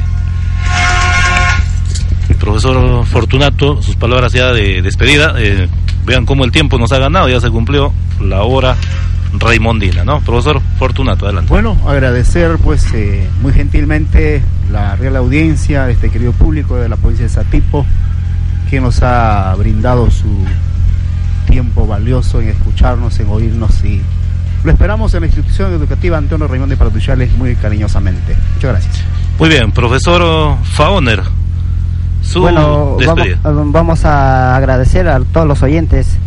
Profesor 2.44 3.06
Fortunato, 3.06 3.80
sus 3.80 3.96
palabras 3.96 4.32
ya 4.32 4.52
de 4.52 4.82
despedida. 4.82 5.34
Eh, 5.38 5.66
vean 6.04 6.26
cómo 6.26 6.44
el 6.44 6.52
tiempo 6.52 6.78
nos 6.78 6.92
ha 6.92 6.98
ganado, 6.98 7.28
ya 7.28 7.40
se 7.40 7.50
cumplió 7.50 7.92
la 8.20 8.42
hora 8.42 8.76
Raimondina, 9.38 10.04
¿no? 10.04 10.20
Profesor 10.20 10.60
Fortunato, 10.78 11.26
adelante. 11.26 11.50
Bueno, 11.50 11.76
agradecer 11.86 12.56
pues 12.62 12.86
eh, 12.94 13.28
muy 13.42 13.52
gentilmente 13.52 14.42
la 14.70 14.96
real 14.96 15.16
audiencia, 15.16 15.90
este 15.90 16.10
querido 16.10 16.32
público 16.32 16.76
de 16.76 16.88
la 16.88 16.96
provincia 16.96 17.26
de 17.26 17.30
Satipo, 17.30 17.84
que 18.70 18.80
nos 18.80 19.02
ha 19.02 19.54
brindado 19.56 20.10
su 20.10 20.44
tiempo 21.48 21.86
valioso 21.86 22.40
en 22.40 22.48
escucharnos, 22.48 23.18
en 23.20 23.28
oírnos 23.28 23.84
y 23.84 24.00
lo 24.64 24.70
esperamos 24.70 25.12
en 25.14 25.20
la 25.20 25.26
institución 25.26 25.72
educativa 25.72 26.16
Antonio 26.16 26.48
Raymond 26.48 26.70
de 26.70 26.76
Paratuchales 26.76 27.32
muy 27.36 27.54
cariñosamente. 27.54 28.34
Muchas 28.54 28.70
gracias. 28.70 29.04
Muy 29.38 29.48
bien, 29.48 29.72
profesor 29.72 30.56
Faoner. 30.64 31.43
Su 32.24 32.40
bueno, 32.40 32.96
vamos, 33.06 33.72
vamos, 33.72 34.04
a 34.04 34.56
agradecer 34.56 35.08
a 35.08 35.20
todos 35.20 35.46
los 35.46 35.62
oyentes 35.62 36.18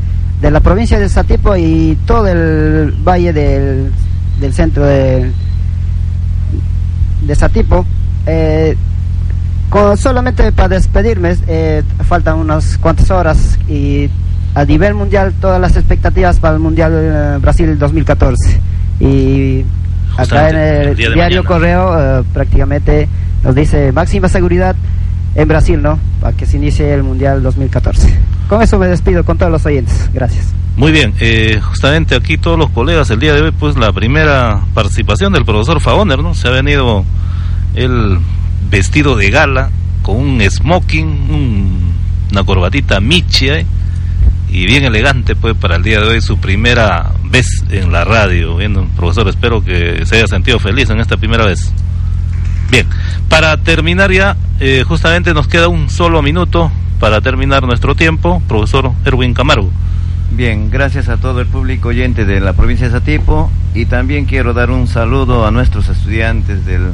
de 0.41 0.51
la 0.51 0.59
provincia 0.59 0.99
de 0.99 1.09
Satipo 1.09 1.55
y 1.55 1.97
todo 2.05 2.27
el 2.27 2.91
valle 3.03 3.33
del, 3.33 3.91
del 4.39 4.53
centro 4.53 4.85
de, 4.85 5.31
de 7.21 7.35
Satipo. 7.35 7.85
Eh, 8.25 8.75
con, 9.69 9.97
solamente 9.97 10.51
para 10.51 10.69
despedirme, 10.69 11.35
eh, 11.47 11.83
faltan 12.05 12.37
unas 12.37 12.77
cuantas 12.77 13.11
horas 13.11 13.59
y 13.67 14.09
a 14.55 14.63
nivel 14.63 14.93
mundial 14.93 15.33
todas 15.41 15.59
las 15.59 15.75
expectativas 15.75 16.39
para 16.39 16.53
el 16.53 16.59
Mundial 16.59 16.91
eh, 16.93 17.37
Brasil 17.41 17.77
2014. 17.77 18.61
Y 18.99 19.65
acá 20.15 20.49
en 20.49 20.55
el, 20.55 20.95
diario 20.95 21.43
Correo 21.43 22.23
prácticamente 22.33 23.07
nos 23.43 23.55
dice 23.55 23.91
máxima 23.91 24.29
seguridad 24.29 24.75
en 25.37 25.47
Brasil, 25.47 25.81
¿no? 25.81 25.99
Para 26.19 26.35
que 26.35 26.45
se 26.45 26.57
inicie 26.57 26.91
el 26.91 27.03
Mundial 27.03 27.43
2014. 27.43 28.11
Con 28.49 28.61
eso 28.61 28.79
me 28.79 28.87
despido 28.87 29.23
con 29.23 29.37
todos 29.37 29.51
los 29.51 29.65
oyentes. 29.65 30.09
Gracias. 30.11 30.53
Muy 30.75 30.91
bien, 30.91 31.13
eh, 31.19 31.59
justamente 31.61 32.15
aquí 32.15 32.37
todos 32.37 32.57
los 32.57 32.69
colegas, 32.71 33.09
el 33.11 33.19
día 33.19 33.33
de 33.33 33.41
hoy, 33.41 33.51
pues 33.51 33.77
la 33.77 33.93
primera 33.93 34.61
participación 34.73 35.33
del 35.33 35.45
profesor 35.45 35.79
Faoner, 35.79 36.19
¿no? 36.19 36.33
Se 36.33 36.47
ha 36.47 36.51
venido 36.51 37.05
el 37.75 38.17
vestido 38.69 39.15
de 39.15 39.29
gala, 39.29 39.69
con 40.01 40.17
un 40.17 40.41
smoking, 40.41 41.93
una 42.31 42.43
corbatita 42.43 42.99
michia, 42.99 43.63
y 44.49 44.65
bien 44.65 44.85
elegante, 44.85 45.35
pues, 45.35 45.55
para 45.55 45.75
el 45.75 45.83
día 45.83 45.99
de 45.99 46.07
hoy, 46.07 46.21
su 46.21 46.37
primera 46.37 47.11
vez 47.25 47.63
en 47.69 47.91
la 47.91 48.05
radio. 48.05 48.57
Bien, 48.57 48.87
profesor, 48.95 49.27
espero 49.27 49.63
que 49.63 50.03
se 50.05 50.15
haya 50.15 50.27
sentido 50.27 50.57
feliz 50.59 50.89
en 50.89 50.99
esta 50.99 51.17
primera 51.17 51.45
vez. 51.45 51.73
Bien, 52.69 52.85
para 53.29 53.57
terminar 53.57 54.11
ya, 54.11 54.35
eh, 54.59 54.83
justamente 54.87 55.33
nos 55.33 55.47
queda 55.47 55.67
un 55.67 55.89
solo 55.89 56.21
minuto 56.21 56.71
para 56.99 57.21
terminar 57.21 57.63
nuestro 57.63 57.95
tiempo, 57.95 58.41
profesor 58.47 58.91
Erwin 59.05 59.33
Camargo. 59.33 59.71
Bien, 60.31 60.69
gracias 60.69 61.07
a 61.07 61.17
todo 61.17 61.39
el 61.39 61.47
público 61.47 61.89
oyente 61.89 62.25
de 62.25 62.41
la 62.41 62.53
provincia 62.53 62.87
de 62.87 62.91
Satipo 62.91 63.49
y 63.73 63.85
también 63.85 64.25
quiero 64.25 64.53
dar 64.53 64.71
un 64.71 64.87
saludo 64.87 65.47
a 65.47 65.51
nuestros 65.51 65.87
estudiantes 65.87 66.65
del, 66.65 66.91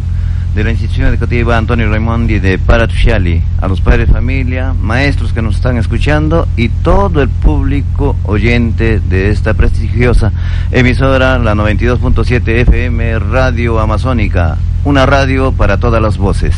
de 0.53 0.63
la 0.63 0.71
institución 0.71 1.07
educativa 1.07 1.57
Antonio 1.57 1.89
Raimondi 1.89 2.39
de 2.39 2.59
Paratushali, 2.59 3.41
a 3.59 3.67
los 3.67 3.81
padres 3.81 4.07
de 4.07 4.13
familia, 4.13 4.73
maestros 4.73 5.33
que 5.33 5.41
nos 5.41 5.55
están 5.55 5.77
escuchando 5.77 6.47
y 6.57 6.69
todo 6.69 7.21
el 7.21 7.29
público 7.29 8.15
oyente 8.23 8.99
de 8.99 9.29
esta 9.29 9.53
prestigiosa 9.53 10.31
emisora, 10.71 11.39
la 11.39 11.55
92.7 11.55 12.47
FM 12.61 13.19
Radio 13.19 13.79
Amazónica 13.79 14.57
una 14.85 15.05
radio 15.05 15.53
para 15.53 15.77
todas 15.77 16.01
las 16.01 16.17
voces. 16.17 16.55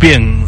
Bien, 0.00 0.46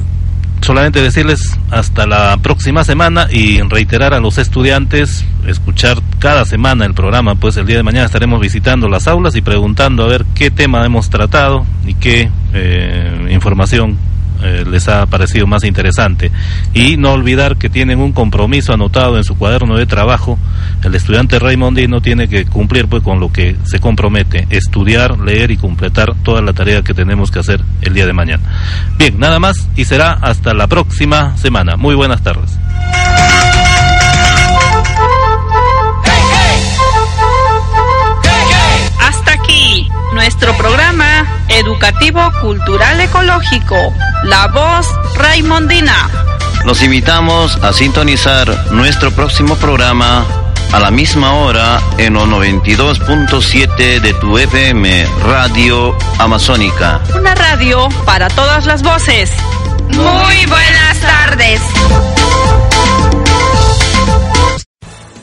solamente 0.67 1.01
decirles 1.01 1.57
hasta 1.71 2.09
la 2.09 2.37
próxima 2.39 2.83
semana 2.83 3.29
y 3.31 3.61
reiterar 3.63 4.15
a 4.15 4.19
los 4.19 4.37
estudiantes 4.37 5.25
escuchar 5.47 5.99
cada 6.19 6.45
semana 6.45 6.85
el 6.85 6.93
programa, 6.93 7.37
pues 7.37 7.57
el 7.57 7.67
día 7.67 7.77
de 7.77 7.85
mañana 7.85 8.07
estaremos 8.07 8.41
visitando 8.41 8.89
las 8.89 9.07
aulas 9.07 9.37
y 9.37 9.43
preguntando 9.43 10.03
a 10.03 10.09
ver 10.09 10.25
qué 10.35 10.51
tema 10.51 10.85
hemos 10.85 11.09
tratado 11.09 11.65
y 11.87 11.95
qué 11.95 12.31
eh, 12.53 13.29
información 13.31 13.97
eh, 14.43 14.65
les 14.69 14.89
ha 14.89 15.07
parecido 15.07 15.47
más 15.47 15.65
interesante. 15.65 16.31
Y 16.75 16.97
no 16.97 17.13
olvidar 17.13 17.57
que 17.57 17.69
tienen 17.69 18.01
un 18.01 18.13
compromiso 18.13 18.73
anotado 18.73 19.17
en 19.17 19.25
su 19.25 19.37
cuaderno 19.37 19.77
de 19.77 19.87
trabajo. 19.87 20.39
El 20.83 20.95
estudiante 20.95 21.39
Raimondino 21.39 22.01
tiene 22.01 22.29
que 22.29 22.45
cumplir 22.45 22.87
pues, 22.89 23.03
con 23.03 23.21
lo 23.21 23.33
que 23.33 23.57
se 23.65 23.79
compromete, 23.79 24.47
estudiar, 24.51 25.19
leer 25.19 25.51
y 25.51 25.57
completar 25.57 26.15
toda 26.23 26.43
la 26.43 26.53
tarea 26.53 26.83
que 26.83 26.95
tenemos 26.95 27.31
que 27.31 27.41
hacer 27.41 27.63
el 27.83 27.95
día 27.95 28.07
de 28.07 28.13
mañana. 28.13 28.43
Bien, 28.99 29.19
nada 29.19 29.39
más 29.39 29.69
y 29.77 29.85
será 29.85 30.13
hasta 30.13 30.55
la 30.55 30.67
próxima 30.67 31.37
semana. 31.37 31.77
Muy 31.77 31.95
buenas 31.95 32.23
tardes. 32.23 32.59
nuestro 40.27 40.57
programa 40.57 41.06
educativo 41.57 42.21
cultural 42.41 43.01
ecológico, 43.01 43.77
La 44.25 44.47
Voz 44.49 44.87
Raimondina. 45.17 46.09
Los 46.65 46.83
invitamos 46.83 47.57
a 47.63 47.73
sintonizar 47.73 48.73
nuestro 48.73 49.11
próximo 49.11 49.57
programa 49.57 50.27
a 50.73 50.81
la 50.81 50.91
misma 50.91 51.33
hora 51.35 51.81
en 51.97 52.15
los 52.15 52.29
92.7 52.29 54.01
de 54.01 54.15
tu 54.15 54.37
FM 54.37 55.07
Radio 55.25 55.97
Amazónica. 56.19 57.01
Una 57.19 57.35
radio 57.35 57.89
para 58.05 58.29
todas 58.29 58.67
las 58.67 58.83
voces. 58.83 59.31
Muy 59.95 60.47
buenas 60.47 61.01
tardes. 61.01 61.63